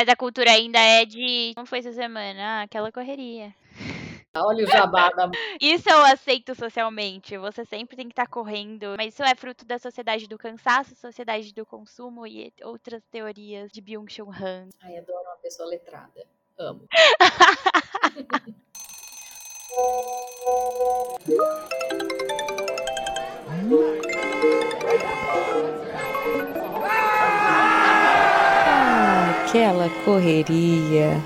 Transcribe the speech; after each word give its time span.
Mas 0.00 0.08
a 0.08 0.16
cultura 0.16 0.50
ainda 0.50 0.78
é 0.78 1.04
de. 1.04 1.52
Como 1.54 1.66
foi 1.66 1.80
essa 1.80 1.92
semana? 1.92 2.40
Ah, 2.40 2.62
aquela 2.62 2.90
correria. 2.90 3.54
Olha 4.34 4.64
o 4.64 4.66
jabá 4.66 5.10
da. 5.10 5.30
Isso 5.60 5.90
eu 5.90 6.02
aceito 6.06 6.54
socialmente. 6.54 7.36
Você 7.36 7.66
sempre 7.66 7.98
tem 7.98 8.06
que 8.06 8.12
estar 8.12 8.26
correndo. 8.26 8.94
Mas 8.96 9.12
isso 9.12 9.22
é 9.22 9.34
fruto 9.34 9.66
da 9.66 9.78
sociedade 9.78 10.26
do 10.26 10.38
cansaço, 10.38 10.96
sociedade 10.96 11.52
do 11.52 11.66
consumo 11.66 12.26
e 12.26 12.50
outras 12.62 13.02
teorias 13.10 13.70
de 13.70 13.82
Byung-Chul 13.82 14.32
Han. 14.32 14.70
Ai, 14.82 14.96
adoro 14.96 15.20
uma 15.20 15.36
pessoa 15.36 15.68
letrada. 15.68 16.26
Amo. 16.58 16.88
aquela 29.50 29.88
correria. 30.04 31.20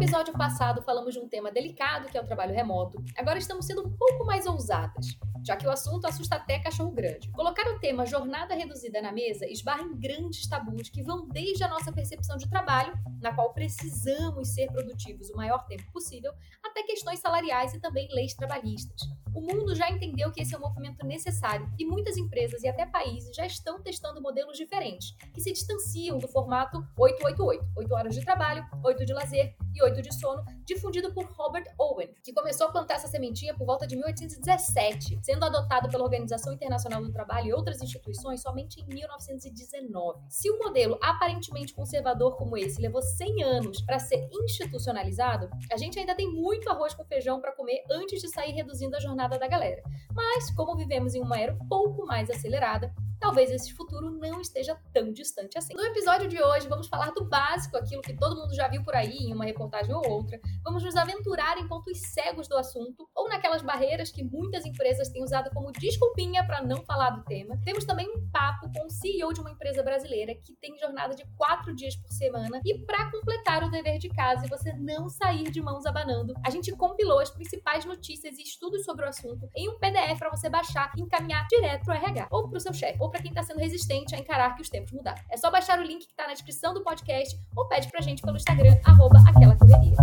Episódio 0.00 0.32
passado 0.32 0.82
falamos 0.82 1.12
de 1.12 1.20
um 1.20 1.28
tema 1.28 1.52
delicado 1.52 2.08
que 2.08 2.16
é 2.16 2.20
o 2.22 2.24
trabalho 2.24 2.54
remoto, 2.54 3.04
agora 3.18 3.38
estamos 3.38 3.66
sendo 3.66 3.86
um 3.86 3.90
pouco 3.90 4.24
mais 4.24 4.46
ousadas 4.46 5.18
já 5.44 5.56
que 5.56 5.66
o 5.66 5.70
assunto 5.70 6.06
assusta 6.06 6.36
até 6.36 6.58
cachorro 6.58 6.90
grande. 6.90 7.30
Colocar 7.32 7.66
o 7.70 7.78
tema 7.78 8.06
jornada 8.06 8.54
reduzida 8.54 9.00
na 9.00 9.12
mesa 9.12 9.46
esbarra 9.46 9.82
em 9.82 9.96
grandes 9.98 10.46
tabus 10.48 10.88
que 10.88 11.02
vão 11.02 11.26
desde 11.28 11.64
a 11.64 11.68
nossa 11.68 11.92
percepção 11.92 12.36
de 12.36 12.48
trabalho, 12.48 12.92
na 13.20 13.34
qual 13.34 13.52
precisamos 13.52 14.48
ser 14.48 14.70
produtivos 14.70 15.30
o 15.30 15.36
maior 15.36 15.66
tempo 15.66 15.90
possível, 15.92 16.32
até 16.62 16.82
questões 16.82 17.20
salariais 17.20 17.74
e 17.74 17.80
também 17.80 18.08
leis 18.12 18.34
trabalhistas. 18.34 19.00
O 19.34 19.40
mundo 19.40 19.74
já 19.74 19.90
entendeu 19.90 20.32
que 20.32 20.42
esse 20.42 20.54
é 20.54 20.58
um 20.58 20.62
movimento 20.62 21.06
necessário 21.06 21.70
e 21.78 21.84
muitas 21.84 22.16
empresas 22.16 22.62
e 22.62 22.68
até 22.68 22.84
países 22.84 23.34
já 23.34 23.46
estão 23.46 23.80
testando 23.80 24.20
modelos 24.20 24.56
diferentes, 24.56 25.16
que 25.32 25.40
se 25.40 25.52
distanciam 25.52 26.18
do 26.18 26.28
formato 26.28 26.78
888, 26.98 27.64
8 27.76 27.94
horas 27.94 28.14
de 28.14 28.24
trabalho, 28.24 28.66
8 28.84 29.04
de 29.04 29.12
lazer 29.12 29.56
e 29.74 29.82
8 29.82 30.02
de 30.02 30.14
sono, 30.18 30.44
difundido 30.64 31.12
por 31.12 31.24
Robert 31.32 31.64
Owen, 31.78 32.14
que 32.22 32.32
começou 32.32 32.66
a 32.66 32.72
plantar 32.72 32.94
essa 32.94 33.08
sementinha 33.08 33.54
por 33.54 33.66
volta 33.66 33.86
de 33.86 33.96
1817, 33.96 35.20
sendo 35.22 35.44
adotado 35.44 35.88
pela 35.88 36.04
Organização 36.04 36.52
Internacional 36.52 37.02
do 37.02 37.12
Trabalho 37.12 37.48
e 37.48 37.52
outras 37.52 37.80
instituições 37.82 38.42
somente 38.42 38.80
em 38.80 38.86
1919. 38.86 40.20
Se 40.28 40.50
um 40.50 40.58
modelo 40.58 40.98
aparentemente 41.02 41.74
conservador 41.74 42.36
como 42.36 42.56
esse 42.56 42.80
levou 42.80 43.02
100 43.02 43.42
anos 43.42 43.80
para 43.82 43.98
ser 43.98 44.28
institucionalizado, 44.32 45.50
a 45.72 45.76
gente 45.76 45.98
ainda 45.98 46.14
tem 46.14 46.28
muito 46.28 46.68
arroz 46.68 46.94
com 46.94 47.04
feijão 47.04 47.40
para 47.40 47.52
comer 47.52 47.82
antes 47.90 48.20
de 48.20 48.28
sair 48.28 48.52
reduzindo 48.52 48.96
a 48.96 49.00
jornada 49.00 49.38
da 49.38 49.48
galera. 49.48 49.82
Mas, 50.14 50.50
como 50.54 50.76
vivemos 50.76 51.14
em 51.14 51.20
uma 51.20 51.38
era 51.38 51.52
um 51.52 51.68
pouco 51.68 52.04
mais 52.06 52.30
acelerada, 52.30 52.92
talvez 53.20 53.50
esse 53.50 53.72
futuro 53.74 54.10
não 54.10 54.40
esteja 54.40 54.76
tão 54.92 55.12
distante 55.12 55.58
assim. 55.58 55.74
No 55.74 55.84
episódio 55.84 56.26
de 56.26 56.42
hoje, 56.42 56.66
vamos 56.68 56.88
falar 56.88 57.10
do 57.10 57.24
básico, 57.24 57.76
aquilo 57.76 58.00
que 58.00 58.16
todo 58.16 58.36
mundo 58.36 58.54
já 58.54 58.66
viu 58.66 58.82
por 58.82 58.94
aí 58.94 59.18
em 59.18 59.34
uma 59.34 59.48
reportagem 59.60 59.94
ou 59.94 60.08
outra. 60.08 60.40
Vamos 60.64 60.82
nos 60.82 60.96
aventurar 60.96 61.58
em 61.58 61.68
pontos 61.68 62.00
cegos 62.12 62.48
do 62.48 62.56
assunto 62.56 63.08
ou 63.14 63.28
naquelas 63.28 63.62
barreiras 63.62 64.10
que 64.10 64.24
muitas 64.24 64.64
empresas 64.64 65.08
têm 65.08 65.22
usado 65.22 65.50
como 65.50 65.72
desculpinha 65.72 66.46
para 66.46 66.62
não 66.62 66.82
falar 66.84 67.10
do 67.10 67.24
tema. 67.24 67.58
Temos 67.64 67.84
também 67.84 68.08
um 68.08 68.30
papo 68.30 68.70
com 68.72 68.86
o 68.86 68.90
CEO 68.90 69.32
de 69.32 69.40
uma 69.40 69.50
empresa 69.50 69.82
brasileira 69.82 70.34
que 70.34 70.54
tem 70.60 70.78
jornada 70.78 71.14
de 71.14 71.24
quatro 71.36 71.74
dias 71.74 71.94
por 71.96 72.10
semana 72.10 72.60
e 72.64 72.78
para 72.84 73.10
completar 73.10 73.62
o 73.64 73.70
dever 73.70 73.98
de 73.98 74.08
casa 74.08 74.46
e 74.46 74.48
você 74.48 74.72
não 74.72 75.08
sair 75.08 75.50
de 75.50 75.60
mãos 75.60 75.84
abanando, 75.84 76.34
a 76.44 76.50
gente 76.50 76.72
compilou 76.72 77.18
as 77.18 77.30
principais 77.30 77.84
notícias 77.84 78.38
e 78.38 78.42
estudos 78.42 78.84
sobre 78.84 79.04
o 79.04 79.08
assunto 79.08 79.48
em 79.54 79.68
um 79.68 79.78
PDF 79.78 80.18
para 80.18 80.30
você 80.30 80.48
baixar 80.48 80.92
e 80.96 81.02
encaminhar 81.02 81.46
direto 81.48 81.84
para 81.84 81.94
o 81.94 81.98
RH 81.98 82.28
ou 82.30 82.48
para 82.48 82.56
o 82.56 82.60
seu 82.60 82.72
chefe 82.72 82.98
para 83.10 83.22
quem 83.22 83.30
está 83.30 83.42
sendo 83.42 83.58
resistente 83.58 84.14
a 84.14 84.18
encarar 84.18 84.54
que 84.54 84.62
os 84.62 84.68
tempos 84.68 84.92
mudaram. 84.92 85.20
É 85.30 85.36
só 85.36 85.50
baixar 85.50 85.78
o 85.78 85.82
link 85.82 86.06
que 86.06 86.12
está 86.12 86.26
na 86.26 86.32
descrição 86.32 86.72
do 86.72 86.82
podcast 86.82 87.36
ou 87.56 87.66
pede 87.68 87.88
pra 87.88 88.00
gente 88.00 88.22
pelo 88.22 88.36
Instagram, 88.36 88.76
arroba 88.84 89.18
aquela 89.28 89.49
correria. 89.56 89.96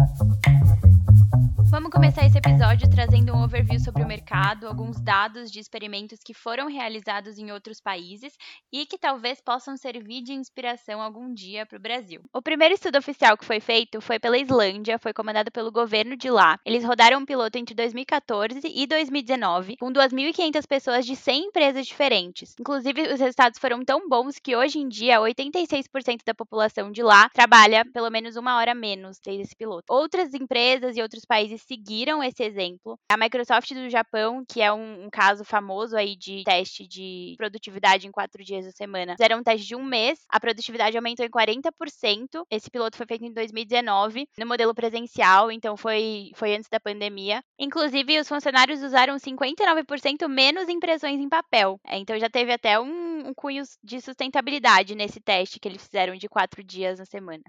Vamos 1.70 1.92
começar 1.92 2.26
esse 2.26 2.38
episódio 2.38 2.90
trazendo 2.90 3.34
um 3.34 3.44
overview 3.44 3.78
sobre 3.78 4.02
o 4.02 4.08
mercado, 4.08 4.68
alguns 4.68 5.02
dados 5.02 5.52
de 5.52 5.60
experimentos 5.60 6.20
que 6.24 6.34
foram 6.34 6.68
realizados 6.68 7.38
em 7.38 7.52
outros 7.52 7.82
países 7.82 8.34
e 8.72 8.86
que 8.86 8.98
talvez 8.98 9.42
possam 9.42 9.76
servir 9.76 10.22
de 10.22 10.32
inspiração 10.32 11.02
algum 11.02 11.34
dia 11.34 11.66
para 11.66 11.78
o 11.78 11.82
Brasil. 11.82 12.22
O 12.34 12.42
primeiro 12.42 12.74
estudo 12.74 12.98
oficial 12.98 13.38
que 13.38 13.44
foi 13.44 13.60
feito 13.60 14.00
foi 14.00 14.18
pela 14.18 14.38
Islândia, 14.38 14.98
foi 14.98 15.12
comandado 15.12 15.52
pelo 15.52 15.70
governo 15.70 16.16
de 16.16 16.30
lá. 16.30 16.58
Eles 16.66 16.86
rodaram 16.86 17.20
um 17.20 17.26
piloto 17.26 17.58
entre 17.58 17.76
2014 17.76 18.62
e 18.64 18.88
2019, 18.88 19.76
com 19.76 19.92
2.500 19.92 20.66
pessoas 20.66 21.06
de 21.06 21.18
100 21.18 21.48
empresas 21.48 21.86
diferentes. 21.86 22.56
Inclusive, 22.58 23.14
os 23.14 23.20
resultados 23.20 23.60
foram 23.60 23.84
tão 23.84 24.08
bons 24.08 24.40
que 24.40 24.56
hoje 24.56 24.80
em 24.80 24.88
dia 24.88 25.20
86% 25.20 26.22
da 26.26 26.34
população 26.34 26.94
de 26.94 27.04
lá 27.04 27.28
trabalha 27.30 27.84
pelo 27.84 28.10
menos 28.10 28.38
uma 28.38 28.56
hora 28.56 28.74
menos 28.74 29.20
desde 29.20 29.44
esse 29.44 29.56
piloto. 29.56 29.84
Outras 29.90 30.34
empresas 30.34 30.96
e 30.96 31.02
outros 31.02 31.26
países 31.26 31.57
países 31.58 31.64
seguiram 31.64 32.24
esse 32.24 32.44
exemplo. 32.44 33.00
A 33.10 33.18
Microsoft 33.18 33.74
do 33.74 33.90
Japão, 33.90 34.44
que 34.48 34.62
é 34.62 34.72
um, 34.72 35.06
um 35.06 35.10
caso 35.10 35.44
famoso 35.44 35.96
aí 35.96 36.16
de 36.16 36.44
teste 36.44 36.88
de 36.88 37.34
produtividade 37.38 38.08
em 38.08 38.12
quatro 38.12 38.44
dias 38.44 38.66
da 38.66 38.72
semana, 38.72 39.14
fizeram 39.14 39.40
um 39.40 39.44
teste 39.44 39.68
de 39.68 39.76
um 39.76 39.84
mês, 39.84 40.20
a 40.30 40.40
produtividade 40.40 40.96
aumentou 40.96 41.26
em 41.26 41.30
40%. 41.30 42.44
Esse 42.50 42.70
piloto 42.70 42.98
foi 42.98 43.06
feito 43.06 43.26
em 43.26 43.34
2019, 43.34 44.28
no 44.38 44.46
modelo 44.46 44.74
presencial, 44.74 45.52
então 45.52 45.76
foi, 45.76 46.32
foi 46.36 46.56
antes 46.56 46.70
da 46.70 46.80
pandemia. 46.80 47.42
Inclusive, 47.60 48.20
os 48.20 48.28
funcionários 48.28 48.84
usaram 48.84 49.16
59% 49.16 50.28
menos 50.28 50.70
impressões 50.70 51.20
em 51.20 51.30
papel. 51.30 51.80
É, 51.86 51.98
então 51.98 52.18
já 52.20 52.30
teve 52.30 52.52
até 52.52 52.80
um, 52.80 53.30
um 53.30 53.34
cunho 53.34 53.64
de 53.84 54.02
sustentabilidade 54.02 54.96
nesse 54.96 55.20
teste 55.20 55.60
que 55.60 55.68
eles 55.68 55.84
fizeram 55.84 56.16
de 56.16 56.28
quatro 56.28 56.64
dias 56.64 57.00
na 57.00 57.06
semana. 57.06 57.44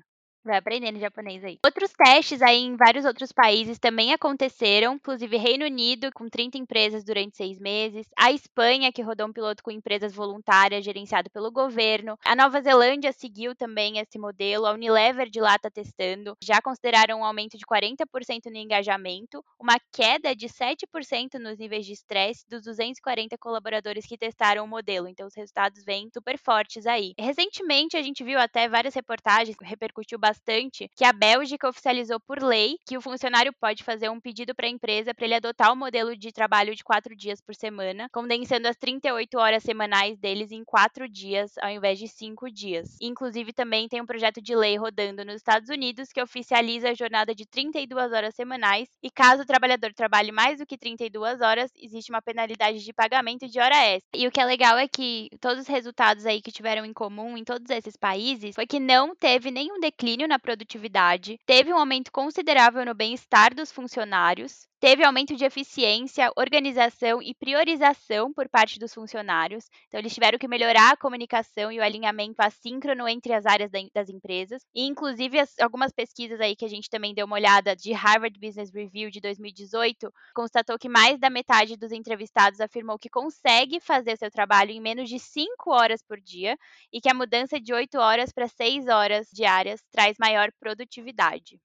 Vai 0.48 0.56
aprendendo 0.56 0.98
japonês 0.98 1.44
aí. 1.44 1.58
Outros 1.62 1.92
testes 1.92 2.40
aí 2.40 2.56
em 2.56 2.74
vários 2.74 3.04
outros 3.04 3.32
países 3.32 3.78
também 3.78 4.14
aconteceram, 4.14 4.94
inclusive 4.94 5.36
Reino 5.36 5.66
Unido, 5.66 6.10
com 6.10 6.26
30 6.26 6.56
empresas 6.56 7.04
durante 7.04 7.36
seis 7.36 7.58
meses, 7.58 8.06
a 8.16 8.32
Espanha, 8.32 8.90
que 8.90 9.02
rodou 9.02 9.26
um 9.26 9.32
piloto 9.32 9.62
com 9.62 9.70
empresas 9.70 10.14
voluntárias 10.14 10.82
gerenciado 10.82 11.28
pelo 11.28 11.50
governo, 11.50 12.18
a 12.24 12.34
Nova 12.34 12.62
Zelândia 12.62 13.12
seguiu 13.12 13.54
também 13.54 13.98
esse 13.98 14.18
modelo, 14.18 14.64
a 14.64 14.72
Unilever 14.72 15.28
de 15.28 15.38
lá 15.38 15.56
está 15.56 15.70
testando, 15.70 16.34
já 16.42 16.62
consideraram 16.62 17.20
um 17.20 17.24
aumento 17.24 17.58
de 17.58 17.66
40% 17.66 18.46
no 18.46 18.56
engajamento, 18.56 19.44
uma 19.60 19.76
queda 19.92 20.34
de 20.34 20.48
7% 20.48 21.34
nos 21.34 21.58
níveis 21.58 21.84
de 21.84 21.92
estresse 21.92 22.48
dos 22.48 22.62
240 22.62 23.36
colaboradores 23.36 24.06
que 24.06 24.16
testaram 24.16 24.64
o 24.64 24.68
modelo, 24.68 25.08
então 25.08 25.26
os 25.26 25.34
resultados 25.34 25.84
vêm 25.84 26.08
super 26.10 26.38
fortes 26.38 26.86
aí. 26.86 27.12
Recentemente 27.18 27.98
a 27.98 28.02
gente 28.02 28.24
viu 28.24 28.38
até 28.38 28.66
várias 28.66 28.94
reportagens, 28.94 29.54
repercutiu 29.62 30.18
bastante 30.18 30.37
bastante 30.38 30.88
que 30.94 31.04
a 31.04 31.12
Bélgica 31.12 31.68
oficializou 31.68 32.20
por 32.20 32.42
lei 32.42 32.76
que 32.86 32.96
o 32.96 33.00
funcionário 33.00 33.52
pode 33.60 33.82
fazer 33.82 34.08
um 34.08 34.20
pedido 34.20 34.54
para 34.54 34.66
a 34.66 34.70
empresa 34.70 35.12
para 35.12 35.24
ele 35.24 35.34
adotar 35.34 35.72
o 35.72 35.76
modelo 35.76 36.16
de 36.16 36.32
trabalho 36.32 36.74
de 36.74 36.84
quatro 36.84 37.14
dias 37.16 37.40
por 37.40 37.54
semana, 37.54 38.08
condensando 38.12 38.68
as 38.68 38.76
38 38.76 39.36
horas 39.38 39.62
semanais 39.62 40.18
deles 40.18 40.52
em 40.52 40.64
quatro 40.64 41.08
dias 41.08 41.52
ao 41.60 41.70
invés 41.70 41.98
de 41.98 42.06
cinco 42.08 42.50
dias. 42.50 42.96
Inclusive, 43.00 43.52
também 43.52 43.88
tem 43.88 44.00
um 44.00 44.06
projeto 44.06 44.40
de 44.40 44.54
lei 44.54 44.76
rodando 44.76 45.24
nos 45.24 45.36
Estados 45.36 45.68
Unidos 45.68 46.12
que 46.12 46.22
oficializa 46.22 46.90
a 46.90 46.94
jornada 46.94 47.34
de 47.34 47.44
32 47.46 48.12
horas 48.12 48.34
semanais 48.34 48.88
e 49.02 49.10
caso 49.10 49.42
o 49.42 49.46
trabalhador 49.46 49.92
trabalhe 49.92 50.30
mais 50.30 50.58
do 50.58 50.66
que 50.66 50.78
32 50.78 51.40
horas, 51.40 51.70
existe 51.76 52.10
uma 52.10 52.22
penalidade 52.22 52.84
de 52.84 52.92
pagamento 52.92 53.48
de 53.48 53.58
hora 53.58 53.76
extra. 53.86 54.08
E 54.14 54.26
o 54.26 54.30
que 54.30 54.40
é 54.40 54.44
legal 54.44 54.78
é 54.78 54.86
que 54.86 55.28
todos 55.40 55.62
os 55.62 55.68
resultados 55.68 56.26
aí 56.26 56.40
que 56.40 56.52
tiveram 56.52 56.84
em 56.84 56.92
comum 56.92 57.36
em 57.36 57.44
todos 57.44 57.68
esses 57.70 57.96
países 57.96 58.54
foi 58.54 58.66
que 58.66 58.78
não 58.78 59.14
teve 59.14 59.50
nenhum 59.50 59.80
declínio 59.80 60.27
na 60.28 60.38
produtividade, 60.38 61.40
teve 61.44 61.72
um 61.72 61.78
aumento 61.78 62.12
considerável 62.12 62.84
no 62.84 62.94
bem-estar 62.94 63.54
dos 63.54 63.72
funcionários, 63.72 64.67
Teve 64.80 65.02
aumento 65.02 65.34
de 65.34 65.44
eficiência, 65.44 66.30
organização 66.36 67.20
e 67.20 67.34
priorização 67.34 68.32
por 68.32 68.48
parte 68.48 68.78
dos 68.78 68.94
funcionários. 68.94 69.68
Então, 69.88 69.98
eles 69.98 70.14
tiveram 70.14 70.38
que 70.38 70.46
melhorar 70.46 70.92
a 70.92 70.96
comunicação 70.96 71.72
e 71.72 71.80
o 71.80 71.82
alinhamento 71.82 72.40
assíncrono 72.40 73.08
entre 73.08 73.32
as 73.32 73.44
áreas 73.44 73.72
das 73.92 74.08
empresas. 74.08 74.62
E, 74.72 74.86
inclusive, 74.86 75.36
as, 75.40 75.58
algumas 75.58 75.90
pesquisas 75.90 76.40
aí 76.40 76.54
que 76.54 76.64
a 76.64 76.68
gente 76.68 76.88
também 76.88 77.12
deu 77.12 77.26
uma 77.26 77.34
olhada 77.34 77.74
de 77.74 77.92
Harvard 77.92 78.38
Business 78.38 78.70
Review 78.72 79.10
de 79.10 79.20
2018 79.20 80.14
constatou 80.32 80.78
que 80.78 80.88
mais 80.88 81.18
da 81.18 81.28
metade 81.28 81.76
dos 81.76 81.90
entrevistados 81.90 82.60
afirmou 82.60 83.00
que 83.00 83.10
consegue 83.10 83.80
fazer 83.80 84.16
seu 84.16 84.30
trabalho 84.30 84.70
em 84.70 84.80
menos 84.80 85.08
de 85.08 85.18
5 85.18 85.72
horas 85.72 86.04
por 86.04 86.20
dia 86.20 86.56
e 86.92 87.00
que 87.00 87.10
a 87.10 87.14
mudança 87.14 87.58
de 87.58 87.74
8 87.74 87.98
horas 87.98 88.30
para 88.30 88.46
6 88.46 88.86
horas 88.86 89.28
diárias 89.32 89.82
traz 89.90 90.16
maior 90.20 90.52
produtividade. 90.60 91.60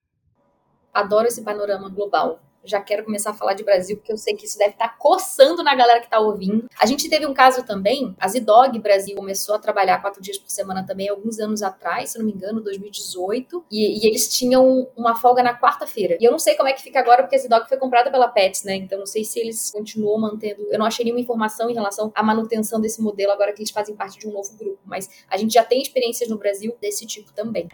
Adoro 0.92 1.28
esse 1.28 1.44
panorama 1.44 1.90
global 1.90 2.42
já 2.64 2.82
quero 2.82 3.04
começar 3.04 3.32
a 3.32 3.34
falar 3.34 3.54
de 3.54 3.64
Brasil, 3.64 3.98
porque 3.98 4.12
eu 4.12 4.18
sei 4.18 4.36
que 4.36 4.46
isso 4.46 4.58
deve 4.58 4.72
estar 4.72 4.90
tá 4.90 4.96
coçando 4.98 5.64
na 5.64 5.76
galera 5.76 6.00
que 6.00 6.06
está 6.06 6.20
ouvindo. 6.20 6.68
A 6.80 6.86
gente 6.86 7.10
teve 7.10 7.26
um 7.26 7.34
caso 7.34 7.64
também, 7.64 8.16
a 8.20 8.28
Zidog 8.28 8.78
Brasil 8.80 9.16
começou 9.16 9.56
a 9.56 9.60
trabalhar 9.60 10.02
quatro 10.02 10.22
dias 10.22 10.38
por 10.38 10.50
semana 10.50 10.86
também, 10.86 11.10
alguns 11.10 11.40
anos 11.40 11.62
atrás, 11.62 12.12
se 12.12 12.18
não 12.18 12.26
me 12.26 12.32
engano, 12.32 12.62
2018, 12.62 13.66
e, 13.72 14.04
e 14.04 14.08
eles 14.08 14.28
tinham 14.34 14.88
uma 14.96 15.16
folga 15.16 15.44
na 15.44 15.58
quarta-feira. 15.60 16.18
E 16.20 16.26
eu 16.26 16.32
não 16.32 16.40
sei 16.40 16.56
como 16.56 16.70
é 16.70 16.74
que 16.74 16.82
fica 16.82 17.00
agora, 17.00 17.24
porque 17.24 17.36
a 17.36 17.40
Zidog 17.40 17.68
foi 17.68 17.78
comprada 17.78 18.10
pela 18.12 18.28
Pets, 18.28 18.64
né? 18.64 18.76
Então 18.76 19.00
não 19.00 19.06
sei 19.06 19.24
se 19.24 19.40
eles 19.40 19.72
continuam 19.72 20.20
mantendo. 20.20 20.66
Eu 20.72 20.80
não 20.80 20.86
achei 20.86 21.04
nenhuma 21.04 21.22
informação 21.22 21.70
em 21.70 21.74
relação 21.74 22.12
à 22.16 22.24
manutenção 22.24 22.80
desse 22.80 23.02
modelo 23.02 23.32
agora 23.32 23.54
que 23.54 23.62
eles 23.62 23.72
fazem 23.72 23.96
parte 23.96 24.20
de 24.20 24.28
um 24.28 24.32
novo 24.32 24.56
grupo, 24.58 24.80
mas 24.86 25.10
a 25.30 25.38
gente 25.38 25.54
já 25.54 25.64
tem 25.64 25.82
experiências 25.82 26.30
no 26.30 26.38
Brasil 26.38 26.76
desse 26.80 27.06
tipo 27.06 27.34
também. 27.34 27.68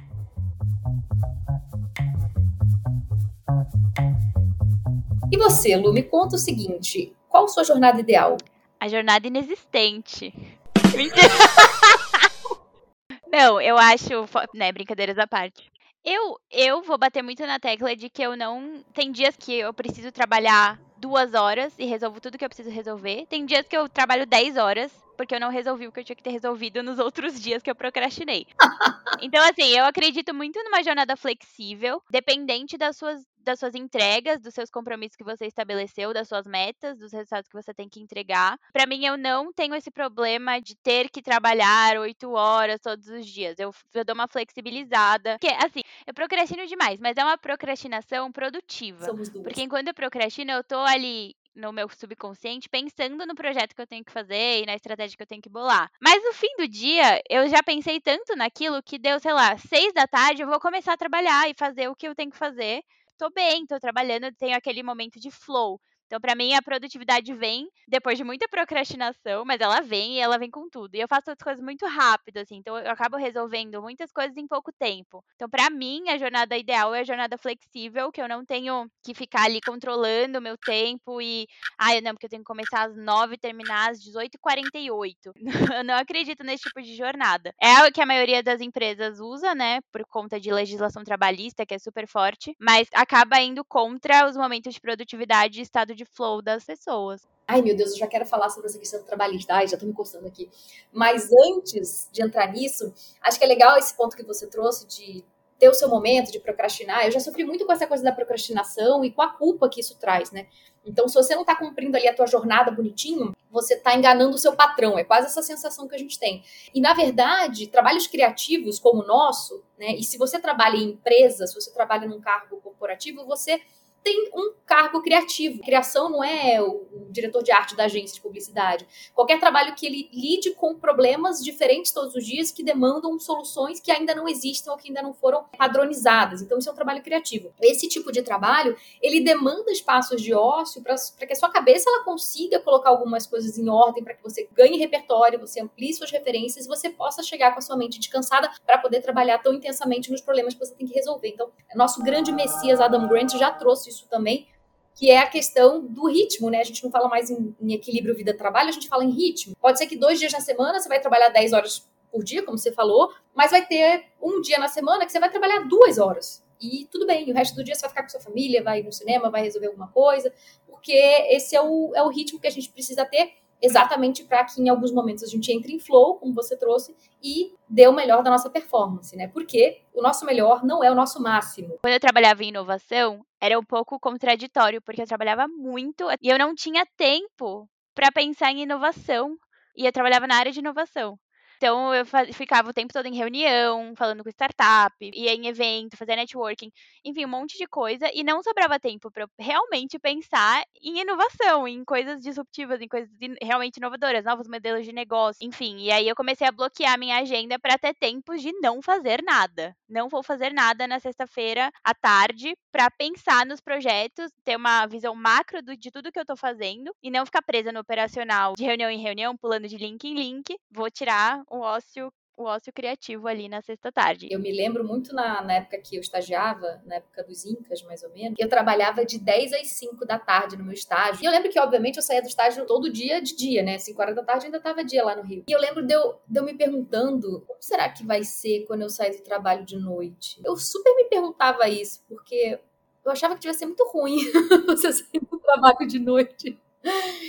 Você, 5.39 5.75
Lu, 5.75 5.91
me 5.91 6.03
conta 6.03 6.35
o 6.35 6.39
seguinte: 6.39 7.15
qual 7.27 7.45
a 7.45 7.47
sua 7.47 7.63
jornada 7.63 7.99
ideal? 7.99 8.37
A 8.79 8.87
jornada 8.87 9.27
inexistente. 9.27 10.33
não, 13.31 13.59
eu 13.59 13.77
acho. 13.77 14.09
Né, 14.53 14.71
brincadeiras 14.71 15.17
à 15.17 15.25
parte. 15.25 15.69
Eu, 16.03 16.39
eu 16.51 16.81
vou 16.81 16.97
bater 16.97 17.21
muito 17.21 17.45
na 17.45 17.59
tecla 17.59 17.95
de 17.95 18.09
que 18.09 18.21
eu 18.21 18.37
não. 18.37 18.83
Tem 18.93 19.11
dias 19.11 19.35
que 19.35 19.53
eu 19.53 19.73
preciso 19.73 20.11
trabalhar 20.11 20.79
duas 20.97 21.33
horas 21.33 21.73
e 21.77 21.85
resolvo 21.85 22.19
tudo 22.19 22.37
que 22.37 22.45
eu 22.45 22.49
preciso 22.49 22.69
resolver. 22.69 23.25
Tem 23.29 23.45
dias 23.45 23.67
que 23.67 23.75
eu 23.75 23.89
trabalho 23.89 24.25
10 24.25 24.57
horas 24.57 24.91
porque 25.19 25.35
eu 25.35 25.39
não 25.39 25.49
resolvi 25.49 25.85
o 25.85 25.91
que 25.91 25.99
eu 25.99 26.03
tinha 26.05 26.15
que 26.15 26.23
ter 26.23 26.29
resolvido 26.29 26.81
nos 26.81 26.97
outros 26.97 27.41
dias 27.41 27.61
que 27.61 27.69
eu 27.69 27.75
procrastinei. 27.75 28.47
então, 29.21 29.43
assim, 29.43 29.77
eu 29.77 29.83
acredito 29.83 30.33
muito 30.33 30.57
numa 30.63 30.81
jornada 30.81 31.17
flexível, 31.17 32.01
dependente 32.09 32.77
das 32.77 32.95
suas 32.95 33.21
das 33.39 33.59
suas 33.59 33.75
entregas, 33.75 34.39
dos 34.41 34.53
seus 34.53 34.69
compromissos 34.69 35.15
que 35.15 35.23
você 35.23 35.45
estabeleceu, 35.45 36.13
das 36.13 36.27
suas 36.27 36.45
metas, 36.45 36.97
dos 36.97 37.11
resultados 37.11 37.49
que 37.49 37.55
você 37.55 37.73
tem 37.73 37.89
que 37.89 37.99
entregar. 37.99 38.57
Para 38.71 38.85
mim, 38.85 39.05
eu 39.05 39.17
não 39.17 39.51
tenho 39.53 39.75
esse 39.75 39.91
problema 39.91 40.59
de 40.59 40.75
ter 40.75 41.09
que 41.09 41.21
trabalhar 41.21 41.97
oito 41.97 42.31
horas 42.31 42.79
todos 42.81 43.07
os 43.07 43.25
dias. 43.25 43.57
Eu, 43.59 43.73
eu 43.93 44.05
dou 44.05 44.13
uma 44.13 44.27
flexibilizada. 44.27 45.37
Porque, 45.39 45.55
assim, 45.63 45.81
eu 46.05 46.13
procrastino 46.13 46.65
demais, 46.67 46.99
mas 46.99 47.17
é 47.17 47.23
uma 47.23 47.37
procrastinação 47.37 48.31
produtiva. 48.31 49.05
Somos 49.05 49.29
duas. 49.29 49.43
Porque 49.43 49.61
enquanto 49.61 49.87
eu 49.87 49.93
procrastino, 49.93 50.51
eu 50.51 50.63
tô 50.63 50.79
ali 50.79 51.35
no 51.55 51.73
meu 51.73 51.89
subconsciente 51.89 52.69
pensando 52.69 53.25
no 53.25 53.35
projeto 53.35 53.75
que 53.75 53.81
eu 53.81 53.87
tenho 53.87 54.03
que 54.03 54.11
fazer 54.11 54.61
e 54.61 54.65
na 54.65 54.75
estratégia 54.75 55.17
que 55.17 55.23
eu 55.23 55.27
tenho 55.27 55.41
que 55.41 55.49
bolar. 55.49 55.91
Mas 56.01 56.23
no 56.23 56.33
fim 56.33 56.47
do 56.57 56.67
dia, 56.67 57.21
eu 57.29 57.47
já 57.49 57.61
pensei 57.61 57.99
tanto 57.99 58.35
naquilo 58.35 58.81
que 58.81 58.97
deu, 58.97 59.19
sei 59.19 59.33
lá, 59.33 59.57
seis 59.57 59.93
da 59.93 60.07
tarde, 60.07 60.41
eu 60.41 60.47
vou 60.47 60.59
começar 60.59 60.93
a 60.93 60.97
trabalhar 60.97 61.49
e 61.49 61.55
fazer 61.57 61.89
o 61.89 61.95
que 61.95 62.07
eu 62.07 62.15
tenho 62.15 62.31
que 62.31 62.37
fazer. 62.37 62.81
Tô 63.19 63.29
bem, 63.29 63.65
tô 63.67 63.77
trabalhando, 63.79 64.33
tenho 64.35 64.55
aquele 64.57 64.81
momento 64.81 65.19
de 65.19 65.29
flow. 65.29 65.79
Então, 66.09 66.19
para 66.19 66.33
mim, 66.33 66.55
a 66.55 66.61
produtividade 66.61 67.31
vem 67.35 67.69
depois 67.87 68.17
de 68.17 68.23
muita 68.23 68.47
procrastinação, 68.47 69.45
mas 69.45 69.61
ela 69.61 69.79
vem 69.79 70.15
e 70.15 70.19
ela 70.19 70.39
vem 70.39 70.49
com 70.49 70.67
tudo. 70.67 70.95
E 70.95 70.99
eu 70.99 71.07
faço 71.07 71.29
as 71.29 71.37
coisas 71.37 71.63
muito 71.63 71.85
rápido, 71.85 72.37
assim, 72.37 72.55
então 72.55 72.75
eu 72.79 72.89
acabo 72.89 73.15
resolvendo 73.15 73.79
muitas 73.79 74.11
coisas 74.11 74.35
em 74.35 74.47
pouco 74.47 74.71
tempo. 74.71 75.23
Então, 75.35 75.47
para 75.47 75.69
mim, 75.69 76.09
a 76.09 76.17
jornada 76.17 76.57
ideal 76.57 76.95
é 76.95 77.01
a 77.01 77.03
jornada 77.03 77.37
flexível, 77.37 78.11
que 78.11 78.19
eu 78.19 78.27
não 78.27 78.43
tenho 78.43 78.89
que 79.03 79.13
ficar 79.13 79.43
ali 79.43 79.61
controlando 79.61 80.39
o 80.39 80.41
meu 80.41 80.57
tempo 80.57 81.21
e, 81.21 81.45
ah, 81.77 82.01
não, 82.01 82.13
porque 82.13 82.25
eu 82.25 82.29
tenho 82.29 82.41
que 82.41 82.47
começar 82.47 82.87
às 82.87 82.97
9 82.97 83.35
e 83.35 83.37
terminar 83.37 83.91
às 83.91 83.99
18h48. 83.99 85.31
eu 85.77 85.83
não 85.83 85.93
acredito 85.93 86.43
nesse 86.43 86.63
tipo 86.63 86.81
de 86.81 86.95
jornada. 86.95 87.53
É 87.61 87.87
o 87.87 87.91
que 87.91 88.01
a 88.01 88.05
maioria 88.07 88.41
das 88.41 88.61
empresas 88.61 89.19
usa, 89.19 89.53
né, 89.53 89.79
por 89.91 90.03
conta 90.07 90.39
de 90.39 90.51
legislação 90.51 91.03
trabalhista, 91.03 91.67
que 91.67 91.75
é 91.75 91.79
super 91.79 92.07
forte, 92.07 92.55
mas 92.59 92.87
acaba 92.95 93.39
indo 93.39 93.63
contra 93.63 94.27
os 94.27 94.35
momentos 94.35 94.73
de 94.73 94.81
produtividade 94.81 95.59
e 95.59 95.63
estado 95.63 95.93
de 95.98 95.98
de 95.99 96.05
flow 96.05 96.41
das 96.41 96.63
pessoas. 96.63 97.27
Ai, 97.47 97.61
meu 97.61 97.75
Deus, 97.75 97.91
eu 97.91 97.97
já 97.97 98.07
quero 98.07 98.25
falar 98.25 98.49
sobre 98.49 98.69
essa 98.69 98.79
questão 98.79 99.03
trabalhista. 99.03 99.55
Ai, 99.55 99.67
já 99.67 99.77
tô 99.77 99.85
me 99.85 99.93
coçando 99.93 100.27
aqui. 100.27 100.49
Mas 100.91 101.29
antes 101.47 102.07
de 102.11 102.23
entrar 102.23 102.51
nisso, 102.51 102.93
acho 103.21 103.37
que 103.37 103.43
é 103.43 103.47
legal 103.47 103.77
esse 103.77 103.93
ponto 103.95 104.15
que 104.15 104.23
você 104.23 104.47
trouxe 104.47 104.87
de 104.87 105.25
ter 105.57 105.67
o 105.67 105.73
seu 105.73 105.89
momento 105.89 106.31
de 106.31 106.39
procrastinar. 106.39 107.05
Eu 107.05 107.11
já 107.11 107.19
sofri 107.19 107.43
muito 107.43 107.65
com 107.65 107.73
essa 107.73 107.85
coisa 107.85 108.03
da 108.03 108.13
procrastinação 108.13 109.03
e 109.03 109.11
com 109.11 109.21
a 109.21 109.33
culpa 109.33 109.67
que 109.67 109.81
isso 109.81 109.97
traz, 109.99 110.31
né? 110.31 110.47
Então, 110.85 111.07
se 111.09 111.15
você 111.15 111.35
não 111.35 111.41
está 111.41 111.55
cumprindo 111.55 111.97
ali 111.97 112.07
a 112.07 112.15
tua 112.15 112.25
jornada 112.25 112.71
bonitinho, 112.71 113.35
você 113.51 113.73
está 113.73 113.93
enganando 113.93 114.35
o 114.35 114.39
seu 114.39 114.55
patrão. 114.55 114.97
É 114.97 115.03
quase 115.03 115.27
essa 115.27 115.41
sensação 115.41 115.87
que 115.87 115.95
a 115.95 115.97
gente 115.97 116.17
tem. 116.17 116.43
E, 116.73 116.79
na 116.79 116.93
verdade, 116.93 117.67
trabalhos 117.67 118.07
criativos 118.07 118.79
como 118.79 119.03
o 119.03 119.05
nosso, 119.05 119.61
né? 119.77 119.95
E 119.95 120.03
se 120.03 120.17
você 120.17 120.39
trabalha 120.39 120.77
em 120.77 120.91
empresa, 120.91 121.45
se 121.45 121.53
você 121.53 121.71
trabalha 121.71 122.07
num 122.07 122.21
cargo 122.21 122.61
corporativo, 122.61 123.25
você 123.25 123.59
tem 124.03 124.29
um 124.33 124.53
cargo 124.65 125.01
criativo. 125.01 125.61
Criação 125.61 126.09
não 126.09 126.23
é 126.23 126.61
o 126.61 126.87
diretor 127.09 127.43
de 127.43 127.51
arte 127.51 127.75
da 127.75 127.85
agência 127.85 128.15
de 128.15 128.21
publicidade. 128.21 128.87
Qualquer 129.13 129.39
trabalho 129.39 129.75
que 129.75 129.85
ele 129.85 130.09
lide 130.13 130.51
com 130.51 130.75
problemas 130.75 131.43
diferentes 131.43 131.91
todos 131.91 132.15
os 132.15 132.25
dias 132.25 132.51
que 132.51 132.63
demandam 132.63 133.19
soluções 133.19 133.79
que 133.79 133.91
ainda 133.91 134.13
não 134.13 134.27
existem 134.27 134.71
ou 134.71 134.77
que 134.77 134.89
ainda 134.89 135.01
não 135.01 135.13
foram 135.13 135.43
padronizadas. 135.57 136.41
Então, 136.41 136.59
isso 136.59 136.69
é 136.69 136.71
um 136.71 136.75
trabalho 136.75 137.01
criativo. 137.01 137.51
Esse 137.61 137.87
tipo 137.87 138.11
de 138.11 138.21
trabalho, 138.21 138.77
ele 139.01 139.21
demanda 139.21 139.71
espaços 139.71 140.21
de 140.21 140.33
ócio 140.33 140.81
para 140.81 140.95
que 140.95 141.33
a 141.33 141.35
sua 141.35 141.49
cabeça 141.49 141.89
ela 141.89 142.03
consiga 142.03 142.59
colocar 142.59 142.89
algumas 142.89 143.25
coisas 143.25 143.57
em 143.57 143.69
ordem, 143.69 144.03
para 144.03 144.13
que 144.13 144.23
você 144.23 144.47
ganhe 144.53 144.77
repertório, 144.77 145.39
você 145.39 145.61
amplie 145.61 145.93
suas 145.93 146.11
referências 146.11 146.65
e 146.65 146.67
você 146.67 146.89
possa 146.89 147.23
chegar 147.23 147.51
com 147.51 147.59
a 147.59 147.61
sua 147.61 147.75
mente 147.75 147.99
descansada 147.99 148.49
para 148.65 148.77
poder 148.77 149.01
trabalhar 149.01 149.39
tão 149.39 149.53
intensamente 149.53 150.11
nos 150.11 150.21
problemas 150.21 150.53
que 150.53 150.59
você 150.59 150.75
tem 150.75 150.87
que 150.87 150.93
resolver. 150.93 151.29
Então, 151.29 151.49
nosso 151.75 152.01
grande 152.03 152.31
messias 152.31 152.79
Adam 152.79 153.07
Grant 153.07 153.33
já 153.33 153.51
trouxe 153.51 153.88
isso 153.89 154.07
também, 154.09 154.47
que 154.95 155.09
é 155.09 155.17
a 155.17 155.27
questão 155.27 155.85
do 155.85 156.07
ritmo, 156.07 156.49
né? 156.49 156.59
A 156.59 156.63
gente 156.63 156.83
não 156.83 156.91
fala 156.91 157.07
mais 157.07 157.29
em, 157.29 157.55
em 157.61 157.73
equilíbrio 157.73 158.15
vida-trabalho, 158.15 158.69
a 158.69 158.73
gente 158.73 158.87
fala 158.87 159.03
em 159.03 159.11
ritmo. 159.11 159.55
Pode 159.59 159.77
ser 159.77 159.87
que 159.87 159.95
dois 159.95 160.19
dias 160.19 160.31
na 160.31 160.41
semana 160.41 160.79
você 160.79 160.89
vai 160.89 160.99
trabalhar 160.99 161.29
10 161.29 161.53
horas 161.53 161.87
por 162.11 162.23
dia, 162.23 162.43
como 162.43 162.57
você 162.57 162.71
falou, 162.71 163.13
mas 163.33 163.51
vai 163.51 163.65
ter 163.65 164.05
um 164.21 164.41
dia 164.41 164.57
na 164.57 164.67
semana 164.67 165.05
que 165.05 165.11
você 165.11 165.19
vai 165.19 165.29
trabalhar 165.29 165.67
duas 165.67 165.97
horas. 165.97 166.43
E 166.61 166.87
tudo 166.91 167.05
bem, 167.05 167.31
o 167.31 167.33
resto 167.33 167.55
do 167.55 167.63
dia 167.63 167.73
você 167.73 167.81
vai 167.81 167.89
ficar 167.89 168.03
com 168.03 168.09
sua 168.09 168.19
família, 168.19 168.61
vai 168.61 168.83
no 168.83 168.91
cinema, 168.91 169.29
vai 169.29 169.41
resolver 169.43 169.67
alguma 169.67 169.87
coisa, 169.87 170.33
porque 170.67 170.91
esse 170.91 171.55
é 171.55 171.61
o, 171.61 171.93
é 171.95 172.03
o 172.03 172.09
ritmo 172.09 172.39
que 172.39 172.47
a 172.47 172.51
gente 172.51 172.69
precisa 172.69 173.05
ter 173.05 173.33
exatamente 173.61 174.23
para 174.23 174.43
que 174.43 174.61
em 174.61 174.69
alguns 174.69 174.91
momentos 174.91 175.23
a 175.23 175.27
gente 175.27 175.51
entre 175.51 175.73
em 175.73 175.79
flow, 175.79 176.15
como 176.15 176.33
você 176.33 176.57
trouxe, 176.57 176.95
e 177.21 177.53
dê 177.67 177.87
o 177.87 177.93
melhor 177.93 178.23
da 178.23 178.29
nossa 178.29 178.49
performance, 178.49 179.15
né? 179.15 179.27
Porque 179.27 179.81
o 179.93 180.01
nosso 180.01 180.25
melhor 180.25 180.63
não 180.63 180.83
é 180.83 180.91
o 180.91 180.95
nosso 180.95 181.21
máximo. 181.21 181.77
Quando 181.81 181.93
eu 181.93 181.99
trabalhava 181.99 182.43
em 182.43 182.49
inovação, 182.49 183.21
era 183.41 183.59
um 183.59 183.63
pouco 183.63 183.99
contraditório, 183.99 184.81
porque 184.81 185.01
eu 185.01 185.07
trabalhava 185.07 185.47
muito 185.47 186.05
e 186.21 186.29
eu 186.29 186.37
não 186.37 186.53
tinha 186.55 186.85
tempo 186.97 187.67
para 187.93 188.11
pensar 188.11 188.51
em 188.51 188.61
inovação. 188.61 189.35
E 189.75 189.85
eu 189.85 189.91
trabalhava 189.91 190.27
na 190.27 190.35
área 190.35 190.51
de 190.51 190.59
inovação. 190.59 191.17
Então 191.61 191.93
eu 191.93 192.05
ficava 192.33 192.69
o 192.69 192.73
tempo 192.73 192.93
todo 192.93 193.05
em 193.05 193.15
reunião, 193.15 193.93
falando 193.93 194.23
com 194.23 194.29
startup, 194.29 194.95
ia 195.01 195.33
em 195.33 195.47
evento, 195.47 195.97
fazia 195.97 196.15
networking, 196.15 196.71
enfim, 197.03 197.25
um 197.25 197.27
monte 197.27 197.57
de 197.57 197.67
coisa 197.67 198.09
e 198.13 198.23
não 198.23 198.41
sobrava 198.41 198.79
tempo 198.79 199.11
para 199.11 199.27
realmente 199.37 199.99
pensar 199.99 200.63
em 200.81 201.01
inovação, 201.01 201.67
em 201.67 201.83
coisas 201.83 202.21
disruptivas, 202.21 202.79
em 202.79 202.87
coisas 202.87 203.09
realmente 203.41 203.75
inovadoras, 203.75 204.23
novos 204.23 204.47
modelos 204.47 204.85
de 204.85 204.93
negócio, 204.93 205.45
enfim. 205.45 205.79
E 205.79 205.91
aí 205.91 206.07
eu 206.07 206.15
comecei 206.15 206.47
a 206.47 206.51
bloquear 206.51 206.97
minha 206.97 207.17
agenda 207.19 207.59
para 207.59 207.77
ter 207.77 207.93
tempo 207.93 208.37
de 208.37 208.53
não 208.61 208.81
fazer 208.81 209.21
nada. 209.21 209.75
Não 209.89 210.07
vou 210.07 210.23
fazer 210.23 210.53
nada 210.53 210.87
na 210.87 210.97
sexta-feira 210.97 211.69
à 211.83 211.93
tarde 211.93 212.55
para 212.71 212.89
pensar 212.89 213.45
nos 213.45 213.59
projetos, 213.59 214.31
ter 214.45 214.55
uma 214.55 214.85
visão 214.87 215.13
macro 215.13 215.61
de 215.61 215.91
tudo 215.91 216.09
que 216.11 216.19
eu 216.19 216.25
tô 216.25 216.37
fazendo 216.37 216.95
e 217.03 217.11
não 217.11 217.25
ficar 217.25 217.41
presa 217.41 217.69
no 217.73 217.81
operacional 217.81 218.53
de 218.55 218.63
reunião 218.63 218.89
em 218.89 219.01
reunião, 219.01 219.35
pulando 219.35 219.67
de 219.67 219.75
link 219.75 220.05
em 220.05 220.13
link. 220.13 220.55
Vou 220.71 220.89
tirar 220.89 221.41
o 221.49 221.59
ócio 221.59 222.11
o 222.39 222.45
ócio 222.45 222.71
criativo 222.71 223.27
ali 223.27 223.49
na 223.49 223.61
sexta 223.61 223.91
tarde. 223.91 224.29
Eu 224.31 224.39
me 224.39 224.49
lembro 224.49 224.81
muito 224.81 225.13
na, 225.13 225.41
na, 225.41 225.55
época 225.55 225.77
que 225.79 225.97
eu 225.97 225.99
estagiava, 225.99 226.81
na 226.85 226.95
época 226.95 227.21
dos 227.21 227.45
Incas, 227.45 227.83
mais 227.83 228.01
ou 228.01 228.09
menos, 228.11 228.35
eu 228.39 228.47
trabalhava 228.47 229.05
de 229.05 229.19
10 229.19 229.51
às 229.51 229.67
5 229.71 230.05
da 230.05 230.17
tarde 230.17 230.55
no 230.55 230.63
meu 230.63 230.71
estágio. 230.71 231.21
E 231.21 231.25
eu 231.25 231.31
lembro 231.31 231.49
que, 231.49 231.59
obviamente, 231.59 231.97
eu 231.97 232.01
saía 232.01 232.21
do 232.21 232.29
estágio 232.29 232.65
todo 232.65 232.89
dia 232.89 233.21
de 233.21 233.35
dia, 233.35 233.61
né? 233.61 233.77
5 233.77 234.01
horas 234.01 234.15
da 234.15 234.23
tarde 234.23 234.45
ainda 234.45 234.59
tava 234.61 234.85
dia 234.85 235.03
lá 235.03 235.17
no 235.17 235.21
Rio. 235.21 235.43
E 235.49 235.51
eu 235.51 235.59
lembro 235.59 235.85
de 235.85 235.93
eu, 235.93 236.17
de 236.25 236.39
eu 236.39 236.45
me 236.45 236.53
perguntando, 236.53 237.43
como 237.45 237.61
será 237.61 237.89
que 237.89 238.05
vai 238.05 238.23
ser 238.23 238.63
quando 238.67 238.83
eu 238.83 238.89
sair 238.89 239.17
do 239.17 239.21
trabalho 239.21 239.65
de 239.65 239.75
noite? 239.75 240.39
Eu 240.41 240.55
super 240.55 240.95
me 240.95 241.03
perguntava 241.09 241.67
isso, 241.67 242.01
porque 242.07 242.57
eu 243.03 243.11
achava 243.11 243.33
que 243.33 243.41
devia 243.41 243.53
ser 243.53 243.65
muito 243.65 243.83
ruim 243.89 244.17
você 244.65 244.93
sair 244.93 245.19
do 245.29 245.37
trabalho 245.39 245.85
de 245.85 245.99
noite. 245.99 246.57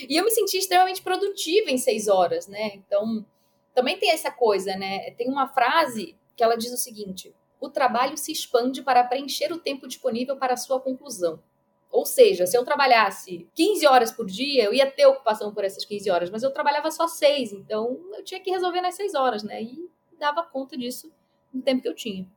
E 0.08 0.16
eu 0.16 0.24
me 0.24 0.30
sentia 0.30 0.60
extremamente 0.60 1.02
produtiva 1.02 1.68
em 1.68 1.78
seis 1.78 2.06
horas, 2.06 2.46
né? 2.46 2.70
Então, 2.76 3.26
também 3.74 3.98
tem 3.98 4.10
essa 4.10 4.30
coisa, 4.30 4.76
né? 4.76 5.10
Tem 5.12 5.28
uma 5.28 5.48
frase 5.48 6.16
que 6.36 6.42
ela 6.42 6.56
diz 6.56 6.72
o 6.72 6.76
seguinte: 6.76 7.34
o 7.60 7.68
trabalho 7.68 8.16
se 8.16 8.32
expande 8.32 8.82
para 8.82 9.04
preencher 9.04 9.52
o 9.52 9.58
tempo 9.58 9.86
disponível 9.86 10.36
para 10.36 10.54
a 10.54 10.56
sua 10.56 10.80
conclusão. 10.80 11.42
Ou 11.90 12.06
seja, 12.06 12.46
se 12.46 12.56
eu 12.56 12.64
trabalhasse 12.64 13.48
15 13.54 13.86
horas 13.86 14.12
por 14.12 14.26
dia, 14.26 14.64
eu 14.64 14.72
ia 14.72 14.90
ter 14.90 15.06
ocupação 15.06 15.52
por 15.52 15.64
essas 15.64 15.84
15 15.84 16.08
horas, 16.10 16.30
mas 16.30 16.42
eu 16.42 16.52
trabalhava 16.52 16.90
só 16.90 17.08
6, 17.08 17.52
então 17.52 18.00
eu 18.14 18.22
tinha 18.22 18.40
que 18.40 18.50
resolver 18.50 18.80
nas 18.80 18.94
6 18.94 19.14
horas, 19.14 19.42
né? 19.42 19.62
E 19.62 19.90
dava 20.18 20.44
conta 20.44 20.76
disso 20.76 21.12
no 21.52 21.60
tempo 21.60 21.82
que 21.82 21.88
eu 21.88 21.94
tinha. 21.94 22.30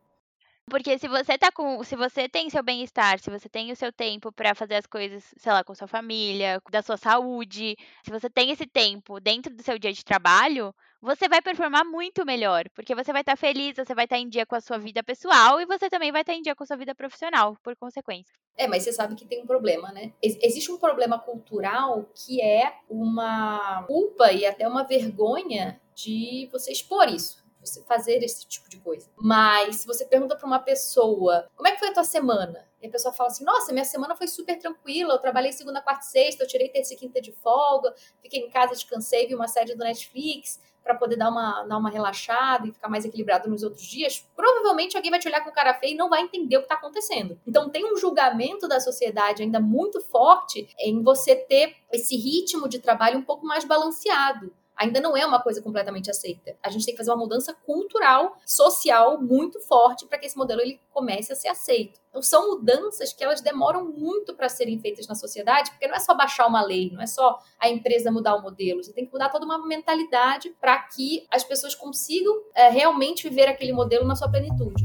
Porque 0.69 0.97
se 0.97 1.07
você 1.07 1.37
tá 1.37 1.51
com, 1.51 1.83
se 1.83 1.95
você 1.95 2.27
tem 2.27 2.49
seu 2.49 2.63
bem-estar, 2.63 3.19
se 3.19 3.29
você 3.29 3.49
tem 3.49 3.71
o 3.71 3.75
seu 3.75 3.91
tempo 3.91 4.31
para 4.31 4.55
fazer 4.55 4.75
as 4.75 4.87
coisas, 4.87 5.33
sei 5.37 5.51
lá, 5.51 5.63
com 5.63 5.75
sua 5.75 5.87
família, 5.87 6.61
da 6.71 6.81
sua 6.81 6.97
saúde, 6.97 7.75
se 8.03 8.09
você 8.09 8.29
tem 8.29 8.49
esse 8.49 8.65
tempo 8.65 9.19
dentro 9.19 9.53
do 9.53 9.61
seu 9.61 9.77
dia 9.77 9.91
de 9.91 10.03
trabalho, 10.05 10.73
você 11.03 11.27
vai 11.27 11.41
performar 11.41 11.83
muito 11.83 12.25
melhor, 12.25 12.63
porque 12.73 12.95
você 12.95 13.11
vai 13.11 13.23
estar 13.23 13.33
tá 13.33 13.37
feliz, 13.37 13.75
você 13.75 13.93
vai 13.93 14.05
estar 14.05 14.15
tá 14.15 14.21
em 14.21 14.29
dia 14.29 14.45
com 14.45 14.55
a 14.55 14.61
sua 14.61 14.77
vida 14.77 15.03
pessoal 15.03 15.59
e 15.59 15.65
você 15.65 15.89
também 15.89 16.13
vai 16.13 16.21
estar 16.21 16.31
tá 16.31 16.39
em 16.39 16.41
dia 16.41 16.55
com 16.55 16.63
a 16.63 16.65
sua 16.65 16.77
vida 16.77 16.95
profissional, 16.95 17.57
por 17.61 17.75
consequência. 17.75 18.33
É, 18.55 18.67
mas 18.67 18.83
você 18.83 18.93
sabe 18.93 19.13
que 19.13 19.25
tem 19.25 19.41
um 19.41 19.45
problema, 19.45 19.91
né? 19.91 20.13
Existe 20.21 20.71
um 20.71 20.77
problema 20.77 21.19
cultural 21.19 22.09
que 22.15 22.41
é 22.41 22.73
uma 22.89 23.83
culpa 23.83 24.31
e 24.31 24.45
até 24.45 24.65
uma 24.65 24.83
vergonha 24.83 25.81
de 25.93 26.47
você 26.53 26.71
expor 26.71 27.09
isso 27.09 27.42
você 27.65 27.81
fazer 27.83 28.23
esse 28.23 28.45
tipo 28.47 28.69
de 28.69 28.77
coisa. 28.77 29.09
Mas 29.15 29.77
se 29.77 29.87
você 29.87 30.05
pergunta 30.05 30.35
para 30.35 30.47
uma 30.47 30.59
pessoa, 30.59 31.47
como 31.55 31.67
é 31.67 31.71
que 31.71 31.79
foi 31.79 31.89
a 31.89 31.93
tua 31.93 32.03
semana? 32.03 32.67
E 32.81 32.87
a 32.87 32.89
pessoa 32.89 33.13
fala 33.13 33.29
assim: 33.29 33.43
Nossa, 33.43 33.71
minha 33.71 33.85
semana 33.85 34.15
foi 34.15 34.27
super 34.27 34.57
tranquila. 34.57 35.13
Eu 35.13 35.19
trabalhei 35.19 35.51
segunda, 35.51 35.81
quarta 35.81 36.05
e 36.05 36.09
sexta, 36.09 36.43
eu 36.43 36.47
tirei 36.47 36.69
terça 36.69 36.93
e 36.93 36.97
quinta 36.97 37.21
de 37.21 37.31
folga, 37.31 37.93
fiquei 38.21 38.41
em 38.41 38.49
casa, 38.49 38.73
descansei, 38.73 39.27
vi 39.27 39.35
uma 39.35 39.47
série 39.47 39.73
do 39.73 39.83
Netflix 39.83 40.59
para 40.83 40.95
poder 40.95 41.15
dar 41.15 41.29
uma, 41.29 41.63
dar 41.63 41.77
uma 41.77 41.89
relaxada 41.89 42.67
e 42.67 42.71
ficar 42.73 42.89
mais 42.89 43.05
equilibrado 43.05 43.49
nos 43.49 43.63
outros 43.63 43.83
dias, 43.83 44.27
provavelmente 44.35 44.97
alguém 44.97 45.09
vai 45.09 45.19
te 45.19 45.27
olhar 45.27 45.41
com 45.43 45.51
cara 45.51 45.73
feia 45.73 45.93
e 45.93 45.95
não 45.95 46.09
vai 46.09 46.21
entender 46.21 46.57
o 46.57 46.59
que 46.59 46.65
está 46.65 46.75
acontecendo. 46.75 47.39
Então 47.47 47.69
tem 47.69 47.91
um 47.91 47.95
julgamento 47.95 48.67
da 48.67 48.79
sociedade 48.79 49.41
ainda 49.41 49.59
muito 49.59 50.01
forte 50.01 50.67
em 50.77 51.01
você 51.01 51.35
ter 51.35 51.75
esse 51.91 52.17
ritmo 52.17 52.67
de 52.67 52.79
trabalho 52.79 53.17
um 53.17 53.23
pouco 53.23 53.45
mais 53.45 53.63
balanceado 53.63 54.51
ainda 54.83 54.99
não 54.99 55.15
é 55.15 55.25
uma 55.25 55.41
coisa 55.41 55.61
completamente 55.61 56.09
aceita. 56.09 56.55
A 56.61 56.69
gente 56.69 56.85
tem 56.85 56.93
que 56.93 56.97
fazer 56.97 57.11
uma 57.11 57.17
mudança 57.17 57.53
cultural, 57.53 58.37
social 58.45 59.21
muito 59.21 59.59
forte 59.61 60.05
para 60.05 60.17
que 60.17 60.25
esse 60.25 60.37
modelo 60.37 60.61
ele 60.61 60.79
comece 60.91 61.31
a 61.31 61.35
ser 61.35 61.47
aceito. 61.47 61.99
Então 62.09 62.21
são 62.21 62.51
mudanças 62.51 63.11
que 63.11 63.23
elas 63.23 63.41
demoram 63.41 63.85
muito 63.85 64.35
para 64.35 64.47
serem 64.47 64.79
feitas 64.79 65.07
na 65.07 65.15
sociedade, 65.15 65.71
porque 65.71 65.87
não 65.87 65.95
é 65.95 65.99
só 65.99 66.13
baixar 66.13 66.45
uma 66.45 66.61
lei, 66.61 66.91
não 66.91 67.01
é 67.01 67.07
só 67.07 67.39
a 67.59 67.69
empresa 67.69 68.11
mudar 68.11 68.35
o 68.35 68.41
modelo, 68.41 68.83
você 68.83 68.93
tem 68.93 69.05
que 69.05 69.11
mudar 69.11 69.29
toda 69.29 69.45
uma 69.45 69.65
mentalidade 69.65 70.55
para 70.61 70.77
que 70.79 71.25
as 71.31 71.43
pessoas 71.43 71.73
consigam 71.73 72.43
é, 72.53 72.69
realmente 72.69 73.27
viver 73.27 73.47
aquele 73.47 73.73
modelo 73.73 74.05
na 74.05 74.15
sua 74.15 74.29
plenitude. 74.29 74.83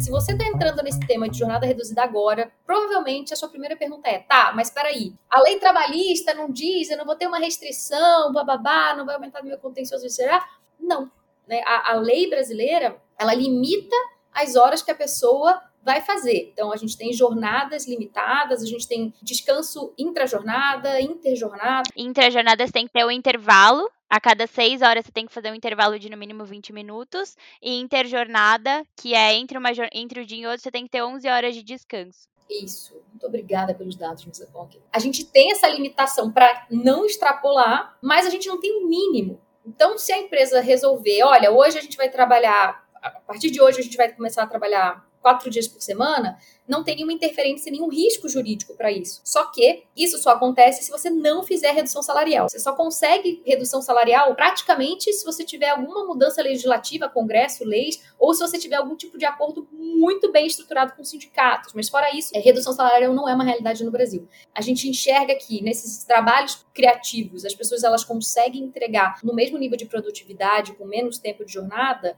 Se 0.00 0.10
você 0.10 0.32
está 0.32 0.44
entrando 0.46 0.82
nesse 0.82 1.00
tema 1.00 1.28
de 1.28 1.38
jornada 1.38 1.66
reduzida 1.66 2.02
agora, 2.02 2.52
provavelmente 2.66 3.32
a 3.32 3.36
sua 3.36 3.48
primeira 3.48 3.76
pergunta 3.76 4.08
é: 4.08 4.18
tá, 4.18 4.52
mas 4.54 4.70
peraí, 4.70 5.14
a 5.30 5.40
lei 5.40 5.58
trabalhista 5.58 6.34
não 6.34 6.50
diz, 6.50 6.90
eu 6.90 6.98
não 6.98 7.04
vou 7.04 7.16
ter 7.16 7.26
uma 7.26 7.38
restrição, 7.38 8.32
bababá, 8.32 8.94
não 8.96 9.06
vai 9.06 9.14
aumentar 9.14 9.42
meu 9.42 9.58
contencioso, 9.58 10.08
será? 10.10 10.44
Não. 10.78 11.10
Né? 11.46 11.60
A, 11.64 11.92
a 11.92 11.94
lei 11.94 12.28
brasileira, 12.28 12.96
ela 13.18 13.34
limita 13.34 13.96
as 14.32 14.56
horas 14.56 14.82
que 14.82 14.90
a 14.90 14.94
pessoa 14.94 15.62
vai 15.84 16.00
fazer. 16.00 16.50
Então, 16.52 16.72
a 16.72 16.76
gente 16.76 16.96
tem 16.96 17.12
jornadas 17.12 17.86
limitadas, 17.86 18.62
a 18.62 18.66
gente 18.66 18.88
tem 18.88 19.12
descanso 19.22 19.92
intra-jornada, 19.98 21.00
inter-jornada. 21.00 21.90
Intra-jornadas 21.94 22.70
tem 22.70 22.86
que 22.86 22.92
ter 22.92 23.04
o 23.04 23.08
um 23.08 23.10
intervalo 23.10 23.88
a 24.14 24.20
cada 24.20 24.46
seis 24.46 24.80
horas 24.80 25.04
você 25.04 25.10
tem 25.10 25.26
que 25.26 25.32
fazer 25.32 25.50
um 25.50 25.56
intervalo 25.56 25.98
de 25.98 26.08
no 26.08 26.16
mínimo 26.16 26.44
20 26.44 26.72
minutos. 26.72 27.36
E 27.60 27.80
interjornada, 27.80 28.86
que 28.96 29.12
é 29.12 29.34
entre, 29.34 29.58
uma, 29.58 29.70
entre 29.92 30.20
o 30.20 30.24
dia 30.24 30.38
e 30.38 30.46
outro, 30.46 30.62
você 30.62 30.70
tem 30.70 30.84
que 30.84 30.90
ter 30.90 31.02
11 31.02 31.28
horas 31.28 31.52
de 31.52 31.64
descanso. 31.64 32.28
Isso. 32.48 32.94
Muito 33.10 33.26
obrigada 33.26 33.74
pelos 33.74 33.96
dados, 33.96 34.22
Mr. 34.22 34.46
Ponk. 34.52 34.80
A 34.92 35.00
gente 35.00 35.24
tem 35.24 35.50
essa 35.50 35.66
limitação 35.66 36.30
para 36.30 36.64
não 36.70 37.04
extrapolar, 37.04 37.98
mas 38.00 38.24
a 38.24 38.30
gente 38.30 38.46
não 38.46 38.60
tem 38.60 38.80
o 38.80 38.84
um 38.84 38.88
mínimo. 38.88 39.40
Então, 39.66 39.98
se 39.98 40.12
a 40.12 40.18
empresa 40.18 40.60
resolver, 40.60 41.24
olha, 41.24 41.50
hoje 41.50 41.76
a 41.76 41.82
gente 41.82 41.96
vai 41.96 42.08
trabalhar, 42.08 42.86
a 43.02 43.10
partir 43.10 43.50
de 43.50 43.60
hoje 43.60 43.80
a 43.80 43.82
gente 43.82 43.96
vai 43.96 44.12
começar 44.12 44.44
a 44.44 44.46
trabalhar 44.46 45.04
quatro 45.24 45.48
dias 45.48 45.66
por 45.66 45.80
semana, 45.80 46.36
não 46.68 46.84
tem 46.84 46.96
nenhuma 46.96 47.14
interferência, 47.14 47.72
nenhum 47.72 47.88
risco 47.88 48.28
jurídico 48.28 48.74
para 48.74 48.92
isso. 48.92 49.22
Só 49.24 49.46
que 49.50 49.84
isso 49.96 50.18
só 50.18 50.30
acontece 50.30 50.82
se 50.82 50.90
você 50.90 51.08
não 51.08 51.42
fizer 51.42 51.72
redução 51.72 52.02
salarial. 52.02 52.46
Você 52.46 52.58
só 52.58 52.74
consegue 52.74 53.42
redução 53.46 53.80
salarial 53.80 54.34
praticamente 54.34 55.10
se 55.14 55.24
você 55.24 55.42
tiver 55.42 55.70
alguma 55.70 56.04
mudança 56.04 56.42
legislativa, 56.42 57.08
congresso, 57.08 57.64
leis, 57.64 58.02
ou 58.18 58.34
se 58.34 58.40
você 58.40 58.58
tiver 58.58 58.76
algum 58.76 58.96
tipo 58.96 59.16
de 59.16 59.24
acordo 59.24 59.66
muito 59.72 60.30
bem 60.30 60.46
estruturado 60.46 60.92
com 60.94 61.02
sindicatos. 61.02 61.72
Mas 61.72 61.88
fora 61.88 62.14
isso, 62.14 62.30
redução 62.34 62.74
salarial 62.74 63.14
não 63.14 63.26
é 63.26 63.34
uma 63.34 63.44
realidade 63.44 63.82
no 63.82 63.90
Brasil. 63.90 64.28
A 64.54 64.60
gente 64.60 64.86
enxerga 64.86 65.34
que 65.34 65.62
nesses 65.62 66.04
trabalhos 66.04 66.66
criativos, 66.74 67.46
as 67.46 67.54
pessoas 67.54 67.82
elas 67.82 68.04
conseguem 68.04 68.62
entregar 68.62 69.20
no 69.24 69.34
mesmo 69.34 69.56
nível 69.56 69.78
de 69.78 69.86
produtividade, 69.86 70.74
com 70.74 70.84
menos 70.84 71.18
tempo 71.18 71.46
de 71.46 71.52
jornada, 71.52 72.14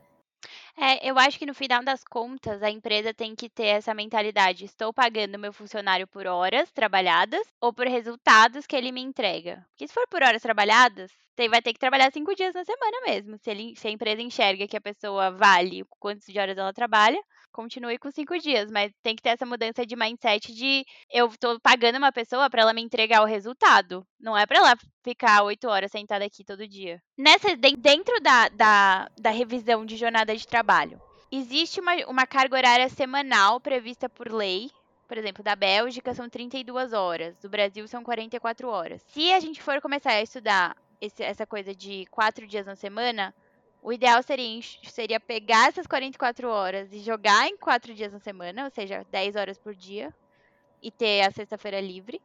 é, 0.76 1.09
eu 1.09 1.18
acho 1.18 1.38
que 1.38 1.47
no 1.47 1.54
final 1.54 1.83
das 1.83 2.04
contas, 2.04 2.62
a 2.62 2.71
empresa 2.71 3.14
tem 3.14 3.35
que 3.35 3.49
ter 3.49 3.66
essa 3.66 3.95
mentalidade: 3.95 4.64
estou 4.64 4.92
pagando 4.92 5.38
meu 5.38 5.52
funcionário 5.52 6.06
por 6.06 6.26
horas 6.26 6.71
trabalhadas 6.71 7.47
ou 7.61 7.73
por 7.73 7.87
resultados 7.87 8.66
que 8.66 8.76
ele 8.76 8.92
me 8.92 9.00
entrega. 9.00 9.64
Porque 9.71 9.88
se 9.88 9.95
for 9.95 10.06
por 10.09 10.23
horas 10.23 10.42
trabalhadas, 10.42 11.11
você 11.35 11.49
vai 11.49 11.62
ter 11.62 11.73
que 11.73 11.78
trabalhar 11.78 12.11
cinco 12.12 12.35
dias 12.35 12.54
na 12.54 12.64
semana 12.64 13.00
mesmo. 13.06 13.38
Se, 13.38 13.50
ele, 13.50 13.75
se 13.76 13.88
a 13.88 13.90
empresa 13.90 14.23
enxerga 14.23 14.68
que 14.68 14.76
a 14.76 14.80
pessoa 14.80 15.30
vale 15.30 15.85
quantas 15.99 16.26
de 16.26 16.38
horas 16.38 16.56
ela 16.56 16.73
trabalha, 16.73 17.23
continue 17.56 17.98
com 17.98 18.10
cinco 18.10 18.38
dias, 18.38 18.70
mas 18.70 18.92
tem 19.02 19.16
que 19.16 19.22
ter 19.22 19.30
essa 19.30 19.46
mudança 19.46 19.86
de 19.86 19.96
mindset 19.96 20.54
de 20.54 20.84
eu 21.10 21.26
tô 21.40 21.58
pagando 21.58 21.96
uma 21.96 22.12
pessoa 22.12 22.50
para 22.50 22.60
ela 22.60 22.75
me 22.75 22.82
entregar 22.82 23.22
o 23.22 23.26
resultado. 23.26 24.06
Não 24.20 24.36
é 24.36 24.44
para 24.44 24.58
ela 24.58 24.76
ficar 25.02 25.42
oito 25.42 25.66
horas 25.66 25.90
sentada 25.90 26.22
aqui 26.22 26.44
todo 26.44 26.68
dia. 26.68 27.00
Nessa, 27.16 27.56
dentro 27.56 28.20
da, 28.20 28.50
da, 28.50 29.08
da 29.18 29.30
revisão 29.30 29.86
de 29.86 29.96
jornada 29.96 30.36
de 30.36 30.46
trabalho, 30.46 31.00
existe 31.32 31.80
uma, 31.80 31.94
uma 32.08 32.26
carga 32.26 32.56
horária 32.56 32.88
semanal 32.90 33.58
prevista 33.58 34.06
por 34.06 34.30
lei 34.30 34.70
por 35.08 35.16
exemplo, 35.16 35.40
da 35.40 35.54
Bélgica 35.54 36.12
são 36.12 36.28
32 36.28 36.92
horas, 36.92 37.38
do 37.38 37.48
Brasil 37.48 37.86
são 37.86 38.02
44 38.02 38.68
horas. 38.68 39.00
Se 39.06 39.32
a 39.32 39.38
gente 39.38 39.62
for 39.62 39.80
começar 39.80 40.10
a 40.10 40.20
estudar 40.20 40.76
esse, 41.00 41.22
essa 41.22 41.46
coisa 41.46 41.72
de 41.72 42.06
quatro 42.06 42.44
dias 42.44 42.66
na 42.66 42.75
semana, 42.75 43.32
o 43.86 43.92
ideal 43.92 44.20
seria, 44.20 44.60
seria 44.82 45.20
pegar 45.20 45.68
essas 45.68 45.86
44 45.86 46.48
horas 46.48 46.92
e 46.92 46.98
jogar 46.98 47.46
em 47.46 47.56
4 47.56 47.94
dias 47.94 48.12
na 48.12 48.18
semana, 48.18 48.64
ou 48.64 48.70
seja, 48.72 49.06
10 49.12 49.36
horas 49.36 49.58
por 49.58 49.76
dia, 49.76 50.12
e 50.82 50.90
ter 50.90 51.20
a 51.20 51.30
sexta-feira 51.30 51.80
livre. 51.80 52.20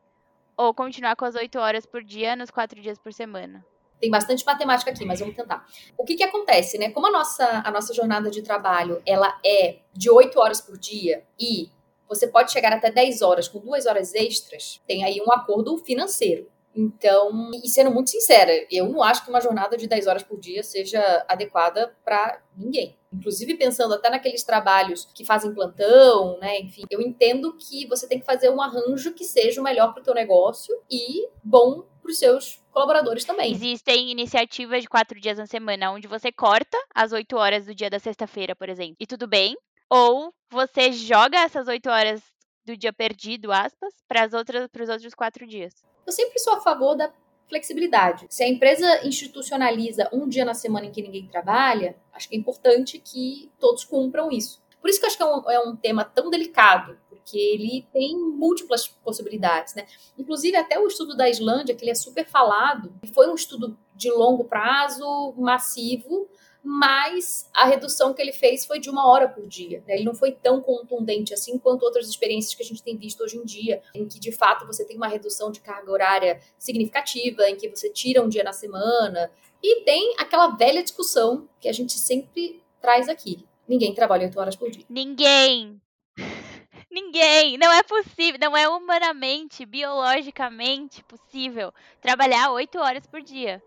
Ou 0.58 0.74
continuar 0.74 1.16
com 1.16 1.24
as 1.24 1.36
8 1.36 1.60
horas 1.60 1.86
por 1.86 2.04
dia 2.04 2.36
nos 2.36 2.50
4 2.50 2.82
dias 2.82 2.98
por 2.98 3.14
semana. 3.14 3.64
Tem 4.00 4.10
bastante 4.10 4.44
matemática 4.44 4.90
aqui, 4.90 5.06
mas 5.06 5.20
vamos 5.20 5.36
tentar. 5.36 5.64
O 5.96 6.04
que, 6.04 6.16
que 6.16 6.24
acontece, 6.24 6.80
né? 6.80 6.90
Como 6.90 7.06
a 7.06 7.12
nossa, 7.12 7.62
a 7.64 7.70
nossa 7.70 7.94
jornada 7.94 8.32
de 8.32 8.42
trabalho 8.42 9.00
ela 9.06 9.40
é 9.46 9.82
de 9.94 10.10
8 10.10 10.40
horas 10.40 10.60
por 10.60 10.80
dia 10.80 11.24
e 11.40 11.70
você 12.10 12.28
pode 12.28 12.52
chegar 12.52 12.74
até 12.74 12.90
10 12.90 13.22
horas 13.22 13.48
com 13.48 13.60
duas 13.60 13.86
horas 13.86 14.16
extras, 14.16 14.82
tem 14.88 15.04
aí 15.04 15.22
um 15.22 15.32
acordo 15.32 15.78
financeiro. 15.78 16.50
Então, 16.76 17.52
e 17.64 17.68
sendo 17.68 17.92
muito 17.92 18.10
sincera, 18.10 18.52
eu 18.72 18.88
não 18.88 19.04
acho 19.04 19.24
que 19.24 19.30
uma 19.30 19.42
jornada 19.42 19.76
de 19.76 19.88
10 19.88 20.08
horas 20.08 20.24
por 20.24 20.40
dia 20.40 20.64
seja 20.64 21.26
adequada 21.28 21.96
para 22.04 22.42
ninguém. 22.56 22.98
Inclusive, 23.14 23.56
pensando 23.56 23.94
até 23.94 24.10
naqueles 24.10 24.44
trabalhos 24.44 25.06
que 25.14 25.26
fazem 25.26 25.54
plantão, 25.54 26.40
né? 26.40 26.60
Enfim, 26.60 26.84
eu 26.90 27.02
entendo 27.02 27.58
que 27.58 27.86
você 27.88 28.08
tem 28.08 28.20
que 28.20 28.26
fazer 28.26 28.50
um 28.50 28.62
arranjo 28.62 29.14
que 29.14 29.26
seja 29.26 29.60
o 29.60 29.64
melhor 29.64 29.94
para 29.94 30.02
o 30.02 30.04
teu 30.04 30.14
negócio 30.14 30.74
e 30.90 31.28
bom 31.44 31.84
para 32.02 32.10
os 32.10 32.18
seus 32.18 32.64
colaboradores 32.72 33.26
também. 33.26 33.52
Existem 33.52 34.10
iniciativas 34.10 34.82
de 34.82 34.90
quatro 34.90 35.20
dias 35.20 35.38
na 35.38 35.46
semana, 35.46 35.92
onde 35.92 36.08
você 36.08 36.32
corta 36.32 36.78
as 36.96 37.12
oito 37.12 37.36
horas 37.36 37.66
do 37.66 37.76
dia 37.76 37.90
da 37.90 38.00
sexta-feira, 38.00 38.56
por 38.56 38.70
exemplo, 38.70 38.96
e 38.98 39.06
tudo 39.06 39.28
bem. 39.28 39.58
Ou 39.90 40.34
você 40.50 40.94
joga 40.94 41.38
essas 41.38 41.68
oito 41.68 41.90
horas 41.90 42.22
do 42.66 42.78
dia 42.78 42.94
perdido, 42.94 43.52
aspas, 43.52 43.94
para 44.08 44.26
os 44.26 44.34
outros 44.34 45.14
quatro 45.14 45.46
dias. 45.46 45.74
Eu 46.12 46.14
sempre 46.14 46.40
sou 46.40 46.56
a 46.56 46.60
favor 46.60 46.94
da 46.94 47.10
flexibilidade. 47.48 48.26
Se 48.30 48.44
a 48.44 48.48
empresa 48.50 49.08
institucionaliza 49.08 50.10
um 50.12 50.28
dia 50.28 50.44
na 50.44 50.54
semana 50.54 50.88
em 50.88 50.92
que 50.92 51.02
ninguém 51.02 51.26
trabalha, 51.26 51.96
acho 52.12 52.28
que 52.28 52.36
é 52.36 52.38
importante 52.38 53.00
que 53.00 53.50
todos 53.58 53.86
cumpram 53.86 54.30
isso. 54.30 54.62
Por 54.82 54.90
isso 54.90 55.00
que 55.00 55.06
eu 55.06 55.08
acho 55.08 55.16
que 55.16 55.24
é 55.24 55.26
um, 55.26 55.52
é 55.52 55.60
um 55.62 55.74
tema 55.74 56.04
tão 56.04 56.30
delicado, 56.30 56.98
porque 57.08 57.38
ele 57.38 57.88
tem 57.94 58.18
múltiplas 58.18 58.90
possibilidades, 58.90 59.74
né? 59.74 59.86
Inclusive, 60.18 60.58
até 60.58 60.78
o 60.78 60.86
estudo 60.86 61.16
da 61.16 61.30
Islândia, 61.30 61.74
que 61.74 61.86
ele 61.86 61.92
é 61.92 61.96
super 61.96 62.28
falado, 62.28 62.94
foi 63.14 63.30
um 63.30 63.36
estudo 63.36 63.78
de 63.96 64.12
longo 64.12 64.44
prazo, 64.44 65.34
massivo, 65.38 66.28
mas 66.64 67.50
a 67.54 67.66
redução 67.66 68.14
que 68.14 68.22
ele 68.22 68.32
fez 68.32 68.66
foi 68.66 68.80
de 68.80 68.90
uma 68.90 69.08
hora 69.08 69.28
por 69.28 69.48
dia. 69.48 69.84
Né? 69.88 69.96
Ele 69.96 70.04
não 70.04 70.14
foi 70.14 70.32
tão 70.32 70.62
contundente 70.62 71.34
assim 71.34 71.58
quanto 71.58 71.84
outras 71.84 72.08
experiências 72.08 72.54
que 72.54 72.62
a 72.62 72.66
gente 72.66 72.84
tem 72.84 72.96
visto 72.96 73.24
hoje 73.24 73.38
em 73.38 73.44
dia, 73.44 73.82
em 73.96 74.08
que 74.08 74.20
de 74.20 74.32
fato 74.32 74.66
você 74.68 74.86
tem 74.86 74.96
uma 74.96 75.08
redução 75.08 75.52
de 75.52 75.60
carga 75.60 75.92
horária 75.92 76.40
significativa, 76.60 77.50
em 77.50 77.56
que 77.56 77.68
você 77.68 77.90
tira 77.90 78.22
um 78.22 78.30
dia 78.30 78.44
na 78.44 78.54
semana. 78.54 79.32
E 79.62 79.82
tem 79.84 80.16
aquela 80.18 80.50
velha 80.50 80.84
discussão 80.84 81.50
que 81.60 81.68
a 81.68 81.74
gente 81.74 81.94
sempre 81.94 82.62
traz 82.80 83.10
aqui: 83.10 83.46
ninguém 83.68 83.94
trabalha 83.94 84.26
oito 84.26 84.40
horas 84.40 84.56
por 84.56 84.70
dia. 84.70 84.86
Ninguém! 84.88 85.82
Ninguém! 86.92 87.58
Não 87.58 87.72
é 87.72 87.82
possível, 87.84 88.38
não 88.40 88.56
é 88.56 88.68
humanamente, 88.68 89.66
biologicamente 89.66 91.02
possível 91.06 91.74
trabalhar 92.02 92.52
oito 92.52 92.78
horas 92.78 93.08
por 93.08 93.22
dia. 93.22 93.64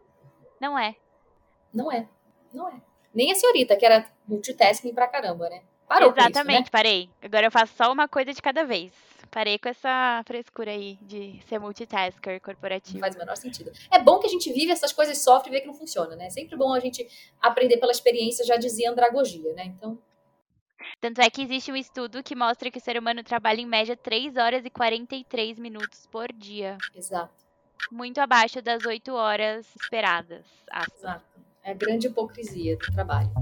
Não 0.60 0.78
é. 0.78 0.94
Não 1.72 1.90
é. 1.90 2.06
Não 2.54 2.68
é. 2.68 2.80
Nem 3.14 3.30
a 3.30 3.34
senhorita, 3.34 3.76
que 3.76 3.84
era 3.84 4.06
multitasking 4.26 4.94
pra 4.94 5.06
caramba, 5.08 5.48
né? 5.48 5.62
Parou 5.86 6.10
Exatamente, 6.10 6.54
isso, 6.54 6.62
né? 6.64 6.68
parei. 6.70 7.10
Agora 7.22 7.46
eu 7.46 7.50
faço 7.50 7.74
só 7.76 7.92
uma 7.92 8.08
coisa 8.08 8.32
de 8.32 8.40
cada 8.40 8.64
vez. 8.64 8.92
Parei 9.30 9.58
com 9.58 9.68
essa 9.68 10.22
frescura 10.26 10.70
aí 10.70 10.96
de 11.02 11.40
ser 11.48 11.58
multitasker 11.58 12.40
corporativo. 12.40 12.94
Não 12.94 13.00
faz 13.00 13.16
o 13.16 13.18
menor 13.18 13.36
sentido. 13.36 13.72
É 13.90 13.98
bom 13.98 14.18
que 14.18 14.26
a 14.26 14.30
gente 14.30 14.52
vive 14.52 14.70
essas 14.70 14.92
coisas, 14.92 15.18
sofre 15.18 15.50
e 15.50 15.52
vê 15.52 15.60
que 15.60 15.66
não 15.66 15.74
funciona, 15.74 16.14
né? 16.16 16.26
É 16.26 16.30
sempre 16.30 16.56
bom 16.56 16.72
a 16.72 16.80
gente 16.80 17.06
aprender 17.42 17.78
pela 17.78 17.92
experiência, 17.92 18.44
já 18.44 18.56
dizia 18.56 18.90
andragogia, 18.90 19.52
né? 19.52 19.64
Então, 19.66 19.98
Tanto 21.00 21.20
é 21.20 21.30
que 21.30 21.42
existe 21.42 21.72
um 21.72 21.76
estudo 21.76 22.22
que 22.22 22.34
mostra 22.36 22.70
que 22.70 22.78
o 22.78 22.80
ser 22.80 22.96
humano 22.98 23.22
trabalha 23.24 23.60
em 23.60 23.66
média 23.66 23.96
3 23.96 24.36
horas 24.36 24.64
e 24.64 24.70
43 24.70 25.58
minutos 25.58 26.06
por 26.06 26.32
dia. 26.32 26.76
exato, 26.94 27.34
Muito 27.90 28.18
abaixo 28.18 28.62
das 28.62 28.84
8 28.84 29.12
horas 29.14 29.66
esperadas. 29.82 30.46
exato. 30.96 31.24
É 31.64 31.70
a 31.70 31.74
grande 31.74 32.08
hipocrisia 32.08 32.76
do 32.76 32.92
trabalho. 32.92 33.32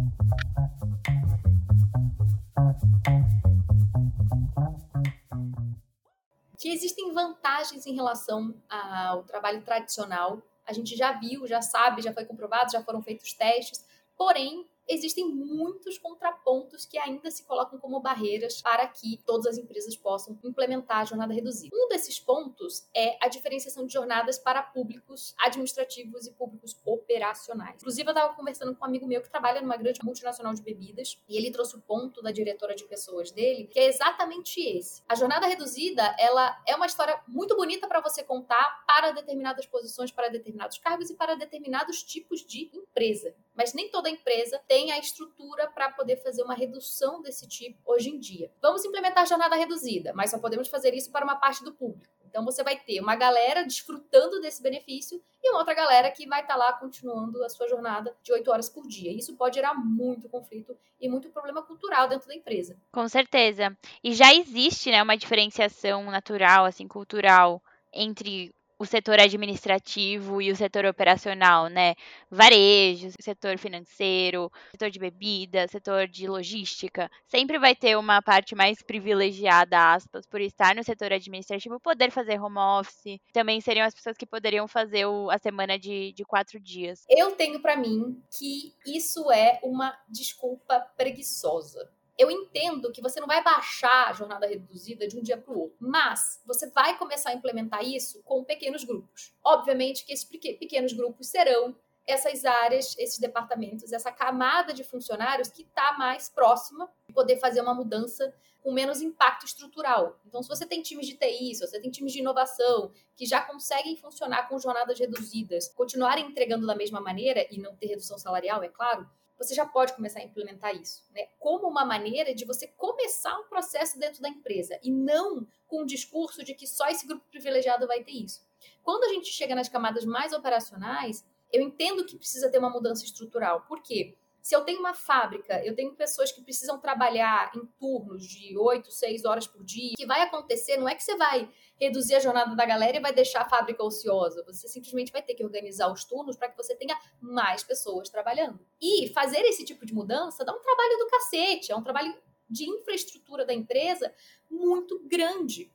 Que 6.56 6.68
existem 6.68 7.12
vantagens 7.12 7.84
em 7.84 7.96
relação 7.96 8.54
ao 8.70 9.24
trabalho 9.24 9.60
tradicional. 9.62 10.40
A 10.64 10.72
gente 10.72 10.96
já 10.96 11.10
viu, 11.18 11.48
já 11.48 11.60
sabe, 11.60 12.00
já 12.00 12.12
foi 12.12 12.24
comprovado, 12.24 12.70
já 12.70 12.80
foram 12.80 13.02
feitos 13.02 13.32
testes. 13.32 13.84
Porém, 14.16 14.64
existem 14.88 15.28
muitos 15.28 15.98
contrapontos 15.98 16.84
que 16.84 16.98
ainda 16.98 17.30
se 17.30 17.44
colocam 17.44 17.78
como 17.78 18.00
barreiras 18.00 18.60
para 18.60 18.86
que 18.86 19.20
todas 19.24 19.46
as 19.46 19.58
empresas 19.58 19.96
possam 19.96 20.38
implementar 20.44 20.98
a 20.98 21.04
jornada 21.04 21.32
reduzida. 21.32 21.74
Um 21.74 21.88
desses 21.88 22.18
pontos 22.18 22.88
é 22.94 23.16
a 23.20 23.28
diferenciação 23.28 23.86
de 23.86 23.92
jornadas 23.92 24.38
para 24.38 24.62
públicos 24.62 25.34
administrativos 25.38 26.26
e 26.26 26.32
públicos 26.32 26.76
operacionais. 26.84 27.76
Inclusive, 27.76 28.08
eu 28.08 28.12
estava 28.12 28.34
conversando 28.34 28.74
com 28.74 28.84
um 28.84 28.88
amigo 28.88 29.06
meu 29.06 29.22
que 29.22 29.30
trabalha 29.30 29.60
numa 29.60 29.76
grande 29.76 30.00
multinacional 30.04 30.54
de 30.54 30.62
bebidas 30.62 31.18
e 31.28 31.36
ele 31.36 31.50
trouxe 31.50 31.76
o 31.76 31.80
ponto 31.80 32.22
da 32.22 32.30
diretora 32.30 32.74
de 32.74 32.84
pessoas 32.84 33.30
dele, 33.30 33.66
que 33.66 33.78
é 33.78 33.86
exatamente 33.86 34.60
esse. 34.60 35.02
A 35.08 35.14
jornada 35.14 35.46
reduzida, 35.46 36.14
ela 36.18 36.60
é 36.66 36.74
uma 36.74 36.86
história 36.86 37.20
muito 37.26 37.56
bonita 37.56 37.86
para 37.86 38.00
você 38.00 38.22
contar 38.22 38.84
para 38.86 39.12
determinadas 39.12 39.66
posições, 39.66 40.10
para 40.10 40.28
determinados 40.28 40.78
cargos 40.78 41.10
e 41.10 41.14
para 41.14 41.34
determinados 41.34 42.02
tipos 42.02 42.44
de 42.44 42.70
empresa. 42.74 43.34
Mas 43.54 43.74
nem 43.74 43.90
toda 43.90 44.08
empresa 44.08 44.60
tem 44.66 44.92
a 44.92 44.98
estrutura 44.98 45.68
para 45.68 45.90
poder 45.90 46.16
fazer 46.16 46.42
uma 46.42 46.54
redução 46.54 47.20
desse 47.20 47.46
tipo 47.46 47.78
hoje 47.84 48.10
em 48.10 48.18
dia. 48.18 48.50
Vamos 48.60 48.84
implementar 48.84 49.26
jornada 49.26 49.56
reduzida, 49.56 50.12
mas 50.14 50.30
só 50.30 50.38
podemos 50.38 50.68
fazer 50.68 50.94
isso 50.94 51.10
para 51.10 51.24
uma 51.24 51.36
parte 51.36 51.62
do 51.62 51.72
público. 51.72 52.12
Então 52.32 52.46
você 52.46 52.64
vai 52.64 52.78
ter 52.78 52.98
uma 52.98 53.14
galera 53.14 53.62
desfrutando 53.62 54.40
desse 54.40 54.62
benefício 54.62 55.22
e 55.42 55.50
uma 55.50 55.58
outra 55.58 55.74
galera 55.74 56.10
que 56.10 56.26
vai 56.26 56.40
estar 56.40 56.56
lá 56.56 56.72
continuando 56.72 57.44
a 57.44 57.48
sua 57.50 57.68
jornada 57.68 58.16
de 58.22 58.32
8 58.32 58.50
horas 58.50 58.70
por 58.70 58.88
dia. 58.88 59.12
Isso 59.12 59.36
pode 59.36 59.56
gerar 59.56 59.74
muito 59.74 60.30
conflito 60.30 60.74
e 60.98 61.10
muito 61.10 61.28
problema 61.28 61.62
cultural 61.62 62.08
dentro 62.08 62.26
da 62.26 62.34
empresa. 62.34 62.74
Com 62.90 63.06
certeza. 63.06 63.76
E 64.02 64.14
já 64.14 64.32
existe, 64.32 64.90
né, 64.90 65.02
uma 65.02 65.16
diferenciação 65.16 66.04
natural, 66.04 66.64
assim, 66.64 66.88
cultural 66.88 67.62
entre 67.92 68.54
o 68.78 68.84
setor 68.84 69.20
administrativo 69.20 70.42
e 70.42 70.50
o 70.50 70.56
setor 70.56 70.84
operacional, 70.84 71.68
né? 71.68 71.94
Varejo, 72.30 73.10
setor 73.20 73.58
financeiro, 73.58 74.50
setor 74.72 74.90
de 74.90 74.98
bebida, 74.98 75.68
setor 75.68 76.08
de 76.08 76.26
logística. 76.26 77.10
Sempre 77.26 77.58
vai 77.58 77.74
ter 77.76 77.96
uma 77.96 78.20
parte 78.20 78.54
mais 78.54 78.82
privilegiada, 78.82 79.92
aspas, 79.94 80.26
por 80.26 80.40
estar 80.40 80.74
no 80.74 80.82
setor 80.82 81.12
administrativo, 81.12 81.78
poder 81.78 82.10
fazer 82.10 82.40
home 82.40 82.58
office. 82.58 83.20
Também 83.32 83.60
seriam 83.60 83.86
as 83.86 83.94
pessoas 83.94 84.16
que 84.16 84.26
poderiam 84.26 84.66
fazer 84.66 85.06
o- 85.06 85.30
a 85.30 85.38
semana 85.38 85.78
de, 85.78 86.12
de 86.12 86.24
quatro 86.24 86.58
dias. 86.58 87.04
Eu 87.08 87.32
tenho 87.32 87.60
para 87.60 87.76
mim 87.76 88.20
que 88.38 88.74
isso 88.86 89.30
é 89.30 89.60
uma 89.62 89.96
desculpa 90.08 90.80
preguiçosa. 90.96 91.90
Eu 92.18 92.30
entendo 92.30 92.92
que 92.92 93.00
você 93.00 93.18
não 93.20 93.26
vai 93.26 93.42
baixar 93.42 94.08
a 94.08 94.12
jornada 94.12 94.46
reduzida 94.46 95.08
de 95.08 95.18
um 95.18 95.22
dia 95.22 95.36
para 95.36 95.52
o 95.52 95.58
outro, 95.60 95.76
mas 95.80 96.40
você 96.46 96.68
vai 96.70 96.96
começar 96.98 97.30
a 97.30 97.34
implementar 97.34 97.82
isso 97.82 98.22
com 98.22 98.44
pequenos 98.44 98.84
grupos. 98.84 99.34
Obviamente 99.42 100.04
que 100.04 100.12
esses 100.12 100.24
peque- 100.24 100.54
pequenos 100.54 100.92
grupos 100.92 101.28
serão 101.28 101.74
essas 102.06 102.44
áreas, 102.44 102.96
esses 102.98 103.18
departamentos, 103.18 103.92
essa 103.92 104.10
camada 104.12 104.72
de 104.74 104.84
funcionários 104.84 105.48
que 105.48 105.62
está 105.62 105.96
mais 105.96 106.28
próxima 106.28 106.90
de 107.06 107.14
poder 107.14 107.38
fazer 107.38 107.60
uma 107.60 107.74
mudança 107.74 108.34
com 108.62 108.72
menos 108.72 109.00
impacto 109.00 109.44
estrutural. 109.46 110.20
Então, 110.26 110.42
se 110.42 110.48
você 110.48 110.64
tem 110.66 110.82
times 110.82 111.06
de 111.06 111.14
TI, 111.14 111.54
se 111.54 111.66
você 111.66 111.80
tem 111.80 111.90
times 111.90 112.12
de 112.12 112.20
inovação 112.20 112.92
que 113.16 113.26
já 113.26 113.40
conseguem 113.40 113.96
funcionar 113.96 114.48
com 114.48 114.58
jornadas 114.58 114.98
reduzidas, 114.98 115.68
continuarem 115.68 116.26
entregando 116.26 116.66
da 116.66 116.74
mesma 116.74 117.00
maneira 117.00 117.46
e 117.50 117.58
não 117.58 117.74
ter 117.74 117.86
redução 117.86 118.18
salarial, 118.18 118.62
é 118.62 118.68
claro, 118.68 119.08
você 119.38 119.54
já 119.54 119.66
pode 119.66 119.94
começar 119.94 120.20
a 120.20 120.24
implementar 120.24 120.74
isso, 120.74 121.04
né? 121.12 121.26
Como 121.38 121.68
uma 121.68 121.84
maneira 121.84 122.34
de 122.34 122.44
você 122.44 122.66
começar 122.66 123.38
um 123.38 123.48
processo 123.48 123.98
dentro 123.98 124.22
da 124.22 124.28
empresa 124.28 124.78
e 124.82 124.90
não 124.90 125.46
com 125.66 125.82
um 125.82 125.86
discurso 125.86 126.44
de 126.44 126.54
que 126.54 126.66
só 126.66 126.88
esse 126.88 127.06
grupo 127.06 127.24
privilegiado 127.30 127.86
vai 127.86 128.04
ter 128.04 128.12
isso. 128.12 128.42
Quando 128.82 129.04
a 129.04 129.08
gente 129.08 129.30
chega 129.30 129.54
nas 129.54 129.68
camadas 129.68 130.04
mais 130.04 130.32
operacionais, 130.32 131.24
eu 131.52 131.62
entendo 131.62 132.04
que 132.04 132.16
precisa 132.16 132.50
ter 132.50 132.58
uma 132.58 132.70
mudança 132.70 133.04
estrutural. 133.04 133.62
Por 133.62 133.82
quê? 133.82 134.16
Se 134.42 134.56
eu 134.56 134.62
tenho 134.62 134.80
uma 134.80 134.92
fábrica, 134.92 135.64
eu 135.64 135.72
tenho 135.72 135.94
pessoas 135.94 136.32
que 136.32 136.42
precisam 136.42 136.76
trabalhar 136.76 137.52
em 137.54 137.64
turnos 137.78 138.26
de 138.26 138.58
8, 138.58 138.90
6 138.90 139.24
horas 139.24 139.46
por 139.46 139.62
dia. 139.62 139.92
O 139.92 139.96
que 139.96 140.04
vai 140.04 140.20
acontecer 140.22 140.76
não 140.76 140.88
é 140.88 140.96
que 140.96 141.04
você 141.04 141.16
vai 141.16 141.48
reduzir 141.80 142.16
a 142.16 142.20
jornada 142.20 142.56
da 142.56 142.66
galera 142.66 142.96
e 142.96 143.00
vai 143.00 143.12
deixar 143.12 143.42
a 143.42 143.48
fábrica 143.48 143.84
ociosa. 143.84 144.42
Você 144.48 144.66
simplesmente 144.66 145.12
vai 145.12 145.22
ter 145.22 145.34
que 145.34 145.44
organizar 145.44 145.92
os 145.92 146.04
turnos 146.04 146.36
para 146.36 146.48
que 146.48 146.56
você 146.56 146.74
tenha 146.74 146.98
mais 147.20 147.62
pessoas 147.62 148.08
trabalhando. 148.08 148.58
E 148.80 149.12
fazer 149.14 149.42
esse 149.42 149.64
tipo 149.64 149.86
de 149.86 149.94
mudança 149.94 150.44
dá 150.44 150.52
um 150.52 150.60
trabalho 150.60 150.98
do 150.98 151.06
cacete, 151.06 151.70
é 151.70 151.76
um 151.76 151.82
trabalho 151.82 152.12
de 152.50 152.68
infraestrutura 152.68 153.46
da 153.46 153.54
empresa 153.54 154.12
muito 154.50 155.00
grande. 155.04 155.70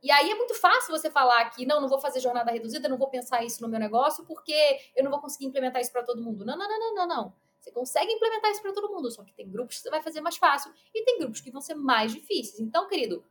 E 0.00 0.12
aí 0.12 0.30
é 0.30 0.34
muito 0.36 0.54
fácil 0.54 0.96
você 0.96 1.10
falar 1.10 1.50
que 1.50 1.66
não, 1.66 1.80
não 1.80 1.88
vou 1.88 2.00
fazer 2.00 2.20
jornada 2.20 2.52
reduzida, 2.52 2.88
não 2.88 2.98
vou 2.98 3.08
pensar 3.08 3.44
isso 3.44 3.60
no 3.62 3.68
meu 3.68 3.80
negócio 3.80 4.24
porque 4.24 4.54
eu 4.94 5.02
não 5.02 5.10
vou 5.10 5.20
conseguir 5.20 5.46
implementar 5.46 5.82
isso 5.82 5.90
para 5.90 6.04
todo 6.04 6.22
mundo. 6.22 6.44
Não, 6.44 6.56
não, 6.56 6.68
não, 6.68 6.78
não, 6.78 6.94
não, 6.94 7.06
não. 7.08 7.34
Você 7.62 7.70
consegue 7.70 8.12
implementar 8.12 8.50
isso 8.50 8.60
para 8.60 8.72
todo 8.72 8.92
mundo, 8.92 9.08
só 9.08 9.22
que 9.22 9.32
tem 9.32 9.48
grupos 9.48 9.76
que 9.76 9.82
você 9.82 9.90
vai 9.90 10.02
fazer 10.02 10.20
mais 10.20 10.36
fácil 10.36 10.72
e 10.92 11.04
tem 11.04 11.20
grupos 11.20 11.40
que 11.40 11.50
vão 11.50 11.60
ser 11.60 11.76
mais 11.76 12.12
difíceis. 12.12 12.58
Então, 12.58 12.88
querido, 12.88 13.24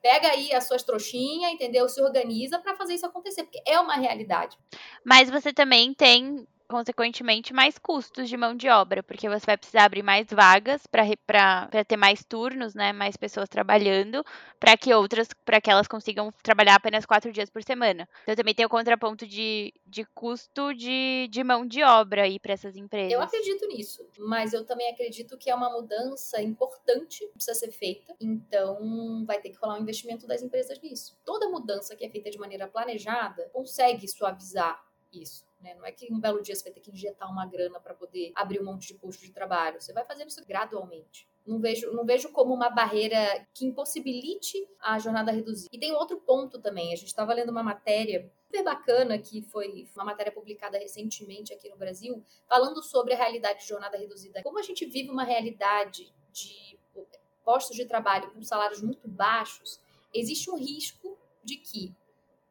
pega 0.00 0.28
aí 0.28 0.50
as 0.54 0.66
suas 0.66 0.82
trouxinhas, 0.82 1.52
entendeu? 1.52 1.86
Se 1.86 2.00
organiza 2.00 2.58
para 2.58 2.74
fazer 2.74 2.94
isso 2.94 3.04
acontecer, 3.04 3.44
porque 3.44 3.62
é 3.66 3.78
uma 3.78 3.96
realidade. 3.96 4.56
Mas 5.04 5.28
você 5.28 5.52
também 5.52 5.92
tem, 5.92 6.48
consequentemente, 6.70 7.52
mais 7.52 7.76
custos 7.76 8.28
de 8.28 8.36
mão 8.36 8.54
de 8.54 8.68
obra, 8.68 9.02
porque 9.02 9.28
você 9.28 9.44
vai 9.44 9.56
precisar 9.56 9.84
abrir 9.84 10.04
mais 10.04 10.28
vagas 10.30 10.86
para 10.86 11.68
ter 11.86 11.96
mais 11.96 12.24
turnos, 12.24 12.74
né? 12.74 12.92
Mais 12.92 13.16
pessoas 13.16 13.48
trabalhando, 13.48 14.24
para 14.58 14.76
que 14.76 14.94
outras, 14.94 15.28
para 15.44 15.60
que 15.60 15.68
elas 15.68 15.88
consigam 15.88 16.32
trabalhar 16.42 16.76
apenas 16.76 17.04
quatro 17.04 17.32
dias 17.32 17.50
por 17.50 17.62
semana. 17.64 18.08
Então 18.22 18.36
também 18.36 18.54
tem 18.54 18.64
o 18.64 18.68
contraponto 18.68 19.26
de, 19.26 19.74
de 19.84 20.04
custo 20.14 20.72
de, 20.72 21.26
de 21.28 21.42
mão 21.42 21.66
de 21.66 21.82
obra 21.82 22.22
aí 22.22 22.38
para 22.38 22.52
essas 22.52 22.76
empresas. 22.76 23.12
Eu 23.12 23.20
acredito 23.20 23.66
nisso, 23.66 24.08
mas 24.18 24.52
eu 24.52 24.64
também 24.64 24.88
acredito 24.90 25.36
que 25.36 25.50
é 25.50 25.54
uma 25.54 25.70
mudança 25.70 26.40
importante 26.40 27.26
que 27.26 27.32
precisa 27.32 27.54
ser 27.54 27.72
feita. 27.72 28.14
Então, 28.20 29.24
vai 29.26 29.40
ter 29.40 29.50
que 29.50 29.58
rolar 29.58 29.74
um 29.74 29.82
investimento 29.82 30.24
das 30.24 30.40
empresas 30.40 30.80
nisso. 30.80 31.18
Toda 31.24 31.48
mudança 31.48 31.96
que 31.96 32.04
é 32.04 32.08
feita 32.08 32.30
de 32.30 32.38
maneira 32.38 32.68
planejada 32.68 33.50
consegue 33.52 34.06
suavizar 34.06 34.84
isso. 35.12 35.49
Né? 35.60 35.74
Não 35.74 35.84
é 35.84 35.92
que 35.92 36.12
um 36.12 36.18
belo 36.18 36.42
dia 36.42 36.54
você 36.54 36.64
vai 36.64 36.72
ter 36.72 36.80
que 36.80 36.90
injetar 36.90 37.30
uma 37.30 37.46
grana 37.46 37.78
para 37.78 37.94
poder 37.94 38.32
abrir 38.34 38.60
um 38.60 38.64
monte 38.64 38.88
de 38.88 38.94
posto 38.94 39.20
de 39.20 39.32
trabalho. 39.32 39.80
Você 39.80 39.92
vai 39.92 40.04
fazendo 40.04 40.28
isso 40.28 40.44
gradualmente. 40.46 41.28
Não 41.46 41.58
vejo, 41.58 41.92
não 41.92 42.04
vejo 42.04 42.30
como 42.30 42.54
uma 42.54 42.70
barreira 42.70 43.46
que 43.52 43.66
impossibilite 43.66 44.68
a 44.80 44.98
jornada 44.98 45.32
reduzida. 45.32 45.68
E 45.72 45.78
tem 45.78 45.92
outro 45.92 46.18
ponto 46.18 46.58
também. 46.60 46.92
A 46.92 46.96
gente 46.96 47.08
estava 47.08 47.34
lendo 47.34 47.50
uma 47.50 47.62
matéria 47.62 48.30
super 48.46 48.64
bacana 48.64 49.18
que 49.18 49.42
foi 49.42 49.88
uma 49.94 50.04
matéria 50.04 50.32
publicada 50.32 50.78
recentemente 50.78 51.52
aqui 51.52 51.68
no 51.68 51.76
Brasil, 51.76 52.24
falando 52.48 52.82
sobre 52.82 53.14
a 53.14 53.16
realidade 53.16 53.60
de 53.60 53.68
jornada 53.68 53.96
reduzida. 53.96 54.42
Como 54.42 54.58
a 54.58 54.62
gente 54.62 54.84
vive 54.86 55.10
uma 55.10 55.24
realidade 55.24 56.12
de 56.32 56.78
postos 57.44 57.76
de 57.76 57.84
trabalho 57.84 58.30
com 58.32 58.42
salários 58.42 58.82
muito 58.82 59.08
baixos, 59.08 59.80
existe 60.14 60.50
um 60.50 60.56
risco 60.56 61.18
de 61.42 61.56
que 61.56 61.94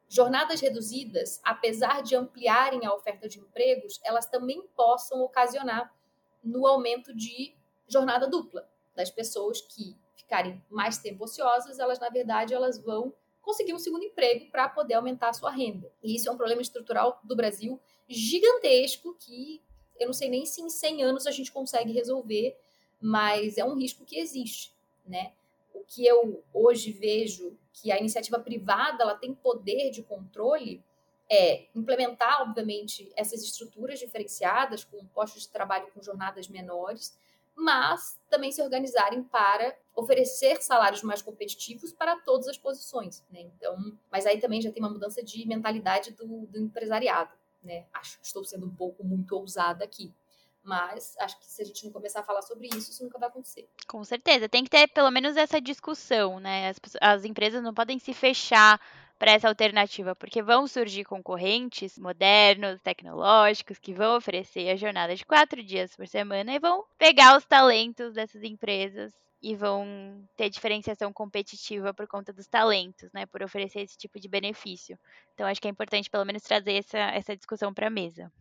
jornadas 0.09 0.59
reduzidas, 0.59 1.39
apesar 1.43 2.01
de 2.01 2.15
ampliarem 2.15 2.85
a 2.85 2.93
oferta 2.93 3.29
de 3.29 3.39
empregos, 3.39 4.01
elas 4.03 4.25
também 4.25 4.61
possam 4.75 5.21
ocasionar 5.21 5.95
no 6.43 6.65
aumento 6.65 7.15
de 7.15 7.53
jornada 7.87 8.27
dupla 8.27 8.67
das 8.95 9.11
pessoas 9.11 9.61
que 9.61 9.95
ficarem 10.15 10.61
mais 10.69 10.97
tempo 10.97 11.23
ociosas, 11.23 11.79
elas 11.79 11.99
na 11.99 12.09
verdade 12.09 12.53
elas 12.53 12.77
vão 12.79 13.13
conseguir 13.41 13.73
um 13.73 13.79
segundo 13.79 14.03
emprego 14.03 14.49
para 14.51 14.67
poder 14.67 14.95
aumentar 14.95 15.29
a 15.29 15.33
sua 15.33 15.51
renda. 15.51 15.91
E 16.03 16.15
isso 16.15 16.27
é 16.27 16.31
um 16.31 16.37
problema 16.37 16.61
estrutural 16.61 17.19
do 17.23 17.35
Brasil 17.35 17.79
gigantesco 18.07 19.15
que 19.19 19.61
eu 19.99 20.07
não 20.07 20.13
sei 20.13 20.29
nem 20.29 20.45
se 20.45 20.61
em 20.61 20.69
100 20.69 21.03
anos 21.03 21.27
a 21.27 21.31
gente 21.31 21.51
consegue 21.51 21.91
resolver, 21.91 22.57
mas 22.99 23.57
é 23.57 23.65
um 23.65 23.75
risco 23.75 24.05
que 24.05 24.17
existe, 24.17 24.73
né? 25.05 25.33
O 25.73 25.83
que 25.83 26.05
eu 26.05 26.43
hoje 26.53 26.91
vejo 26.91 27.57
que 27.73 27.91
a 27.91 27.99
iniciativa 27.99 28.39
privada 28.39 29.03
ela 29.03 29.15
tem 29.15 29.33
poder 29.33 29.91
de 29.91 30.03
controle 30.03 30.83
é 31.29 31.67
implementar, 31.75 32.41
obviamente, 32.41 33.11
essas 33.15 33.43
estruturas 33.43 33.99
diferenciadas, 33.99 34.83
com 34.83 35.05
postos 35.07 35.43
de 35.43 35.49
trabalho 35.49 35.87
com 35.93 36.01
jornadas 36.01 36.47
menores, 36.47 37.15
mas 37.55 38.17
também 38.29 38.51
se 38.51 38.61
organizarem 38.61 39.21
para 39.21 39.77
oferecer 39.95 40.61
salários 40.63 41.03
mais 41.03 41.21
competitivos 41.21 41.91
para 41.91 42.15
todas 42.21 42.47
as 42.47 42.57
posições. 42.57 43.23
Né? 43.29 43.41
Então, 43.41 43.77
mas 44.09 44.25
aí 44.25 44.39
também 44.39 44.61
já 44.61 44.71
tem 44.71 44.81
uma 44.81 44.89
mudança 44.89 45.21
de 45.21 45.45
mentalidade 45.45 46.11
do, 46.11 46.47
do 46.47 46.57
empresariado. 46.57 47.31
Né? 47.61 47.85
Acho 47.93 48.17
que 48.19 48.25
estou 48.25 48.43
sendo 48.43 48.65
um 48.65 48.73
pouco 48.73 49.03
muito 49.03 49.35
ousada 49.35 49.83
aqui. 49.83 50.13
Mas 50.63 51.15
acho 51.19 51.39
que 51.39 51.47
se 51.47 51.61
a 51.61 51.65
gente 51.65 51.85
não 51.85 51.91
começar 51.91 52.19
a 52.19 52.23
falar 52.23 52.41
sobre 52.41 52.67
isso, 52.67 52.91
isso 52.91 53.03
nunca 53.03 53.17
vai 53.17 53.29
acontecer. 53.29 53.67
Com 53.87 54.03
certeza. 54.03 54.49
Tem 54.49 54.63
que 54.63 54.69
ter 54.69 54.87
pelo 54.87 55.09
menos 55.09 55.37
essa 55.37 55.59
discussão, 55.59 56.39
né? 56.39 56.69
As, 56.69 56.79
as 57.01 57.25
empresas 57.25 57.63
não 57.63 57.73
podem 57.73 57.97
se 57.97 58.13
fechar 58.13 58.79
para 59.19 59.33
essa 59.33 59.49
alternativa, 59.49 60.15
porque 60.15 60.41
vão 60.41 60.65
surgir 60.65 61.03
concorrentes 61.03 61.99
modernos, 61.99 62.79
tecnológicos, 62.81 63.77
que 63.77 63.93
vão 63.93 64.15
oferecer 64.15 64.69
a 64.69 64.77
jornada 64.77 65.13
de 65.13 65.25
quatro 65.25 65.61
dias 65.61 65.93
por 65.93 66.07
semana 66.07 66.53
e 66.53 66.59
vão 66.59 66.85
pegar 66.97 67.37
os 67.37 67.45
talentos 67.45 68.13
dessas 68.13 68.41
empresas 68.43 69.13
e 69.41 69.55
vão 69.55 70.23
ter 70.37 70.49
diferenciação 70.49 71.11
competitiva 71.11 71.93
por 71.93 72.07
conta 72.07 72.31
dos 72.31 72.47
talentos, 72.47 73.11
né, 73.13 73.25
por 73.25 73.43
oferecer 73.43 73.81
esse 73.81 73.97
tipo 73.97 74.19
de 74.19 74.27
benefício. 74.27 74.97
Então, 75.33 75.47
acho 75.47 75.61
que 75.61 75.67
é 75.67 75.71
importante, 75.71 76.09
pelo 76.09 76.25
menos, 76.25 76.43
trazer 76.43 76.73
essa, 76.73 76.97
essa 76.97 77.35
discussão 77.35 77.73
para 77.73 77.87
a 77.87 77.91
mesa. 77.91 78.31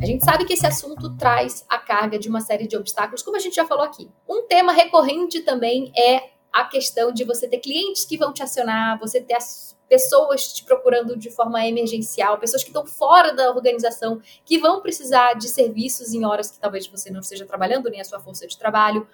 A 0.00 0.06
gente 0.06 0.24
sabe 0.24 0.46
que 0.46 0.54
esse 0.54 0.66
assunto 0.66 1.14
traz 1.18 1.62
a 1.68 1.76
carga 1.76 2.18
de 2.18 2.26
uma 2.26 2.40
série 2.40 2.66
de 2.66 2.74
obstáculos, 2.74 3.22
como 3.22 3.36
a 3.36 3.40
gente 3.40 3.56
já 3.56 3.66
falou 3.66 3.84
aqui. 3.84 4.10
Um 4.26 4.46
tema 4.46 4.72
recorrente 4.72 5.40
também 5.40 5.92
é 5.94 6.30
a 6.50 6.64
questão 6.64 7.12
de 7.12 7.22
você 7.22 7.46
ter 7.46 7.58
clientes 7.58 8.06
que 8.06 8.16
vão 8.16 8.32
te 8.32 8.42
acionar, 8.42 8.98
você 8.98 9.20
ter 9.20 9.34
as 9.34 9.76
pessoas 9.90 10.54
te 10.54 10.64
procurando 10.64 11.18
de 11.18 11.30
forma 11.30 11.66
emergencial, 11.66 12.38
pessoas 12.38 12.62
que 12.62 12.70
estão 12.70 12.86
fora 12.86 13.34
da 13.34 13.50
organização, 13.50 14.22
que 14.42 14.56
vão 14.56 14.80
precisar 14.80 15.34
de 15.34 15.48
serviços 15.48 16.14
em 16.14 16.24
horas 16.24 16.50
que 16.50 16.58
talvez 16.58 16.86
você 16.86 17.10
não 17.10 17.20
esteja 17.20 17.44
trabalhando, 17.44 17.90
nem 17.90 18.00
a 18.00 18.04
sua 18.04 18.20
força 18.20 18.46
de 18.46 18.56
trabalho. 18.56 19.06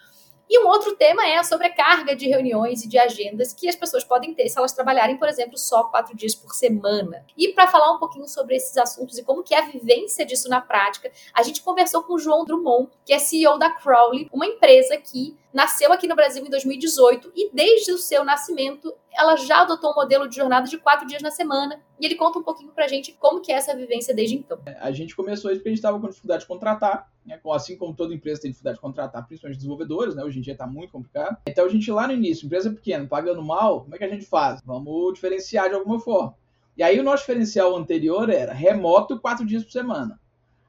E 0.49 0.63
um 0.63 0.69
outro 0.69 0.95
tema 0.95 1.27
é 1.27 1.37
a 1.37 1.45
sobrecarga 1.45 2.15
de 2.15 2.29
reuniões 2.29 2.85
e 2.85 2.89
de 2.89 2.97
agendas 2.99 3.53
que 3.53 3.69
as 3.69 3.75
pessoas 3.75 4.05
podem 4.05 4.33
ter 4.33 4.49
se 4.49 4.57
elas 4.57 4.73
trabalharem, 4.73 5.17
por 5.17 5.29
exemplo, 5.29 5.59
só 5.59 5.85
quatro 5.85 6.17
dias 6.17 6.37
por 6.37 6.55
semana. 6.55 7.25
E 7.37 7.49
para 7.49 7.67
falar 7.67 7.93
um 7.93 7.99
pouquinho 7.99 8.29
sobre 8.29 8.55
esses 8.55 8.77
assuntos 8.77 9.19
e 9.19 9.25
como 9.25 9.43
que 9.43 9.55
é 9.55 9.59
a 9.59 9.67
vivência 9.67 10.25
disso 10.25 10.49
na 10.49 10.61
prática, 10.61 11.11
a 11.35 11.43
gente 11.43 11.63
conversou 11.63 12.05
com 12.05 12.15
o 12.15 12.19
João 12.19 12.45
Drummond, 12.45 12.89
que 13.05 13.13
é 13.13 13.19
CEO 13.19 13.59
da 13.59 13.71
Crowley, 13.71 14.29
uma 14.33 14.47
empresa 14.47 14.97
que 14.97 15.37
nasceu 15.53 15.93
aqui 15.93 16.07
no 16.07 16.15
Brasil 16.15 16.45
em 16.45 16.51
2018 16.51 17.33
e 17.35 17.51
desde 17.53 17.93
o 17.93 17.99
seu 17.99 18.25
nascimento 18.25 18.93
ela 19.13 19.37
já 19.37 19.63
adotou 19.63 19.93
um 19.93 19.95
modelo 19.95 20.29
de 20.29 20.37
jornada 20.37 20.69
de 20.69 20.77
quatro 20.79 21.07
dias 21.07 21.23
na 21.23 21.31
semana 21.31 21.81
e 21.99 22.05
ele 22.05 22.15
conta 22.15 22.39
um 22.39 22.43
pouquinho 22.43 22.71
pra 22.73 22.87
gente 22.87 23.13
como 23.19 23.41
que 23.41 23.51
é 23.51 23.55
essa 23.55 23.75
vivência 23.75 24.15
desde 24.15 24.37
então. 24.37 24.59
A 24.81 24.93
gente 24.93 25.17
começou 25.17 25.51
isso 25.51 25.61
porque 25.61 25.71
a 25.71 25.73
gente 25.73 25.79
estava 25.79 25.99
com 25.99 26.09
dificuldade 26.09 26.43
de 26.43 26.49
contratar, 26.49 27.11
né? 27.25 27.41
assim 27.53 27.77
como 27.77 27.95
toda 27.95 28.15
empresa 28.15 28.43
tem 28.43 28.51
dificuldade 28.51 28.77
de 28.77 28.83
contratar, 28.83 29.27
principalmente 29.27 29.57
desenvolvedores, 29.57 30.15
né? 30.15 30.23
hoje 30.23 30.39
em 30.39 30.43
dia 30.43 30.53
está 30.53 30.67
muito 30.67 30.93
complicado. 30.93 31.39
Então 31.47 31.65
a 31.65 31.69
gente 31.69 31.91
lá 31.91 32.07
no 32.07 32.13
início, 32.13 32.45
empresa 32.45 32.71
pequena, 32.71 33.07
pagando 33.07 33.43
mal, 33.43 33.83
como 33.83 33.95
é 33.95 33.99
que 33.99 34.05
a 34.05 34.09
gente 34.09 34.27
faz? 34.27 34.61
Vamos 34.65 35.15
diferenciar 35.15 35.71
de 35.71 35.75
alguma 35.75 35.99
forma. 35.99 36.35
E 36.77 36.83
aí 36.83 37.01
o 37.01 37.03
nosso 37.03 37.23
diferencial 37.23 37.75
anterior 37.75 38.29
era 38.29 38.53
remoto 38.53 39.19
quatro 39.19 39.47
dias 39.47 39.65
por 39.65 39.73
semana. 39.73 40.21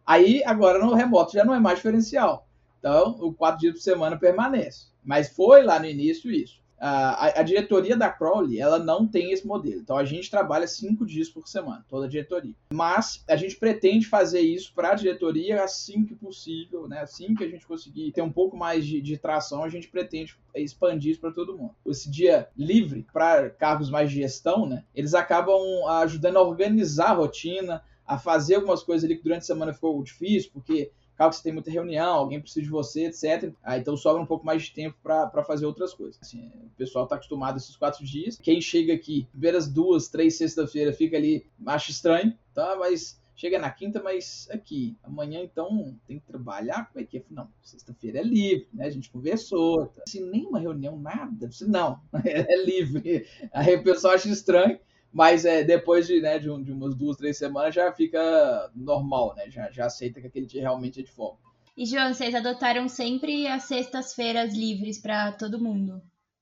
Aí 0.06 0.42
agora 0.46 0.80
no 0.80 0.94
remoto 0.94 1.34
já 1.34 1.44
não 1.44 1.54
é 1.54 1.60
mais 1.60 1.80
diferencial. 1.80 2.47
Então, 2.80 3.18
o 3.20 3.34
quatro 3.34 3.62
dias 3.62 3.74
por 3.74 3.82
semana 3.82 4.18
permanece. 4.18 4.88
Mas 5.04 5.30
foi 5.30 5.64
lá 5.64 5.80
no 5.80 5.86
início 5.86 6.32
isso. 6.32 6.60
A, 6.80 7.40
a, 7.40 7.44
diretoria 7.44 7.98
da 7.98 8.08
Crowley, 8.08 8.60
ela 8.60 8.78
não 8.78 9.08
tem 9.08 9.32
esse 9.32 9.48
modelo. 9.48 9.82
Então, 9.82 9.98
a 9.98 10.06
gente 10.06 10.30
trabalha 10.30 10.68
cinco 10.68 11.08
dias 11.08 11.28
por 11.28 11.48
semana, 11.48 11.84
toda 11.90 12.06
a 12.06 12.10
diretoria. 12.10 12.54
Mas 12.72 13.24
a 13.28 13.36
gente 13.36 13.56
pretende 13.56 14.06
fazer 14.06 14.42
isso 14.42 14.72
para 14.76 14.92
a 14.92 14.96
diretoria 14.96 15.64
assim 15.64 16.06
que 16.06 16.14
possível, 16.14 16.88
né? 16.88 17.00
Assim 17.00 17.34
que 17.34 17.44
a 17.44 17.50
gente 17.50 17.66
conseguir 17.66 18.12
ter 18.12 18.22
um 18.22 18.32
pouco 18.32 18.56
mais 18.56 18.86
de, 18.86 19.02
de 19.02 19.18
tração, 19.18 19.64
a 19.64 19.70
gente 19.70 19.88
pretende 19.88 20.38
expandir 20.54 21.14
isso 21.14 21.22
para 21.22 21.32
todo 21.32 21.58
mundo. 21.58 21.74
Esse 21.88 22.12
dia 22.12 22.48
livre 22.56 23.08
para 23.12 23.50
cargos 23.50 23.90
mais 23.90 24.12
de 24.12 24.18
gestão, 24.18 24.68
né? 24.68 24.84
Eles 24.94 25.16
acabam 25.16 25.60
ajudando 26.02 26.38
a 26.38 26.44
organizar 26.44 27.10
a 27.10 27.14
rotina, 27.14 27.82
a 28.06 28.20
fazer 28.20 28.56
algumas 28.56 28.84
coisas 28.84 29.04
ali 29.04 29.18
que 29.18 29.24
durante 29.24 29.42
a 29.42 29.46
semana 29.46 29.74
ficou 29.74 30.02
difícil, 30.04 30.52
porque 30.54 30.92
caso 31.18 31.38
você 31.38 31.44
tem 31.44 31.54
muita 31.54 31.72
reunião, 31.72 32.14
alguém 32.14 32.40
precisa 32.40 32.64
de 32.64 32.70
você, 32.70 33.06
etc. 33.06 33.52
Ah, 33.64 33.78
então 33.78 33.98
sobra 33.98 34.22
um 34.22 34.26
pouco 34.26 34.46
mais 34.46 34.64
de 34.64 34.74
tempo 34.74 34.96
para 35.02 35.44
fazer 35.44 35.66
outras 35.66 35.94
coisas. 35.94 36.20
Assim, 36.22 36.52
o 36.64 36.70
pessoal 36.78 37.06
está 37.06 37.16
acostumado 37.16 37.56
a 37.56 37.58
esses 37.58 37.76
quatro 37.76 38.06
dias. 38.06 38.40
Quem 38.42 38.62
chega 38.62 38.94
aqui, 38.94 39.28
primeiras 39.32 39.68
duas, 39.68 40.08
três 40.08 40.38
sexta-feira, 40.38 40.94
fica 40.94 41.18
ali, 41.18 41.46
acha 41.66 41.92
estranho, 41.92 42.38
tá? 42.54 42.76
Mas 42.78 43.20
chega 43.36 43.60
na 43.60 43.70
quinta, 43.70 44.02
mas 44.02 44.48
aqui, 44.52 44.98
amanhã 45.04 45.42
então 45.42 45.96
tem 46.08 46.20
que 46.20 46.26
trabalhar, 46.26 46.90
como 46.90 47.04
é 47.04 47.08
que 47.08 47.18
é? 47.18 47.24
Não, 47.30 47.48
sexta-feira 47.62 48.20
é 48.20 48.24
livre, 48.24 48.68
né? 48.74 48.86
A 48.86 48.90
gente 48.90 49.10
conversou, 49.10 49.88
tá? 49.88 50.04
assim, 50.08 50.28
nenhuma 50.30 50.60
reunião, 50.60 50.98
nada, 50.98 51.50
não, 51.68 52.00
é 52.26 52.64
livre. 52.64 53.28
Aí 53.52 53.76
o 53.76 53.84
pessoal 53.84 54.16
acha 54.16 54.30
estranho, 54.30 54.80
mas 55.12 55.46
é, 55.46 55.64
depois 55.64 56.08
de, 56.08 56.22
né, 56.22 56.40
de, 56.40 56.50
um, 56.50 56.62
de, 56.62 56.72
umas 56.72 56.96
duas, 56.96 57.18
três 57.18 57.38
semanas 57.38 57.74
já 57.74 57.92
fica 57.92 58.72
normal, 58.76 59.34
né? 59.36 59.50
Já, 59.50 59.72
já 59.72 59.86
aceita 59.86 60.22
que 60.22 60.28
aquele 60.28 60.46
dia 60.46 60.62
realmente 60.62 61.00
é 61.00 61.04
de 61.04 61.12
folga. 61.12 61.40
E, 61.76 61.86
João, 61.86 62.14
vocês 62.14 62.34
adotaram 62.34 62.88
sempre 62.90 63.48
as 63.48 63.64
sextas-feiras 63.64 64.54
livres 64.54 65.00
para 65.00 65.32
todo 65.32 65.62
mundo, 65.62 66.02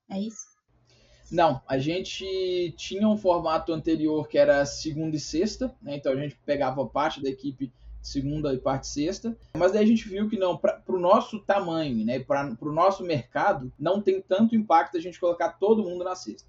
é 0.10 0.20
isso? 0.20 0.56
Não, 1.32 1.62
a 1.68 1.78
gente 1.78 2.74
tinha 2.78 3.08
um 3.08 3.18
formato 3.18 3.74
anterior 3.74 4.28
que 4.28 4.38
era 4.38 4.66
segunda 4.66 5.16
e 5.16 5.20
sexta, 5.20 5.76
né? 5.82 5.96
Então 5.96 6.14
a 6.14 6.16
gente 6.16 6.38
pegava 6.46 6.86
parte 6.86 7.22
da 7.22 7.30
equipe 7.30 7.74
segunda 8.02 8.54
e 8.54 8.58
parte 8.58 8.88
sexta, 8.88 9.36
mas 9.58 9.72
daí 9.72 9.84
a 9.84 9.88
gente 9.88 10.08
viu 10.08 10.30
que 10.30 10.38
não, 10.38 10.56
para 10.56 10.80
o 10.88 11.00
nosso 11.00 11.40
tamanho, 11.40 12.06
né, 12.06 12.20
para 12.20 12.56
o 12.62 12.72
nosso 12.72 13.04
mercado, 13.04 13.74
não 13.80 14.00
tem 14.00 14.22
tanto 14.22 14.56
impacto 14.56 14.96
a 14.96 15.02
gente 15.02 15.20
colocar 15.20 15.54
todo 15.54 15.84
mundo 15.84 16.04
na 16.04 16.16
sexta. 16.16 16.48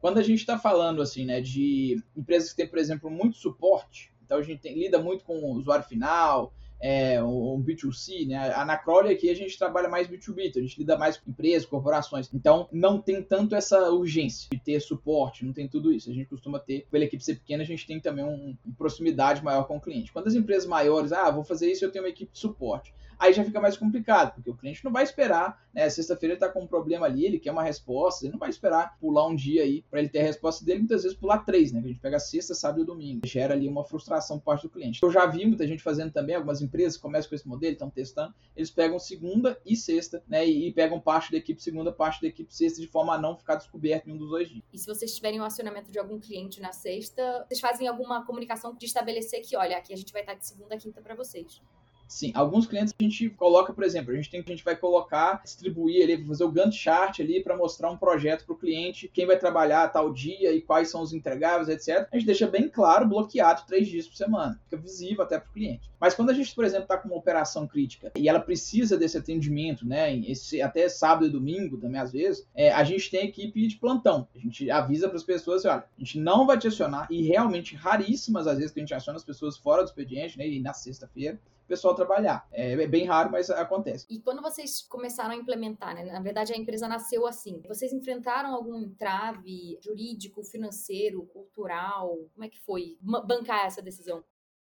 Quando 0.00 0.18
a 0.18 0.22
gente 0.22 0.40
está 0.40 0.58
falando 0.58 1.02
assim, 1.02 1.24
né, 1.24 1.40
de 1.40 2.02
empresas 2.16 2.50
que 2.50 2.56
têm, 2.56 2.68
por 2.68 2.78
exemplo, 2.78 3.10
muito 3.10 3.36
suporte, 3.36 4.12
então 4.24 4.38
a 4.38 4.42
gente 4.42 4.60
tem, 4.60 4.78
lida 4.78 5.00
muito 5.02 5.24
com 5.24 5.38
o 5.38 5.52
usuário 5.54 5.84
final, 5.84 6.52
é, 6.80 7.22
o, 7.22 7.58
B2C, 7.58 8.26
né? 8.26 8.36
A 8.36 8.62
Anacrole 8.62 9.10
aqui 9.10 9.30
a 9.30 9.34
gente 9.34 9.58
trabalha 9.58 9.88
mais 9.88 10.06
B2B, 10.06 10.46
então 10.46 10.62
a 10.62 10.64
gente 10.64 10.78
lida 10.78 10.96
mais 10.96 11.16
com 11.16 11.30
empresas, 11.30 11.66
corporações. 11.66 12.28
Então 12.32 12.68
não 12.72 13.00
tem 13.00 13.22
tanto 13.22 13.54
essa 13.54 13.90
urgência 13.90 14.48
de 14.52 14.58
ter 14.58 14.80
suporte, 14.80 15.44
não 15.44 15.52
tem 15.52 15.68
tudo 15.68 15.92
isso. 15.92 16.10
A 16.10 16.14
gente 16.14 16.28
costuma 16.28 16.58
ter, 16.58 16.86
pela 16.90 17.04
equipe 17.04 17.24
ser 17.24 17.34
pequena, 17.34 17.62
a 17.62 17.66
gente 17.66 17.86
tem 17.86 18.00
também 18.00 18.24
um, 18.24 18.56
uma 18.64 18.74
proximidade 18.76 19.42
maior 19.42 19.64
com 19.64 19.76
o 19.76 19.80
cliente. 19.80 20.12
Quando 20.12 20.28
as 20.28 20.34
empresas 20.34 20.66
maiores, 20.66 21.12
ah, 21.12 21.30
vou 21.30 21.44
fazer 21.44 21.70
isso, 21.70 21.84
eu 21.84 21.90
tenho 21.90 22.04
uma 22.04 22.10
equipe 22.10 22.32
de 22.32 22.38
suporte 22.38 22.92
aí 23.18 23.32
já 23.32 23.44
fica 23.44 23.60
mais 23.60 23.76
complicado, 23.76 24.34
porque 24.34 24.48
o 24.48 24.54
cliente 24.54 24.84
não 24.84 24.92
vai 24.92 25.02
esperar, 25.02 25.60
né? 25.74 25.88
Sexta-feira 25.90 26.34
ele 26.34 26.36
está 26.36 26.48
com 26.48 26.62
um 26.62 26.66
problema 26.66 27.06
ali, 27.06 27.24
ele 27.26 27.38
quer 27.38 27.50
uma 27.50 27.62
resposta, 27.62 28.24
ele 28.24 28.32
não 28.32 28.38
vai 28.38 28.48
esperar 28.48 28.96
pular 29.00 29.26
um 29.26 29.34
dia 29.34 29.62
aí 29.62 29.84
para 29.90 29.98
ele 29.98 30.08
ter 30.08 30.20
a 30.20 30.22
resposta 30.22 30.64
dele, 30.64 30.80
muitas 30.80 31.02
vezes 31.02 31.18
pular 31.18 31.38
três, 31.38 31.72
né? 31.72 31.80
Que 31.80 31.86
a 31.86 31.90
gente 31.90 32.00
pega 32.00 32.18
sexta, 32.20 32.54
sábado 32.54 32.82
e 32.82 32.86
domingo. 32.86 33.26
Gera 33.26 33.54
ali 33.54 33.66
uma 33.68 33.84
frustração 33.84 34.38
por 34.38 34.44
parte 34.44 34.62
do 34.62 34.70
cliente. 34.70 35.02
Eu 35.02 35.10
já 35.10 35.26
vi 35.26 35.44
muita 35.44 35.66
gente 35.66 35.82
fazendo 35.82 36.12
também, 36.12 36.36
algumas 36.36 36.62
empresas 36.62 36.67
começam 36.96 37.28
com 37.28 37.34
esse 37.34 37.48
modelo, 37.48 37.72
estão 37.72 37.90
testando, 37.90 38.34
eles 38.56 38.70
pegam 38.70 38.98
segunda 38.98 39.60
e 39.64 39.76
sexta, 39.76 40.22
né? 40.28 40.46
E, 40.46 40.68
e, 40.68 40.72
pegam 40.72 41.00
parte 41.00 41.30
da 41.30 41.38
equipe 41.38 41.62
segunda, 41.62 41.92
parte 41.92 42.20
da 42.20 42.28
equipe 42.28 42.54
sexta, 42.54 42.80
de 42.80 42.86
forma 42.86 43.14
a 43.14 43.18
não 43.18 43.36
ficar 43.36 43.56
descoberto 43.56 44.08
em 44.08 44.12
um 44.12 44.16
dos 44.16 44.30
dois 44.30 44.48
dias. 44.48 44.62
E 44.72 44.78
se 44.78 44.86
vocês 44.86 45.14
tiverem 45.14 45.40
um 45.40 45.44
acionamento 45.44 45.90
de 45.90 45.98
algum 45.98 46.18
cliente 46.18 46.60
na 46.60 46.72
sexta, 46.72 47.44
vocês 47.48 47.60
fazem 47.60 47.88
alguma 47.88 48.24
comunicação 48.24 48.74
de 48.74 48.86
estabelecer 48.86 49.40
que, 49.42 49.56
olha, 49.56 49.76
aqui 49.76 49.92
a 49.92 49.96
gente 49.96 50.12
vai 50.12 50.22
estar 50.22 50.34
de 50.34 50.46
segunda 50.46 50.74
a 50.74 50.78
quinta 50.78 51.00
para 51.00 51.14
vocês. 51.14 51.60
Sim, 52.08 52.32
alguns 52.34 52.66
clientes 52.66 52.94
a 52.98 53.02
gente 53.02 53.28
coloca, 53.28 53.70
por 53.70 53.84
exemplo, 53.84 54.12
a 54.12 54.16
gente 54.16 54.30
tem 54.30 54.40
a 54.40 54.50
gente 54.50 54.64
vai 54.64 54.74
colocar, 54.74 55.42
distribuir 55.42 56.02
ali, 56.02 56.26
fazer 56.26 56.44
o 56.44 56.50
Gantt 56.50 56.74
chart 56.74 57.20
ali 57.20 57.42
para 57.42 57.54
mostrar 57.54 57.90
um 57.90 57.98
projeto 57.98 58.46
para 58.46 58.54
o 58.54 58.58
cliente, 58.58 59.10
quem 59.12 59.26
vai 59.26 59.38
trabalhar 59.38 59.86
tal 59.88 60.10
dia 60.10 60.50
e 60.52 60.62
quais 60.62 60.90
são 60.90 61.02
os 61.02 61.12
entregáveis, 61.12 61.68
etc. 61.68 62.08
A 62.10 62.16
gente 62.16 62.24
deixa 62.24 62.46
bem 62.46 62.66
claro, 62.66 63.06
bloqueado 63.06 63.64
três 63.66 63.88
dias 63.88 64.08
por 64.08 64.16
semana, 64.16 64.58
fica 64.64 64.78
visível 64.78 65.22
até 65.22 65.38
para 65.38 65.50
o 65.50 65.52
cliente. 65.52 65.90
Mas 66.00 66.14
quando 66.14 66.30
a 66.30 66.32
gente, 66.32 66.54
por 66.54 66.64
exemplo, 66.64 66.84
está 66.84 66.96
com 66.96 67.08
uma 67.08 67.18
operação 67.18 67.66
crítica 67.66 68.10
e 68.16 68.26
ela 68.26 68.40
precisa 68.40 68.96
desse 68.96 69.18
atendimento, 69.18 69.86
né, 69.86 70.16
esse, 70.20 70.62
até 70.62 70.88
sábado 70.88 71.26
e 71.26 71.30
domingo 71.30 71.76
também 71.76 72.00
às 72.00 72.12
vezes, 72.12 72.48
é, 72.54 72.72
a 72.72 72.84
gente 72.84 73.10
tem 73.10 73.26
equipe 73.26 73.66
de 73.66 73.76
plantão. 73.76 74.26
A 74.34 74.38
gente 74.38 74.70
avisa 74.70 75.08
para 75.08 75.18
as 75.18 75.24
pessoas, 75.24 75.66
olha, 75.66 75.84
a 75.84 75.84
gente 75.98 76.18
não 76.18 76.46
vai 76.46 76.56
te 76.56 76.68
acionar 76.68 77.06
e 77.10 77.22
realmente 77.22 77.76
raríssimas 77.76 78.46
às 78.46 78.56
vezes 78.56 78.72
que 78.72 78.80
a 78.80 78.82
gente 78.82 78.94
aciona 78.94 79.18
as 79.18 79.24
pessoas 79.24 79.58
fora 79.58 79.82
do 79.82 79.88
expediente, 79.88 80.38
né, 80.38 80.48
e 80.48 80.58
na 80.58 80.72
sexta-feira 80.72 81.38
pessoal 81.68 81.94
trabalhar. 81.94 82.48
É, 82.50 82.72
é 82.72 82.86
bem 82.86 83.04
raro, 83.04 83.30
mas 83.30 83.50
acontece. 83.50 84.06
E 84.08 84.20
quando 84.20 84.42
vocês 84.42 84.80
começaram 84.82 85.32
a 85.32 85.36
implementar, 85.36 85.94
né? 85.94 86.04
Na 86.04 86.20
verdade, 86.20 86.52
a 86.52 86.56
empresa 86.56 86.88
nasceu 86.88 87.26
assim. 87.26 87.62
Vocês 87.68 87.92
enfrentaram 87.92 88.54
algum 88.54 88.74
entrave 88.74 89.78
jurídico, 89.80 90.42
financeiro, 90.42 91.26
cultural? 91.26 92.16
Como 92.34 92.44
é 92.44 92.48
que 92.48 92.60
foi 92.60 92.96
bancar 93.00 93.66
essa 93.66 93.82
decisão? 93.82 94.24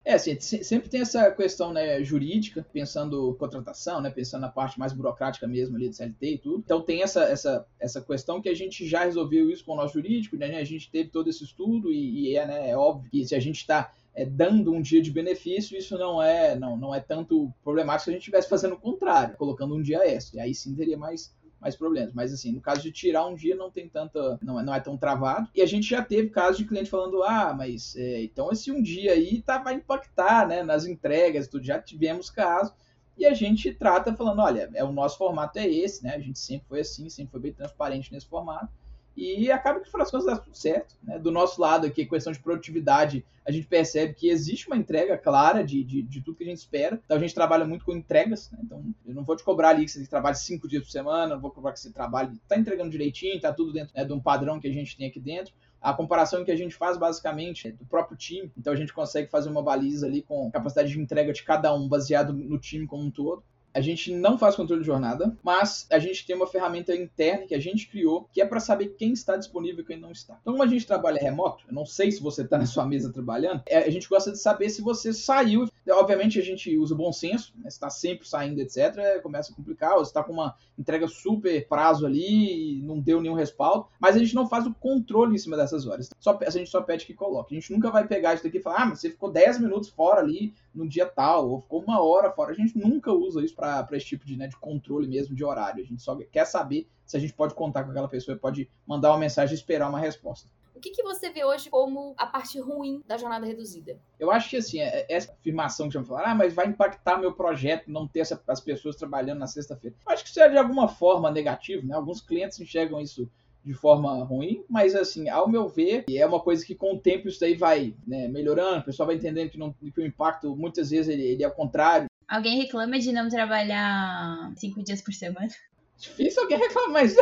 É, 0.05 0.13
assim, 0.13 0.39
sempre 0.39 0.89
tem 0.89 1.01
essa 1.01 1.29
questão 1.31 1.73
né, 1.73 2.01
jurídica, 2.03 2.65
pensando 2.71 3.35
contratação, 3.35 3.99
né, 3.99 4.09
pensando 4.09 4.41
na 4.41 4.49
parte 4.49 4.79
mais 4.79 4.93
burocrática 4.93 5.45
mesmo 5.45 5.75
ali 5.75 5.89
do 5.89 5.95
CLT 5.95 6.25
e 6.25 6.37
tudo. 6.37 6.63
Então 6.63 6.81
tem 6.81 7.03
essa, 7.03 7.23
essa, 7.23 7.67
essa 7.77 8.01
questão 8.01 8.41
que 8.41 8.47
a 8.47 8.55
gente 8.55 8.87
já 8.87 9.03
resolveu 9.03 9.49
isso 9.49 9.65
com 9.65 9.73
o 9.73 9.75
nosso 9.75 9.95
jurídico, 9.95 10.37
né, 10.37 10.57
a 10.57 10.63
gente 10.63 10.89
teve 10.89 11.09
todo 11.09 11.29
esse 11.29 11.43
estudo 11.43 11.91
e, 11.91 12.29
e 12.29 12.35
é, 12.37 12.47
né, 12.47 12.69
é 12.69 12.77
óbvio 12.77 13.11
que 13.11 13.27
se 13.27 13.35
a 13.35 13.39
gente 13.41 13.57
está 13.57 13.91
é, 14.19 14.25
dando 14.25 14.73
um 14.73 14.81
dia 14.81 15.01
de 15.01 15.11
benefício, 15.11 15.77
isso 15.77 15.97
não 15.97 16.21
é 16.21 16.55
não, 16.55 16.75
não 16.75 16.93
é 16.93 16.99
tanto 16.99 17.53
problemático 17.63 18.05
se 18.05 18.09
a 18.09 18.13
gente 18.13 18.21
estivesse 18.21 18.49
fazendo 18.49 18.75
o 18.75 18.79
contrário, 18.79 19.37
colocando 19.37 19.75
um 19.75 19.81
dia 19.81 20.05
extra. 20.05 20.43
Aí 20.43 20.53
sim 20.53 20.75
teria 20.75 20.97
mais 20.97 21.33
mais 21.59 21.75
problemas. 21.75 22.13
Mas 22.13 22.33
assim, 22.33 22.51
no 22.51 22.61
caso 22.61 22.81
de 22.81 22.91
tirar 22.91 23.25
um 23.25 23.35
dia 23.35 23.55
não 23.55 23.69
tem 23.71 23.87
tanta. 23.87 24.37
não 24.41 24.59
é, 24.59 24.63
não 24.63 24.73
é 24.73 24.79
tão 24.79 24.97
travado. 24.97 25.49
E 25.55 25.61
a 25.61 25.65
gente 25.65 25.89
já 25.89 26.03
teve 26.03 26.29
casos 26.29 26.57
de 26.57 26.65
cliente 26.65 26.89
falando: 26.89 27.23
ah, 27.23 27.53
mas 27.53 27.95
é, 27.95 28.23
então 28.23 28.51
esse 28.51 28.71
um 28.71 28.81
dia 28.81 29.13
aí 29.13 29.41
tá, 29.41 29.57
vai 29.57 29.75
impactar 29.75 30.47
né, 30.47 30.63
nas 30.63 30.85
entregas, 30.85 31.47
tudo. 31.47 31.63
Já 31.63 31.79
tivemos 31.79 32.29
casos. 32.29 32.73
E 33.17 33.25
a 33.25 33.33
gente 33.33 33.73
trata 33.73 34.15
falando, 34.15 34.39
olha, 34.39 34.69
é 34.73 34.81
o 34.81 34.93
nosso 34.93 35.17
formato 35.17 35.59
é 35.59 35.67
esse, 35.67 36.01
né? 36.03 36.15
A 36.15 36.19
gente 36.19 36.39
sempre 36.39 36.65
foi 36.69 36.79
assim, 36.79 37.09
sempre 37.09 37.31
foi 37.31 37.41
bem 37.41 37.53
transparente 37.53 38.13
nesse 38.13 38.25
formato. 38.25 38.71
E 39.15 39.51
acaba 39.51 39.79
que, 39.79 39.91
das 39.91 40.11
contas, 40.11 40.25
dá 40.25 40.37
tudo 40.37 40.55
certo. 40.55 40.95
Né? 41.03 41.19
Do 41.19 41.31
nosso 41.31 41.59
lado 41.59 41.85
aqui, 41.85 42.05
questão 42.05 42.31
de 42.31 42.39
produtividade, 42.39 43.25
a 43.45 43.51
gente 43.51 43.67
percebe 43.67 44.13
que 44.13 44.29
existe 44.29 44.67
uma 44.67 44.77
entrega 44.77 45.17
clara 45.17 45.63
de, 45.63 45.83
de, 45.83 46.01
de 46.01 46.21
tudo 46.21 46.37
que 46.37 46.43
a 46.43 46.47
gente 46.47 46.59
espera. 46.59 47.01
Então, 47.03 47.17
a 47.17 47.19
gente 47.19 47.35
trabalha 47.35 47.65
muito 47.65 47.83
com 47.83 47.91
entregas. 47.91 48.49
Né? 48.51 48.59
Então, 48.63 48.83
eu 49.05 49.13
não 49.13 49.23
vou 49.23 49.35
te 49.35 49.43
cobrar 49.43 49.69
ali 49.69 49.85
que 49.85 49.91
você 49.91 50.05
trabalhe 50.07 50.35
cinco 50.37 50.67
dias 50.67 50.83
por 50.83 50.91
semana, 50.91 51.35
não 51.35 51.41
vou 51.41 51.51
cobrar 51.51 51.73
que 51.73 51.79
você 51.79 51.91
trabalhe, 51.91 52.33
está 52.35 52.57
entregando 52.57 52.89
direitinho, 52.89 53.35
está 53.35 53.51
tudo 53.51 53.73
dentro 53.73 53.93
né, 53.95 54.05
de 54.05 54.13
um 54.13 54.19
padrão 54.19 54.59
que 54.59 54.67
a 54.67 54.73
gente 54.73 54.95
tem 54.95 55.07
aqui 55.07 55.19
dentro. 55.19 55.53
A 55.81 55.93
comparação 55.93 56.43
que 56.43 56.51
a 56.51 56.55
gente 56.55 56.75
faz 56.75 56.97
basicamente 56.97 57.69
é 57.69 57.71
do 57.71 57.85
próprio 57.85 58.17
time, 58.17 58.51
então 58.57 58.73
a 58.73 58.75
gente 58.75 58.91
consegue 58.91 59.29
fazer 59.29 59.49
uma 59.49 59.63
baliza 59.63 60.07
ali 60.07 60.21
com 60.21 60.51
capacidade 60.51 60.91
de 60.91 60.99
entrega 60.99 61.31
de 61.31 61.41
cada 61.41 61.73
um 61.73 61.87
baseado 61.87 62.33
no 62.33 62.59
time 62.59 62.85
como 62.85 63.03
um 63.03 63.11
todo. 63.11 63.43
A 63.73 63.81
gente 63.81 64.13
não 64.13 64.37
faz 64.37 64.55
controle 64.55 64.81
de 64.81 64.87
jornada, 64.87 65.35
mas 65.43 65.85
a 65.91 65.99
gente 65.99 66.25
tem 66.25 66.35
uma 66.35 66.47
ferramenta 66.47 66.95
interna 66.95 67.45
que 67.45 67.55
a 67.55 67.59
gente 67.59 67.87
criou 67.87 68.27
que 68.31 68.41
é 68.41 68.45
para 68.45 68.59
saber 68.59 68.95
quem 68.97 69.13
está 69.13 69.37
disponível 69.37 69.83
e 69.83 69.85
quem 69.85 69.99
não 69.99 70.11
está. 70.11 70.37
Então, 70.41 70.53
como 70.53 70.63
a 70.63 70.67
gente 70.67 70.87
trabalha 70.87 71.21
remoto, 71.21 71.65
eu 71.67 71.73
não 71.73 71.85
sei 71.85 72.11
se 72.11 72.21
você 72.21 72.41
está 72.41 72.57
na 72.57 72.65
sua 72.65 72.85
mesa 72.85 73.11
trabalhando, 73.11 73.61
é, 73.65 73.77
a 73.77 73.89
gente 73.89 74.09
gosta 74.09 74.31
de 74.31 74.39
saber 74.39 74.69
se 74.69 74.81
você 74.81 75.13
saiu. 75.13 75.67
Obviamente, 75.89 76.39
a 76.39 76.43
gente 76.43 76.75
usa 76.77 76.95
bom 76.95 77.11
senso, 77.11 77.53
né? 77.57 77.67
está 77.67 77.89
sempre 77.89 78.27
saindo, 78.27 78.59
etc. 78.61 79.21
Começa 79.21 79.51
a 79.51 79.55
complicar, 79.55 79.95
ou 79.95 80.03
está 80.03 80.23
com 80.23 80.33
uma 80.33 80.55
entrega 80.77 81.07
super 81.07 81.67
prazo 81.67 82.05
ali 82.05 82.77
e 82.77 82.81
não 82.81 82.99
deu 82.99 83.21
nenhum 83.21 83.33
respaldo, 83.33 83.87
mas 83.99 84.15
a 84.15 84.19
gente 84.19 84.35
não 84.35 84.47
faz 84.47 84.65
o 84.65 84.73
controle 84.73 85.35
em 85.35 85.37
cima 85.37 85.57
dessas 85.57 85.85
horas. 85.85 86.09
Só, 86.19 86.37
a 86.45 86.49
gente 86.49 86.69
só 86.69 86.81
pede 86.81 87.05
que 87.05 87.13
coloque. 87.13 87.55
A 87.55 87.59
gente 87.59 87.71
nunca 87.71 87.91
vai 87.91 88.07
pegar 88.07 88.33
isso 88.33 88.43
daqui 88.43 88.57
e 88.57 88.61
falar, 88.61 88.83
ah, 88.83 88.85
mas 88.85 88.99
você 88.99 89.09
ficou 89.09 89.31
10 89.31 89.59
minutos 89.59 89.89
fora 89.89 90.21
ali 90.21 90.53
no 90.73 90.87
dia 90.87 91.05
tal, 91.05 91.49
ou 91.49 91.61
ficou 91.61 91.81
uma 91.81 92.01
hora 92.01 92.31
fora. 92.31 92.51
A 92.51 92.55
gente 92.55 92.77
nunca 92.77 93.11
usa 93.11 93.43
isso 93.43 93.55
para 93.59 93.97
esse 93.97 94.05
tipo 94.05 94.25
de, 94.25 94.37
né, 94.37 94.47
de 94.47 94.57
controle 94.57 95.07
mesmo 95.07 95.35
de 95.35 95.43
horário. 95.43 95.83
A 95.83 95.87
gente 95.87 96.01
só 96.01 96.15
quer 96.15 96.45
saber 96.45 96.87
se 97.05 97.17
a 97.17 97.19
gente 97.19 97.33
pode 97.33 97.53
contar 97.53 97.83
com 97.83 97.91
aquela 97.91 98.07
pessoa 98.07 98.35
e 98.35 98.39
pode 98.39 98.69
mandar 98.87 99.11
uma 99.11 99.17
mensagem 99.17 99.53
e 99.53 99.57
esperar 99.57 99.89
uma 99.89 99.99
resposta. 99.99 100.49
O 100.79 100.79
que, 100.79 100.91
que 100.91 101.03
você 101.03 101.29
vê 101.29 101.43
hoje 101.43 101.69
como 101.69 102.13
a 102.17 102.25
parte 102.25 102.57
ruim 102.57 103.03
da 103.05 103.17
jornada 103.17 103.45
reduzida? 103.45 103.99
Eu 104.17 104.31
acho 104.31 104.49
que 104.49 104.55
assim, 104.55 104.79
é, 104.79 105.01
é 105.01 105.13
essa 105.13 105.33
afirmação 105.33 105.89
que 105.89 105.95
já 105.95 106.03
falaram, 106.05 106.31
ah, 106.31 106.35
mas 106.35 106.53
vai 106.53 106.67
impactar 106.67 107.17
meu 107.17 107.33
projeto 107.33 107.91
não 107.91 108.07
ter 108.07 108.21
essa, 108.21 108.41
as 108.47 108.61
pessoas 108.61 108.95
trabalhando 108.95 109.39
na 109.39 109.47
sexta-feira. 109.47 109.93
Acho 110.05 110.23
que 110.23 110.29
isso 110.29 110.39
é 110.39 110.47
de 110.47 110.57
alguma 110.57 110.87
forma 110.87 111.29
negativo, 111.29 111.85
né? 111.85 111.95
Alguns 111.95 112.21
clientes 112.21 112.57
enxergam 112.61 113.01
isso 113.01 113.29
de 113.61 113.73
forma 113.73 114.23
ruim, 114.23 114.63
mas 114.69 114.95
assim, 114.95 115.27
ao 115.27 115.49
meu 115.49 115.67
ver, 115.67 116.05
é 116.09 116.25
uma 116.25 116.39
coisa 116.39 116.65
que 116.65 116.73
com 116.73 116.93
o 116.93 116.99
tempo 116.99 117.27
isso 117.27 117.41
daí 117.41 117.55
vai 117.55 117.93
né, 118.07 118.29
melhorando, 118.29 118.79
o 118.79 118.85
pessoal 118.85 119.07
vai 119.07 119.17
entendendo 119.17 119.49
que, 119.49 119.57
não, 119.57 119.73
que 119.73 119.99
o 119.99 120.05
impacto 120.05 120.55
muitas 120.55 120.91
vezes 120.91 121.09
ele, 121.09 121.23
ele 121.23 121.43
é 121.43 121.47
o 121.47 121.53
contrário, 121.53 122.07
Alguém 122.29 122.59
reclama 122.59 122.99
de 122.99 123.11
não 123.11 123.27
trabalhar 123.27 124.53
cinco 124.55 124.83
dias 124.83 125.01
por 125.01 125.11
semana? 125.11 125.49
Difícil 125.97 126.43
alguém 126.43 126.59
reclamar, 126.59 126.91
mas. 126.91 127.15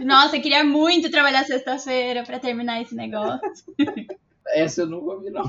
Nossa, 0.00 0.36
eu 0.36 0.42
queria 0.42 0.64
muito 0.64 1.10
trabalhar 1.10 1.44
sexta-feira 1.44 2.24
para 2.24 2.40
terminar 2.40 2.80
esse 2.80 2.94
negócio. 2.94 3.44
Essa 4.48 4.82
eu 4.82 4.86
nunca 4.86 5.12
ouvi, 5.12 5.28
não. 5.28 5.44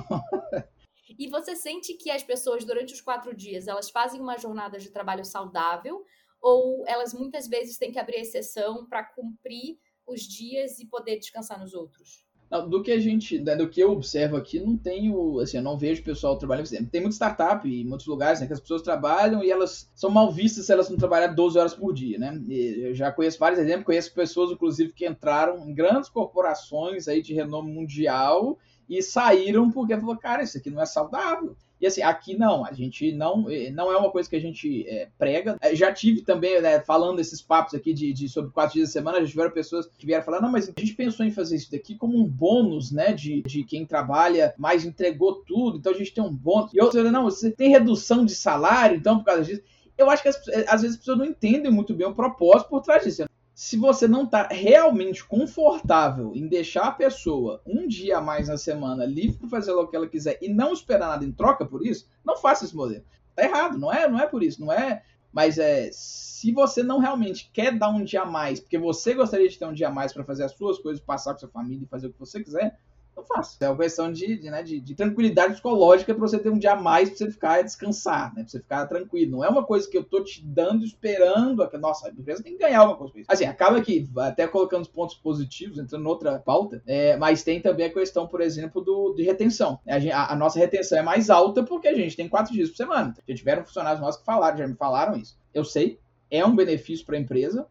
E 1.18 1.30
você 1.30 1.56
sente 1.56 1.94
que 1.94 2.12
as 2.12 2.24
pessoas, 2.24 2.65
durante 2.65 2.94
os 2.94 3.00
quatro 3.00 3.34
dias, 3.34 3.70
elas 3.70 3.89
fazem 3.89 4.20
uma 4.20 4.38
jornada 4.38 4.78
de 4.78 4.89
trabalho 4.89 5.24
saudável 5.24 6.06
ou 6.41 6.84
elas 6.86 7.13
muitas 7.13 7.48
vezes 7.48 7.78
têm 7.78 7.91
que 7.91 8.00
abrir 8.00 8.18
exceção 8.18 8.86
para 8.86 9.04
cumprir 9.04 9.80
os 10.06 10.22
dias 10.24 10.78
e 10.80 10.86
poder 10.86 11.18
descansar 11.18 11.58
nos 11.58 11.74
outros? 11.74 12.24
Do 12.69 12.81
que 12.81 12.91
a 12.91 12.99
gente, 12.99 13.39
né, 13.39 13.55
do 13.55 13.67
que 13.67 13.81
eu 13.81 13.91
observo 13.91 14.38
aqui, 14.38 14.60
não 14.60 14.77
tenho, 14.77 15.39
assim, 15.39 15.58
eu 15.58 15.63
não 15.63 15.77
vejo 15.77 16.03
pessoal 16.03 16.38
trabalhando. 16.38 16.69
Tem 16.89 17.01
muita 17.01 17.15
startup 17.15 17.67
em 17.67 17.84
muitos 17.84 18.08
lugares, 18.08 18.39
né, 18.39 18.47
que 18.47 18.53
as 18.53 18.60
pessoas 18.60 18.81
trabalham 18.81 19.43
e 19.43 19.51
elas 19.51 19.89
são 19.93 20.10
mal 20.10 20.31
vistas 20.31 20.65
se 20.65 20.71
elas 20.71 20.89
não 20.89 20.97
trabalhar 20.97 21.27
12 21.27 21.58
horas 21.58 21.73
por 21.73 21.93
dia, 21.93 22.17
né? 22.17 22.39
E 22.47 22.88
eu 22.88 22.93
já 22.93 23.12
conheço 23.12 23.39
vários 23.39 23.60
exemplos, 23.60 23.86
conheço 23.86 24.13
pessoas, 24.13 24.51
inclusive, 24.51 24.93
que 24.93 25.08
entraram 25.08 25.67
em 25.67 25.73
grandes 25.73 26.10
corporações 26.10 27.08
aí 27.08 27.21
de 27.21 27.34
renome 27.34 27.71
mundial 27.71 28.58
e 28.88 29.01
saíram 29.01 29.71
porque 29.71 29.97
falou, 29.97 30.17
cara, 30.17 30.43
isso 30.43 30.58
aqui 30.58 30.69
não 30.69 30.81
é 30.81 30.86
saudável. 30.86 31.55
E 31.79 31.85
assim, 31.85 32.01
aqui 32.01 32.38
não, 32.38 32.65
a 32.65 32.71
gente 32.71 33.11
não, 33.11 33.49
eh, 33.49 33.69
não 33.69 33.91
é 33.91 33.97
uma 33.97 34.09
coisa 34.09 34.29
que 34.29 34.35
a 34.35 34.41
gente 34.41 34.88
é, 34.88 35.09
prega. 35.17 35.57
Eh, 35.61 35.75
já 35.75 35.93
tive 35.93 36.21
também, 36.21 36.61
né, 36.61 36.79
falando 36.79 37.19
esses 37.19 37.41
papos 37.41 37.73
aqui 37.73 37.93
de, 37.93 38.13
de, 38.13 38.29
sobre 38.29 38.51
quatro 38.51 38.75
dias 38.75 38.89
da 38.89 38.93
semana, 38.93 39.19
já 39.21 39.27
tiveram 39.27 39.51
pessoas 39.51 39.85
que 39.85 40.05
vieram 40.05 40.23
falar, 40.23 40.41
não, 40.41 40.51
mas 40.51 40.69
a 40.69 40.79
gente 40.79 40.93
pensou 40.93 41.25
em 41.25 41.31
fazer 41.31 41.57
isso 41.57 41.71
daqui 41.71 41.95
como 41.95 42.17
um 42.17 42.25
bônus, 42.25 42.91
né, 42.91 43.11
de, 43.13 43.41
de 43.41 43.63
quem 43.63 43.85
trabalha 43.85 44.53
mais 44.57 44.85
entregou 44.85 45.43
tudo, 45.45 45.77
então 45.77 45.91
a 45.91 45.97
gente 45.97 46.13
tem 46.13 46.23
um 46.23 46.33
bônus. 46.33 46.73
E 46.73 46.81
outros, 46.81 47.11
não, 47.11 47.23
você 47.23 47.51
tem 47.51 47.69
redução 47.69 48.25
de 48.25 48.33
salário, 48.33 48.97
então 48.97 49.19
por 49.19 49.25
causa 49.25 49.43
disso. 49.43 49.61
Eu 49.97 50.09
acho 50.09 50.23
que 50.23 50.29
as, 50.29 50.35
às 50.67 50.81
vezes 50.81 50.95
as 50.95 50.97
pessoas 50.97 51.17
não 51.17 51.25
entendem 51.25 51.71
muito 51.71 51.93
bem 51.93 52.07
o 52.07 52.15
propósito 52.15 52.69
por 52.69 52.81
trás 52.81 53.03
disso 53.03 53.25
se 53.56 53.78
você 53.78 54.06
não 54.06 54.26
está 54.26 54.50
realmente 54.52 55.24
confortável 55.24 56.34
em 56.36 56.46
deixar 56.46 56.88
a 56.88 56.91
pessoa 56.91 57.62
um 57.65 57.88
dia 57.88 58.18
a 58.18 58.22
mais 58.22 58.50
na 58.50 58.58
semana 58.58 59.06
livre 59.06 59.38
para 59.38 59.48
fazer 59.48 59.72
o 59.72 59.88
que 59.88 59.96
ela 59.96 60.10
quiser 60.10 60.38
e 60.41 60.50
não 60.50 60.74
esperar 60.74 61.08
nada 61.08 61.24
em 61.24 61.32
troca 61.32 61.65
por 61.65 61.88
isso, 61.88 62.06
não 62.24 62.36
faça 62.36 62.65
esse 62.65 62.76
modelo. 62.76 63.06
Tá 63.34 63.46
errado, 63.46 63.78
não 63.78 63.91
é, 63.94 64.10
não 64.10 64.20
é 64.20 64.28
por 64.28 64.44
isso, 64.44 64.60
não 64.60 64.74
é. 64.74 65.04
Mas 65.32 65.58
é, 65.58 65.89
se 65.94 66.52
você 66.52 66.84
não 66.84 67.00
realmente 67.00 67.50
quer 67.54 67.78
dar 67.78 67.89
um 67.89 68.04
dia 68.04 68.24
a 68.24 68.26
mais, 68.26 68.60
porque 68.60 68.78
você 68.78 69.13
gostaria 69.13 69.48
de 69.48 69.58
ter 69.58 69.65
um 69.65 69.74
dia 69.74 69.88
a 69.88 69.91
mais 69.91 70.12
para 70.12 70.26
fazer 70.26 70.44
as 70.44 70.52
suas 70.52 70.78
coisas, 70.78 71.02
passar 71.02 71.34
com 71.34 71.39
sua 71.39 71.50
família 71.50 71.86
e 71.86 71.89
fazer 71.89 72.08
o 72.08 72.13
que 72.13 72.20
você 72.20 72.44
quiser, 72.44 72.78
não 73.15 73.23
faço. 73.23 73.58
É 73.63 73.69
uma 73.69 73.78
questão 73.78 74.12
de, 74.12 74.38
de, 74.38 74.49
né, 74.49 74.62
de, 74.62 74.80
de 74.80 74.95
tranquilidade 74.95 75.54
psicológica 75.54 76.13
para 76.13 76.21
você 76.21 76.38
ter 76.38 76.49
um 76.49 76.58
dia 76.58 76.73
a 76.73 76.75
mais 76.75 77.10
para 77.10 77.17
você 77.17 77.32
ficar 77.32 77.62
descansar, 77.62 78.34
né? 78.36 78.45
Você 78.45 78.60
ficar 78.60 78.86
tranquilo. 78.88 79.32
Não 79.32 79.43
é 79.43 79.49
uma 79.49 79.63
coisa 79.63 79.89
que 79.89 79.97
eu 79.97 80.04
tô 80.04 80.23
te 80.23 80.43
dando 80.43 80.84
esperando. 80.84 81.63
A... 81.63 81.78
Nossa, 81.78 82.08
a 82.08 82.12
empresa 82.12 82.43
tem 82.43 82.54
que 82.54 82.60
ganhar 82.60 82.80
alguma 82.80 82.97
coisa 82.97 83.13
com 83.13 83.19
isso. 83.19 83.32
Assim, 83.32 83.45
acaba 83.45 83.82
que, 83.82 84.08
até 84.17 84.47
colocando 84.47 84.84
os 84.84 84.88
pontos 84.88 85.15
positivos, 85.15 85.78
entrando 85.78 86.08
outra 86.08 86.39
pauta, 86.39 86.82
é, 86.86 87.15
mas 87.17 87.43
tem 87.43 87.62
também 87.62 87.88
a 87.88 87.93
questão, 87.93 88.28
por 88.28 88.41
exemplo, 88.41 88.82
do, 88.82 89.13
de 89.13 89.23
retenção. 89.23 89.80
A, 89.88 89.99
gente, 89.99 90.12
a, 90.12 90.32
a, 90.32 90.36
nossa 90.36 90.60
retenção 90.60 90.97
é 90.97 91.01
mais 91.01 91.30
alta 91.30 91.63
porque 91.63 91.88
a 91.88 91.93
gente 91.93 92.15
tem 92.15 92.28
quatro 92.28 92.54
dias 92.54 92.69
por 92.69 92.78
semana. 92.78 93.15
Já 93.28 93.36
tiveram 93.36 93.63
funcionários 93.63 94.01
nossos 94.01 94.19
que 94.19 94.25
falaram, 94.25 94.58
já 94.58 94.67
me 94.67 94.75
falaram 94.75 95.17
isso. 95.17 95.38
Eu 95.54 95.63
sei, 95.63 95.99
é 96.30 96.45
um 96.45 96.56
benefício 96.56 97.06
para 97.06 97.15
a 97.15 97.19
empresa, 97.19 97.67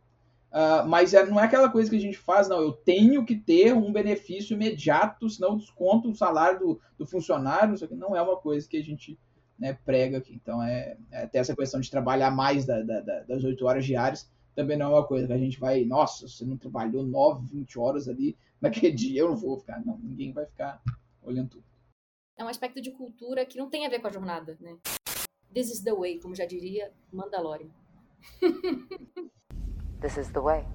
Uh, 0.55 0.87
mas 0.87 1.13
é, 1.13 1.27
não 1.27 1.41
é 1.41 1.45
aquela 1.45 1.69
coisa 1.69 1.91
que 1.91 1.97
a 1.97 2.01
gente 2.01 2.17
faz, 2.17 2.49
não. 2.49 2.61
Eu 2.61 2.71
tenho 2.73 3.25
que 3.25 3.35
ter 3.35 3.75
um 3.75 3.93
benefício 3.93 4.55
imediato, 4.55 5.29
senão 5.29 5.57
desconto 5.57 6.09
o 6.09 6.15
salário 6.15 6.61
do, 6.61 6.81
do 6.97 7.05
funcionário. 7.05 7.75
Não 7.91 8.15
é 8.15 8.23
uma 8.23 8.37
coisa 8.37 8.69
que 8.69 8.77
a 8.77 8.83
gente 8.83 9.19
né, 9.59 9.77
prega 9.85 10.19
aqui. 10.19 10.33
Então, 10.33 10.63
é, 10.63 10.97
é, 11.11 11.25
até 11.25 11.39
essa 11.39 11.57
questão 11.57 11.81
de 11.81 11.91
trabalhar 11.91 12.31
mais 12.31 12.65
da, 12.65 12.83
da, 12.83 13.01
da, 13.01 13.21
das 13.25 13.43
8 13.43 13.67
horas 13.67 13.85
diárias 13.85 14.33
também 14.55 14.77
não 14.77 14.87
é 14.87 14.89
uma 14.91 15.07
coisa 15.07 15.27
que 15.27 15.33
a 15.33 15.39
gente 15.39 15.59
vai, 15.59 15.85
nossa, 15.85 16.29
você 16.29 16.45
não 16.45 16.57
trabalhou 16.57 17.03
9, 17.03 17.47
20 17.47 17.79
horas 17.79 18.09
ali 18.09 18.37
naquele 18.61 18.93
dia, 18.95 19.21
eu 19.21 19.29
não 19.29 19.37
vou 19.37 19.59
ficar. 19.59 19.85
Não, 19.85 19.99
ninguém 19.99 20.33
vai 20.33 20.47
ficar 20.47 20.81
olhando 21.23 21.51
tudo. 21.51 21.65
É 22.37 22.45
um 22.45 22.49
aspecto 22.49 22.81
de 22.81 22.93
cultura 22.93 23.45
que 23.45 23.59
não 23.59 23.69
tem 23.69 23.87
a 23.87 23.89
ver 23.89 24.01
com 24.01 24.07
a 24.07 24.13
jornada, 24.13 24.57
né? 24.61 24.77
This 25.53 25.71
is 25.71 25.83
the 25.83 25.93
way, 25.93 26.21
como 26.21 26.35
já 26.35 26.45
diria 26.45 26.93
Mandalorian. 27.13 27.71
This 30.05 30.19
is 30.19 30.29
the 30.33 30.41
way. 30.43 30.67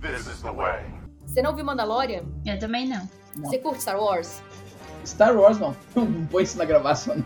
This 0.00 0.26
is 0.26 0.40
the 0.40 0.50
way. 0.50 0.82
Você 1.26 1.42
não 1.42 1.54
viu 1.54 1.62
Mandalorian? 1.62 2.24
Eu 2.46 2.58
também 2.58 2.88
não. 2.88 3.06
Você 3.36 3.58
curte 3.58 3.82
Star 3.82 4.00
Wars? 4.00 4.40
Star 5.04 5.36
Wars 5.36 5.58
não. 5.58 5.76
Não 5.94 6.24
põe 6.24 6.44
isso 6.44 6.56
na 6.56 6.64
gravação. 6.64 7.16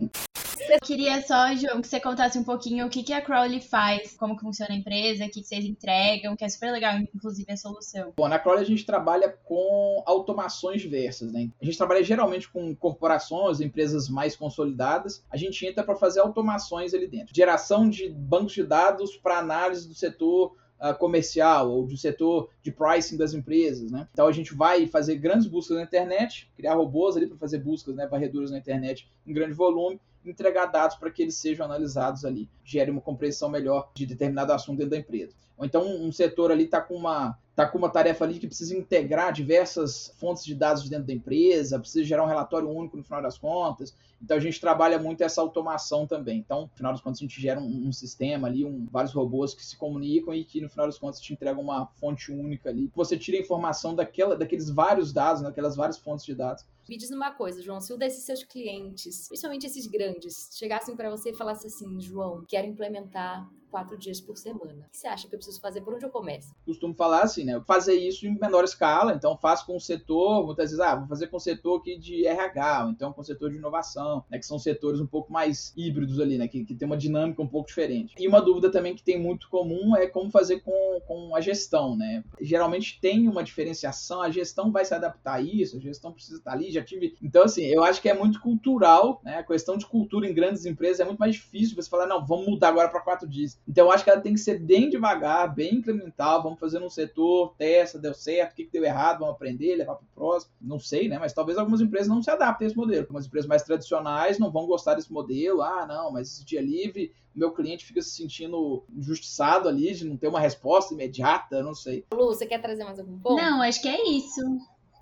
Eu 0.69 0.81
queria 0.83 1.23
só, 1.23 1.55
João, 1.55 1.81
que 1.81 1.87
você 1.87 2.01
contasse 2.01 2.37
um 2.37 2.43
pouquinho 2.43 2.85
o 2.85 2.91
que, 2.91 3.05
que 3.05 3.13
a 3.13 3.23
Crowley 3.23 3.61
faz, 3.61 4.17
como 4.17 4.35
que 4.35 4.43
funciona 4.43 4.75
a 4.75 4.77
empresa, 4.77 5.25
o 5.25 5.31
que, 5.31 5.41
que 5.41 5.47
vocês 5.47 5.65
entregam, 5.65 6.35
que 6.35 6.45
é 6.45 6.49
super 6.49 6.73
legal, 6.73 6.97
inclusive, 6.97 7.53
a 7.53 7.57
solução. 7.57 8.13
Bom, 8.17 8.27
na 8.27 8.41
Crowley 8.41 8.65
a 8.65 8.67
gente 8.67 8.85
trabalha 8.85 9.29
com 9.45 10.03
automações 10.07 10.83
diversas, 10.83 11.31
né? 11.31 11.49
A 11.63 11.65
gente 11.65 11.79
trabalha 11.79 12.03
geralmente 12.03 12.51
com 12.51 12.75
corporações, 12.75 13.61
empresas 13.61 14.09
mais 14.09 14.35
consolidadas. 14.35 15.25
A 15.31 15.37
gente 15.37 15.65
entra 15.65 15.85
para 15.85 15.95
fazer 15.95 16.19
automações 16.19 16.93
ali 16.93 17.07
dentro. 17.07 17.33
Geração 17.33 17.89
de 17.89 18.09
bancos 18.09 18.55
de 18.55 18.65
dados 18.65 19.17
para 19.17 19.39
análise 19.39 19.87
do 19.87 19.95
setor 19.95 20.57
uh, 20.81 20.97
comercial 20.97 21.71
ou 21.71 21.87
do 21.87 21.97
setor 21.97 22.51
de 22.63 22.71
pricing 22.71 23.17
das 23.17 23.35
empresas, 23.35 23.91
né? 23.91 24.09
Então 24.13 24.27
a 24.27 24.33
gente 24.33 24.55
vai 24.55 24.87
fazer 24.87 25.17
grandes 25.17 25.47
buscas 25.47 25.77
na 25.77 25.83
internet, 25.83 26.51
criar 26.57 26.75
robôs 26.75 27.17
ali 27.17 27.27
para 27.27 27.37
fazer 27.37 27.59
buscas, 27.59 27.95
né, 27.95 28.07
varreduras 28.07 28.51
na 28.51 28.59
internet 28.59 29.09
em 29.27 29.33
grande 29.33 29.55
volume, 29.55 30.01
entregar 30.25 30.67
dados 30.67 30.97
para 30.97 31.11
que 31.11 31.23
eles 31.23 31.37
sejam 31.37 31.67
analisados 31.67 32.25
ali, 32.25 32.49
gere 32.65 32.91
uma 32.91 33.01
compreensão 33.01 33.49
melhor 33.49 33.91
de 33.95 34.07
determinado 34.07 34.53
assunto 34.53 34.79
dentro 34.79 34.93
da 34.93 34.99
empresa. 34.99 35.35
Ou 35.57 35.65
então 35.65 35.87
um 35.87 36.11
setor 36.13 36.51
ali 36.51 36.65
está 36.65 36.81
com 36.81 36.95
uma 36.95 37.39
tá 37.55 37.67
com 37.67 37.79
uma 37.79 37.89
tarefa 37.89 38.25
ali 38.25 38.39
que 38.39 38.49
precisa 38.49 38.77
integrar 38.77 39.33
diversas 39.33 40.13
fontes 40.19 40.45
de 40.45 40.55
dados 40.55 40.89
dentro 40.89 41.07
da 41.07 41.13
empresa, 41.13 41.79
precisa 41.79 42.05
gerar 42.05 42.25
um 42.25 42.29
relatório 42.29 42.69
único 42.69 42.97
no 42.97 43.05
final 43.05 43.23
das 43.23 43.39
contas. 43.39 43.95
Então 44.21 44.37
a 44.37 44.41
gente 44.41 44.61
trabalha 44.61 44.99
muito 44.99 45.23
essa 45.23 45.41
automação 45.41 46.07
também. 46.07 46.39
Então, 46.39 46.63
no 46.63 46.77
final 46.77 46.93
das 46.93 47.01
contas, 47.01 47.21
a 47.21 47.25
gente 47.25 47.41
gera 47.41 47.61
um, 47.61 47.89
um 47.89 47.93
sistema 47.93 48.49
ali, 48.49 48.65
um, 48.65 48.87
vários 48.91 49.13
robôs 49.13 49.55
que 49.55 49.65
se 49.65 49.77
comunicam 49.77 50.35
e 50.35 50.45
que 50.45 50.61
no 50.61 50.69
final 50.69 50.87
das 50.87 50.99
contas 50.99 51.21
te 51.21 51.33
entregam 51.33 51.63
uma 51.63 51.87
fonte 51.87 52.33
única 52.33 52.71
ali. 52.71 52.91
Você 52.95 53.17
tira 53.19 53.37
a 53.37 53.41
informação 53.41 53.95
daquela, 53.95 54.37
daqueles 54.37 54.71
vários 54.71 55.13
dados, 55.13 55.43
daquelas 55.43 55.77
várias 55.77 55.99
fontes 55.99 56.25
de 56.25 56.35
dados. 56.35 56.65
Me 56.89 56.97
diz 56.97 57.11
uma 57.11 57.31
coisa, 57.31 57.63
João, 57.63 57.81
se 57.81 57.93
um 57.93 57.99
desses 57.99 58.25
seus 58.25 58.43
clientes, 58.43 59.29
principalmente 59.29 59.67
esses 59.67 59.87
grandes, 59.87 60.51
chegassem 60.53 60.97
para 60.97 61.11
você 61.11 61.31
e 61.31 61.35
falassem 61.35 61.69
assim, 61.69 62.01
João, 62.01 62.45
quero 62.47 62.67
implementar 62.67 63.49
quatro 63.75 63.99
dias 63.99 64.21
por 64.21 64.37
semana. 64.37 64.87
O 64.87 64.91
que 64.93 64.97
você 64.97 65.09
acha 65.09 65.27
que 65.27 65.35
eu 65.35 65.39
preciso 65.39 65.61
fazer? 65.61 65.81
Por 65.81 65.95
onde 65.95 66.05
eu 66.05 66.11
começo? 66.11 66.55
Costumo 66.65 66.95
falar 66.95 67.23
assim, 67.23 67.43
né? 67.43 67.61
Fazer 67.67 67.95
isso 67.95 68.25
em 68.25 68.39
menor 68.39 68.63
escala, 68.63 69.13
então 69.13 69.37
faço 69.37 69.67
com 69.67 69.75
o 69.75 69.81
setor, 69.81 70.47
muitas 70.47 70.71
vezes, 70.71 70.79
ah, 70.79 70.95
vou 70.95 71.09
fazer 71.09 71.27
com 71.27 71.39
o 71.39 71.41
setor 71.41 71.81
aqui 71.81 71.99
de 71.99 72.25
RH, 72.25 72.85
ou 72.85 72.91
então 72.93 73.13
com 73.13 73.21
o 73.21 73.25
setor 73.25 73.51
de 73.51 73.57
inovação, 73.57 74.25
né? 74.31 74.39
Que 74.39 74.47
são 74.47 74.61
setores 74.61 75.01
um 75.01 75.07
pouco 75.09 75.33
mais 75.33 75.73
híbridos 75.77 76.21
ali, 76.21 76.39
né? 76.39 76.47
Que, 76.47 76.65
que 76.65 76.73
tem 76.73 76.87
uma 76.87 76.97
dinâmica 76.97 77.43
um 77.43 77.49
pouco 77.49 77.67
diferente. 77.67 78.15
E 78.17 78.29
uma 78.29 78.41
dúvida 78.41 78.71
também 78.71 78.95
que 78.95 79.03
tem 79.03 79.21
muito 79.21 79.49
comum 79.49 79.97
é 79.97 80.07
como 80.07 80.31
fazer 80.31 80.61
com, 80.61 81.01
com 81.05 81.35
a 81.35 81.41
gestão, 81.41 81.97
né? 81.97 82.23
Geralmente 82.41 83.01
tem 83.01 83.27
uma 83.27 83.43
diferenciação, 83.43 84.23
a 84.23 84.31
gestão 84.31 84.71
vai 84.71 84.85
se 84.85 84.95
adaptar 84.95 85.35
a 85.35 85.41
isso, 85.41 85.79
a 85.79 85.81
gestão 85.81 86.13
precisa 86.13 86.39
estar 86.39 86.53
ali, 86.53 86.71
já 86.71 86.85
tive. 86.85 87.17
Então, 87.21 87.43
assim, 87.43 87.65
eu 87.65 87.83
acho 87.83 88.01
que 88.01 88.09
é 88.09 88.15
muito 88.15 88.41
cultural, 88.41 89.21
né? 89.25 89.39
A 89.39 89.43
questão 89.43 89.77
de 89.77 89.85
cultura 89.85 90.29
em 90.29 90.33
grandes 90.33 90.65
empresas 90.65 91.01
é 91.01 91.05
muito 91.05 91.19
mais 91.19 91.35
difícil 91.35 91.75
você 91.75 91.91
falar, 91.91 92.07
não, 92.07 92.25
vamos 92.25 92.47
mudar 92.47 92.69
agora 92.69 92.89
para 92.89 93.01
quatro 93.01 93.29
dias. 93.29 93.59
Então, 93.67 93.87
eu 93.87 93.93
acho 93.93 94.05
que 94.05 94.11
ela 94.11 94.21
tem 94.21 94.35
que 94.35 94.41
ser 94.41 94.59
bem 94.59 94.91
devagar, 94.91 95.55
bem 95.55 95.77
incremental. 95.77 96.43
Vamos 96.43 96.61
fazer 96.61 96.83
um 96.83 96.91
setor, 96.91 97.55
testa, 97.57 97.99
deu 97.99 98.13
certo, 98.13 98.53
o 98.53 98.55
que, 98.57 98.65
que 98.65 98.73
deu 98.73 98.85
errado, 98.85 99.21
vamos 99.21 99.35
aprender, 99.35 99.77
levar 99.77 99.95
para 99.95 100.05
o 100.05 100.15
próximo. 100.15 100.53
Não 100.61 100.79
sei, 100.79 101.09
né? 101.09 101.19
Mas 101.19 101.33
talvez 101.33 101.57
algumas 101.59 101.81
empresas 101.81 102.09
não 102.09 102.23
se 102.23 102.31
adaptem 102.31 102.67
a 102.67 102.69
esse 102.69 102.77
modelo. 102.77 103.03
Algumas 103.03 103.27
empresas 103.27 103.49
mais 103.49 103.63
tradicionais 103.63 104.39
não 104.39 104.51
vão 104.51 104.67
gostar 104.67 104.95
desse 104.95 105.13
modelo. 105.13 105.63
Ah, 105.63 105.87
não, 105.87 106.13
mas 106.13 106.29
esse 106.29 106.45
dia 106.45 106.61
livre, 106.61 107.13
o 107.35 107.39
meu 107.39 107.53
cliente 107.53 107.87
fica 107.87 108.03
se 108.03 108.11
sentindo 108.11 108.85
injustiçado 108.95 109.69
ali 109.69 109.95
de 109.95 110.05
não 110.05 110.17
ter 110.17 110.29
uma 110.29 110.41
resposta 110.41 110.93
imediata, 110.93 111.63
não 111.63 111.75
sei. 111.75 112.05
Lu, 112.13 112.27
você 112.27 112.47
quer 112.47 112.61
trazer 112.61 112.85
mais 112.85 112.99
algum 112.99 113.19
ponto? 113.19 113.43
Não, 113.43 113.63
acho 113.63 113.81
que 113.81 113.89
é 113.89 114.09
isso. 114.11 114.41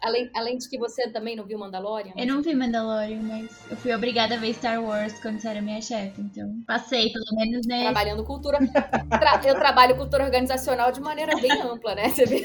Além, 0.02 0.30
além 0.34 0.58
de 0.58 0.68
que 0.68 0.76
você 0.76 1.08
também 1.10 1.36
não 1.36 1.44
viu 1.44 1.58
Mandalorian? 1.58 2.12
Eu 2.16 2.26
não 2.26 2.42
vi 2.42 2.54
Mandalorian, 2.54 3.22
mas 3.22 3.70
eu 3.70 3.76
fui 3.76 3.94
obrigada 3.94 4.34
a 4.34 4.38
ver 4.38 4.52
Star 4.54 4.82
Wars 4.82 5.18
quando 5.20 5.38
você 5.38 5.48
era 5.48 5.62
minha 5.62 5.80
chefe, 5.80 6.20
então 6.20 6.60
passei, 6.66 7.12
pelo 7.12 7.24
menos, 7.36 7.64
né? 7.66 7.82
Trabalhando 7.82 8.24
cultura. 8.24 8.58
Tra 9.08 9.40
eu 9.44 9.54
trabalho 9.54 9.96
cultura 9.96 10.24
organizacional 10.24 10.90
de 10.90 11.00
maneira 11.00 11.36
bem 11.40 11.52
ampla, 11.52 11.94
né? 11.94 12.08
Você 12.08 12.26
vê? 12.26 12.44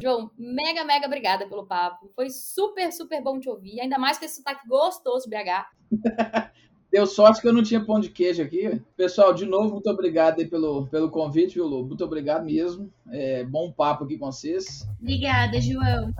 João, 0.00 0.30
mega, 0.36 0.84
mega 0.84 1.06
obrigada 1.06 1.46
pelo 1.46 1.64
papo. 1.64 2.10
Foi 2.14 2.28
super, 2.28 2.92
super 2.92 3.22
bom 3.22 3.38
te 3.38 3.48
ouvir. 3.48 3.80
Ainda 3.80 3.98
mais 3.98 4.18
com 4.18 4.24
esse 4.24 4.36
sotaque 4.36 4.66
gostoso 4.68 5.28
BH. 5.28 5.66
Deu 6.90 7.06
sorte 7.06 7.40
que 7.40 7.48
eu 7.48 7.52
não 7.52 7.62
tinha 7.62 7.84
pão 7.84 8.00
de 8.00 8.10
queijo 8.10 8.42
aqui. 8.42 8.80
Pessoal, 8.96 9.34
de 9.34 9.44
novo, 9.44 9.72
muito 9.72 9.90
obrigado 9.90 10.38
aí 10.38 10.46
pelo, 10.46 10.86
pelo 10.86 11.10
convite, 11.10 11.54
viu, 11.54 11.66
Lu? 11.66 11.84
Muito 11.84 12.04
obrigado 12.04 12.44
mesmo. 12.44 12.90
É, 13.10 13.44
bom 13.44 13.72
papo 13.72 14.04
aqui 14.04 14.16
com 14.16 14.30
vocês. 14.30 14.86
Obrigada, 15.00 15.60
João. 15.60 16.12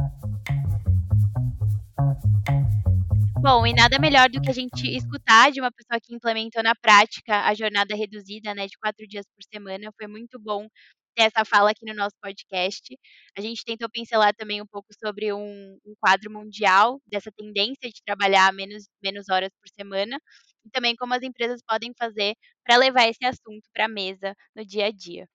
Bom, 3.40 3.66
e 3.66 3.72
nada 3.72 3.98
melhor 3.98 4.28
do 4.28 4.40
que 4.40 4.50
a 4.50 4.52
gente 4.52 4.88
escutar 4.96 5.50
de 5.52 5.61
uma 5.61 5.70
pessoa 5.70 6.00
que 6.00 6.14
implementou 6.14 6.62
na 6.62 6.74
prática 6.74 7.44
a 7.46 7.54
jornada 7.54 7.94
reduzida, 7.94 8.54
né, 8.54 8.66
de 8.66 8.76
quatro 8.78 9.06
dias 9.06 9.24
por 9.35 9.42
semana. 9.52 9.90
Foi 9.96 10.06
muito 10.06 10.38
bom 10.38 10.68
ter 11.14 11.24
essa 11.24 11.44
fala 11.44 11.70
aqui 11.70 11.85
no 11.87 11.94
nosso 11.94 12.16
podcast. 12.20 12.96
A 13.37 13.40
gente 13.40 13.64
tentou 13.64 13.88
pincelar 13.90 14.35
também 14.35 14.61
um 14.61 14.66
pouco 14.66 14.88
sobre 15.02 15.32
um, 15.32 15.78
um 15.87 15.94
quadro 16.00 16.30
mundial 16.30 17.00
dessa 17.06 17.30
tendência 17.32 17.88
de 17.88 18.02
trabalhar 18.04 18.52
menos, 18.52 18.88
menos 19.02 19.28
horas 19.30 19.50
por 19.61 19.68
semana 19.74 20.18
e 20.64 20.70
também 20.70 20.96
como 20.96 21.14
as 21.14 21.22
empresas 21.22 21.61
podem 21.66 21.92
fazer 21.98 22.35
para 22.64 22.76
levar 22.76 23.09
esse 23.09 23.24
assunto 23.24 23.68
para 23.72 23.87
a 23.87 23.88
mesa 23.88 24.35
no 24.54 24.64
dia 24.64 24.87
a 24.87 24.90
dia. 24.90 25.26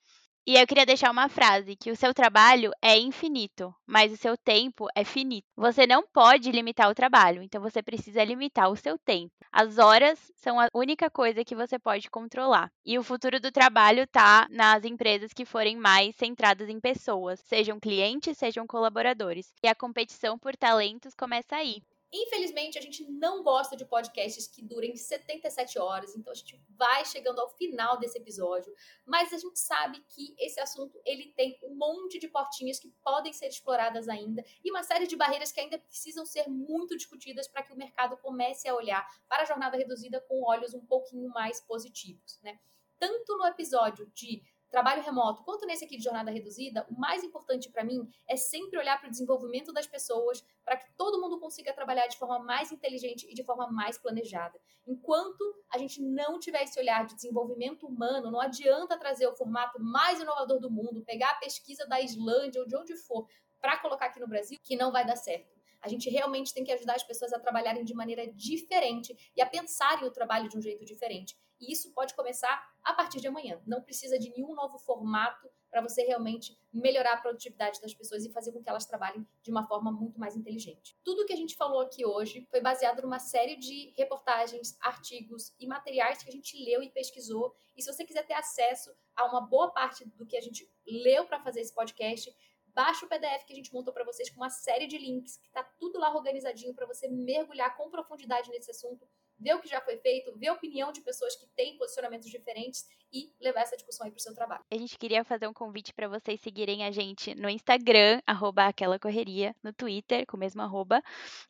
E 0.46 0.56
eu 0.56 0.68
queria 0.68 0.86
deixar 0.86 1.10
uma 1.12 1.28
frase: 1.30 1.76
que 1.76 1.90
o 1.92 1.96
seu 1.96 2.14
trabalho 2.14 2.72
é 2.82 2.98
infinito, 2.98 3.74
mas 3.88 4.12
o 4.12 4.18
seu 4.18 4.38
tempo 4.38 4.88
é 4.96 5.04
finito. 5.04 5.48
Você 5.56 5.88
não 5.88 6.06
pode 6.08 6.52
limitar 6.52 6.90
o 6.90 6.96
trabalho, 6.96 7.42
então 7.42 7.62
você 7.62 7.82
precisa 7.82 8.24
limitar 8.24 8.70
o 8.70 8.76
seu 8.76 8.98
tempo. 9.00 9.34
As 9.52 9.78
horas 9.80 10.32
são 10.36 10.60
a 10.60 10.68
única 10.74 11.10
coisa 11.10 11.44
que 11.44 11.56
você 11.56 11.78
pode 11.80 12.10
controlar. 12.10 12.72
E 12.86 12.98
o 13.00 13.04
futuro 13.04 13.40
do 13.40 13.52
trabalho 13.52 14.04
está 14.04 14.48
nas 14.50 14.84
empresas 14.86 15.34
que 15.34 15.46
forem 15.46 15.76
mais 15.76 16.16
centradas 16.16 16.70
em 16.70 16.80
pessoas, 16.80 17.40
sejam 17.42 17.80
clientes, 17.80 18.38
sejam 18.38 18.68
colaboradores. 18.68 19.54
E 19.64 19.68
a 19.68 19.76
competição 19.76 20.38
por 20.38 20.56
talentos 20.56 21.16
começa 21.16 21.56
aí. 21.56 21.82
Infelizmente, 22.14 22.78
a 22.78 22.82
gente 22.82 23.10
não 23.10 23.42
gosta 23.42 23.78
de 23.78 23.86
podcasts 23.86 24.46
que 24.46 24.62
durem 24.62 24.98
77 24.98 25.80
horas, 25.80 26.14
então 26.14 26.32
a 26.32 26.36
gente 26.36 26.62
vai 26.70 27.06
chegando 27.06 27.40
ao 27.40 27.50
final 27.50 27.98
desse 27.98 28.18
episódio, 28.18 28.74
mas 29.06 29.32
a 29.32 29.38
gente 29.38 29.58
sabe 29.58 30.04
que 30.10 30.36
esse 30.38 30.60
assunto 30.60 31.00
ele 31.06 31.32
tem 31.38 31.58
um 31.64 31.74
monte 31.74 32.20
de 32.20 32.28
portinhas 32.28 32.80
que 32.80 32.90
podem 33.02 33.32
ser 33.32 33.48
exploradas 33.48 34.10
ainda 34.10 34.44
e 34.62 34.70
uma 34.70 34.84
série 34.84 35.08
de 35.08 35.16
barreiras 35.16 35.54
que 35.54 35.62
ainda 35.62 35.80
precisam 35.80 36.26
ser 36.26 36.50
muito 36.50 36.98
discutidas 36.98 37.48
para 37.48 37.64
que 37.64 37.72
o 37.72 37.78
mercado 37.78 38.18
comece 38.18 38.68
a 38.68 38.76
olhar 38.76 39.08
para 39.30 39.44
a 39.44 39.46
jornada 39.46 39.78
reduzida 39.78 40.20
com 40.28 40.44
olhos 40.44 40.74
um 40.74 40.86
pouquinho 40.86 41.30
mais 41.30 41.62
positivos, 41.62 42.42
né? 42.42 42.60
Tanto 43.00 43.38
no 43.38 43.48
episódio 43.48 44.06
de 44.14 44.44
trabalho 44.72 45.04
remoto, 45.04 45.44
quanto 45.44 45.68
nesse 45.68 45.84
aqui 45.84 45.98
de 45.98 46.04
jornada 46.04 46.32
reduzida, 46.32 46.88
o 46.90 46.98
mais 46.98 47.24
importante 47.24 47.70
para 47.70 47.84
mim 47.84 48.10
é 48.28 48.38
sempre 48.38 48.80
olhar 48.80 48.98
para 49.00 49.10
o 49.10 49.12
desenvolvimento 49.12 49.74
das 49.74 49.86
pessoas, 49.86 50.44
para 50.64 50.78
que 50.78 50.90
todo 50.96 51.20
mundo 51.20 51.40
consiga 51.40 51.74
trabalhar 51.74 52.08
de 52.08 52.18
forma 52.18 52.40
mais 52.40 52.72
inteligente 52.72 53.28
e 53.30 53.34
de 53.34 53.44
forma 53.44 53.70
mais 53.70 53.98
planejada. 53.98 54.58
Enquanto 54.88 55.44
a 55.70 55.78
gente 55.78 56.02
não 56.02 56.40
tiver 56.40 56.64
esse 56.64 56.80
olhar 56.80 57.06
de 57.06 57.16
desenvolvimento 57.16 57.86
humano, 57.86 58.32
não 58.32 58.40
adianta 58.40 58.98
trazer 58.98 59.28
o 59.28 59.36
formato 59.36 59.80
mais 59.80 60.22
inovador 60.22 60.60
do 60.60 60.72
mundo, 60.72 61.04
pegar 61.06 61.32
a 61.32 61.36
pesquisa 61.36 61.86
da 61.86 62.00
Islândia 62.00 62.62
ou 62.62 62.68
de 62.68 62.76
onde 62.76 62.96
for 62.96 63.28
para 63.60 63.78
colocar 63.78 64.06
aqui 64.06 64.20
no 64.20 64.28
Brasil, 64.28 64.58
que 64.64 64.76
não 64.76 64.92
vai 64.92 65.06
dar 65.06 65.18
certo. 65.18 65.60
A 65.82 65.90
gente 65.90 66.10
realmente 66.10 66.54
tem 66.54 66.64
que 66.64 66.72
ajudar 66.72 66.96
as 66.96 67.04
pessoas 67.04 67.34
a 67.34 67.40
trabalharem 67.40 67.84
de 67.84 67.94
maneira 67.94 68.26
diferente 68.32 69.16
e 69.36 69.42
a 69.42 69.46
pensarem 69.46 70.08
o 70.08 70.12
trabalho 70.12 70.48
de 70.48 70.58
um 70.58 70.62
jeito 70.62 70.86
diferente. 70.86 71.36
E 71.62 71.72
isso 71.72 71.94
pode 71.94 72.16
começar 72.16 72.70
a 72.84 72.94
partir 72.94 73.22
de 73.22 73.28
amanhã. 73.28 73.62
Não 73.66 73.82
precisa 73.82 74.18
de 74.18 74.32
nenhum 74.32 74.56
novo 74.56 74.80
formato 74.80 75.48
para 75.70 75.82
você 75.82 76.02
realmente 76.02 76.60
melhorar 76.74 77.14
a 77.14 77.18
produtividade 77.18 77.80
das 77.80 77.94
pessoas 77.94 78.26
e 78.26 78.32
fazer 78.32 78.52
com 78.52 78.62
que 78.62 78.70
elas 78.70 78.86
trabalhem 78.86 79.26
de 79.42 79.52
uma 79.52 79.66
forma 79.66 79.92
muito 79.92 80.20
mais 80.20 80.36
inteligente. 80.36 80.98
Tudo 81.04 81.26
que 81.26 81.32
a 81.32 81.38
gente 81.38 81.56
falou 81.56 81.80
aqui 81.82 82.06
hoje 82.06 82.46
foi 82.50 82.60
baseado 82.60 83.02
numa 83.02 83.20
série 83.20 83.56
de 83.56 83.94
reportagens, 83.96 84.78
artigos 84.82 85.54
e 85.60 85.68
materiais 85.68 86.22
que 86.22 86.30
a 86.30 86.34
gente 86.34 86.58
leu 86.66 86.82
e 86.82 86.90
pesquisou. 86.90 87.56
E 87.78 87.82
se 87.82 87.94
você 87.94 88.04
quiser 88.04 88.26
ter 88.26 88.34
acesso 88.34 88.92
a 89.16 89.26
uma 89.26 89.42
boa 89.42 89.72
parte 89.72 90.04
do 90.18 90.26
que 90.26 90.36
a 90.36 90.42
gente 90.42 90.70
leu 90.86 91.26
para 91.26 91.40
fazer 91.40 91.62
esse 91.62 91.74
podcast, 91.74 92.36
Baixa 92.74 93.06
o 93.06 93.10
PDF 93.10 93.44
que 93.46 93.52
a 93.52 93.56
gente 93.56 93.74
montou 93.74 93.94
para 93.94 94.06
vocês 94.06 94.30
com 94.30 94.38
uma 94.38 94.50
série 94.50 94.88
de 94.88 94.98
links, 94.98 95.36
que 95.38 95.48
está 95.48 95.62
tudo 95.62 96.00
lá 96.00 96.16
organizadinho 96.16 96.74
para 96.74 96.86
você 96.86 97.08
mergulhar 97.08 97.76
com 97.76 97.90
profundidade 97.90 98.50
nesse 98.50 98.72
assunto, 98.72 99.06
ver 99.42 99.56
o 99.56 99.60
que 99.60 99.68
já 99.68 99.82
foi 99.82 99.98
feito, 99.98 100.38
ver 100.38 100.48
a 100.48 100.54
opinião 100.54 100.92
de 100.92 101.02
pessoas 101.02 101.36
que 101.36 101.48
têm 101.56 101.78
posicionamentos 101.78 102.30
diferentes 102.30 102.86
e 103.12 103.34
levar 103.42 103.62
essa 103.62 103.76
discussão 103.76 104.06
aí 104.06 104.12
para 104.12 104.20
o 104.20 104.22
seu 104.22 104.34
trabalho. 104.34 104.64
A 104.72 104.78
gente 104.78 104.98
queria 104.98 105.24
fazer 105.24 105.48
um 105.48 105.54
convite 105.54 105.94
para 105.94 106.08
vocês 106.08 106.40
seguirem 106.40 106.86
a 106.86 106.92
gente 106.92 107.36
no 107.36 107.50
Instagram, 107.50 108.22
arroba 108.26 108.68
aquela 108.68 109.00
correria, 109.00 109.56
no 109.64 109.74
Twitter, 109.74 110.26
com 110.28 110.38
o 110.38 110.40
mesmo 110.40 110.62
arroba, 110.62 111.02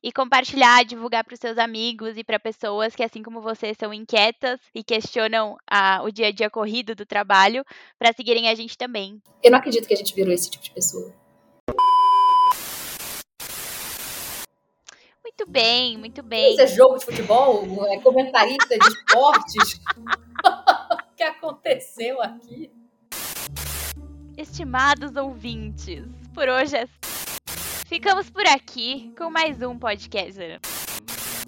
e 0.02 0.12
compartilhar, 0.12 0.84
divulgar 0.86 1.24
para 1.24 1.34
os 1.34 1.40
seus 1.40 1.58
amigos 1.58 2.18
e 2.18 2.24
para 2.24 2.40
pessoas 2.40 2.96
que, 2.96 3.04
assim 3.04 3.22
como 3.22 3.42
vocês, 3.42 3.78
são 3.78 3.94
inquietas 3.94 4.60
e 4.74 4.84
questionam 4.84 5.58
a, 5.70 6.02
o 6.04 6.12
dia 6.12 6.28
a 6.28 6.32
dia 6.32 6.50
corrido 6.50 6.96
do 6.96 7.06
trabalho, 7.06 7.64
para 8.00 8.14
seguirem 8.14 8.50
a 8.50 8.56
gente 8.56 8.78
também. 8.78 9.22
Eu 9.44 9.52
não 9.52 9.60
acredito 9.60 9.88
que 9.88 9.94
a 9.94 9.98
gente 9.98 10.16
virou 10.16 10.34
esse 10.34 10.50
tipo 10.50 10.64
de 10.64 10.72
pessoa. 10.72 11.14
Muito 15.42 15.52
bem, 15.52 15.98
muito 15.98 16.22
bem. 16.22 16.52
Isso 16.52 16.62
é 16.62 16.68
jogo 16.68 17.00
de 17.00 17.06
futebol? 17.06 17.66
É 17.88 18.00
comentarista 18.00 18.78
de 18.78 18.88
esportes? 18.88 19.82
o 20.46 21.16
que 21.16 21.24
aconteceu 21.24 22.22
aqui? 22.22 22.72
Estimados 24.38 25.16
ouvintes, 25.16 26.06
por 26.36 26.48
hoje 26.48 26.78
é... 26.78 26.86
ficamos 27.88 28.30
por 28.30 28.46
aqui 28.46 29.12
com 29.18 29.32
mais 29.32 29.64
um 29.64 29.80
podcast. 29.80 30.40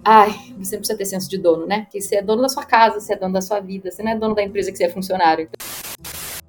Ai, 0.03 0.31
você 0.57 0.75
não 0.75 0.79
precisa 0.79 0.97
ter 0.97 1.05
senso 1.05 1.29
de 1.29 1.37
dono, 1.37 1.67
né? 1.67 1.81
Porque 1.81 2.01
você 2.01 2.15
é 2.15 2.23
dono 2.23 2.41
da 2.41 2.49
sua 2.49 2.65
casa, 2.65 2.99
você 2.99 3.13
é 3.13 3.15
dono 3.15 3.33
da 3.33 3.41
sua 3.41 3.59
vida, 3.59 3.91
você 3.91 4.01
não 4.01 4.11
é 4.11 4.17
dono 4.17 4.33
da 4.33 4.41
empresa 4.41 4.71
que 4.71 4.77
você 4.77 4.85
é 4.85 4.89
funcionário. 4.89 5.47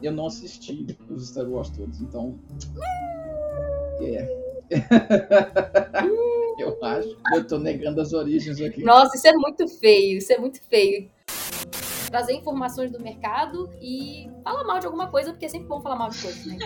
Eu 0.03 0.12
não 0.12 0.28
assisti 0.28 0.97
os 1.11 1.28
Star 1.28 1.47
Wars 1.47 1.68
todos, 1.68 2.01
então. 2.01 2.38
É. 4.01 4.43
eu 6.58 6.84
acho. 6.84 7.16
Eu 7.34 7.46
tô 7.46 7.58
negando 7.58 8.00
as 8.00 8.12
origens 8.12 8.60
aqui. 8.60 8.82
Nossa, 8.82 9.16
isso 9.16 9.26
é 9.28 9.32
muito 9.32 9.66
feio, 9.68 10.18
isso 10.18 10.32
é 10.32 10.38
muito 10.38 10.60
feio. 10.68 11.10
Trazer 12.08 12.34
informações 12.34 12.92
do 12.92 13.00
mercado 13.00 13.70
e 13.80 14.30
falar 14.44 14.64
mal 14.64 14.78
de 14.78 14.86
alguma 14.86 15.08
coisa, 15.08 15.30
porque 15.30 15.46
é 15.46 15.48
sempre 15.48 15.66
bom 15.66 15.80
falar 15.80 15.96
mal 15.96 16.10
de 16.10 16.20
coisas, 16.20 16.46
né? 16.46 16.56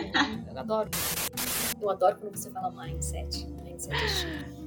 Eu 0.50 0.58
adoro. 0.58 0.90
Eu 1.80 1.90
adoro 1.90 2.16
quando 2.20 2.36
você 2.36 2.50
fala 2.50 2.70
mindset. 2.70 3.46
Mindset 3.64 3.94
é 3.94 4.08
chique. 4.08 4.58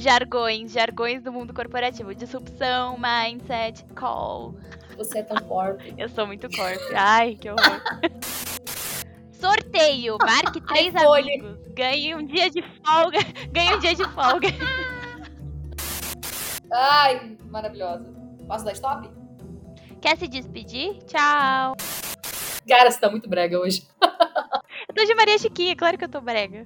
Jargões, 0.00 0.72
jargões 0.72 1.22
do 1.22 1.32
mundo 1.32 1.54
corporativo. 1.54 2.14
Disrupção, 2.14 2.98
mindset, 2.98 3.84
call. 3.94 4.54
Você 4.96 5.18
é 5.18 5.22
tão 5.22 5.36
corpo. 5.42 5.82
Eu 5.96 6.08
sou 6.08 6.26
muito 6.26 6.48
corp. 6.50 6.80
Ai, 6.94 7.36
que 7.36 7.48
horror. 7.48 7.80
Sorteio, 9.44 10.16
marque 10.24 10.58
três 10.62 10.94
Ai, 10.94 11.20
amigos. 11.20 11.58
Ganhe 11.74 12.14
um 12.14 12.24
dia 12.24 12.48
de 12.48 12.62
folga. 12.62 13.18
Ganhe 13.52 13.76
um 13.76 13.78
dia 13.78 13.94
de 13.94 14.04
folga. 14.04 14.48
Ai, 16.72 17.36
maravilhosa. 17.50 18.10
Posso 18.48 18.64
dar 18.64 18.72
stop? 18.72 19.10
Quer 20.00 20.16
se 20.16 20.26
despedir? 20.28 20.96
Tchau. 21.04 21.76
Cara, 22.66 22.90
você 22.90 22.98
tá 22.98 23.10
muito 23.10 23.28
brega 23.28 23.60
hoje. 23.60 23.86
Eu 24.88 24.94
tô 24.94 25.04
de 25.04 25.14
Maria 25.14 25.36
Chiquinha, 25.36 25.76
claro 25.76 25.98
que 25.98 26.04
eu 26.04 26.08
tô 26.08 26.22
brega. 26.22 26.64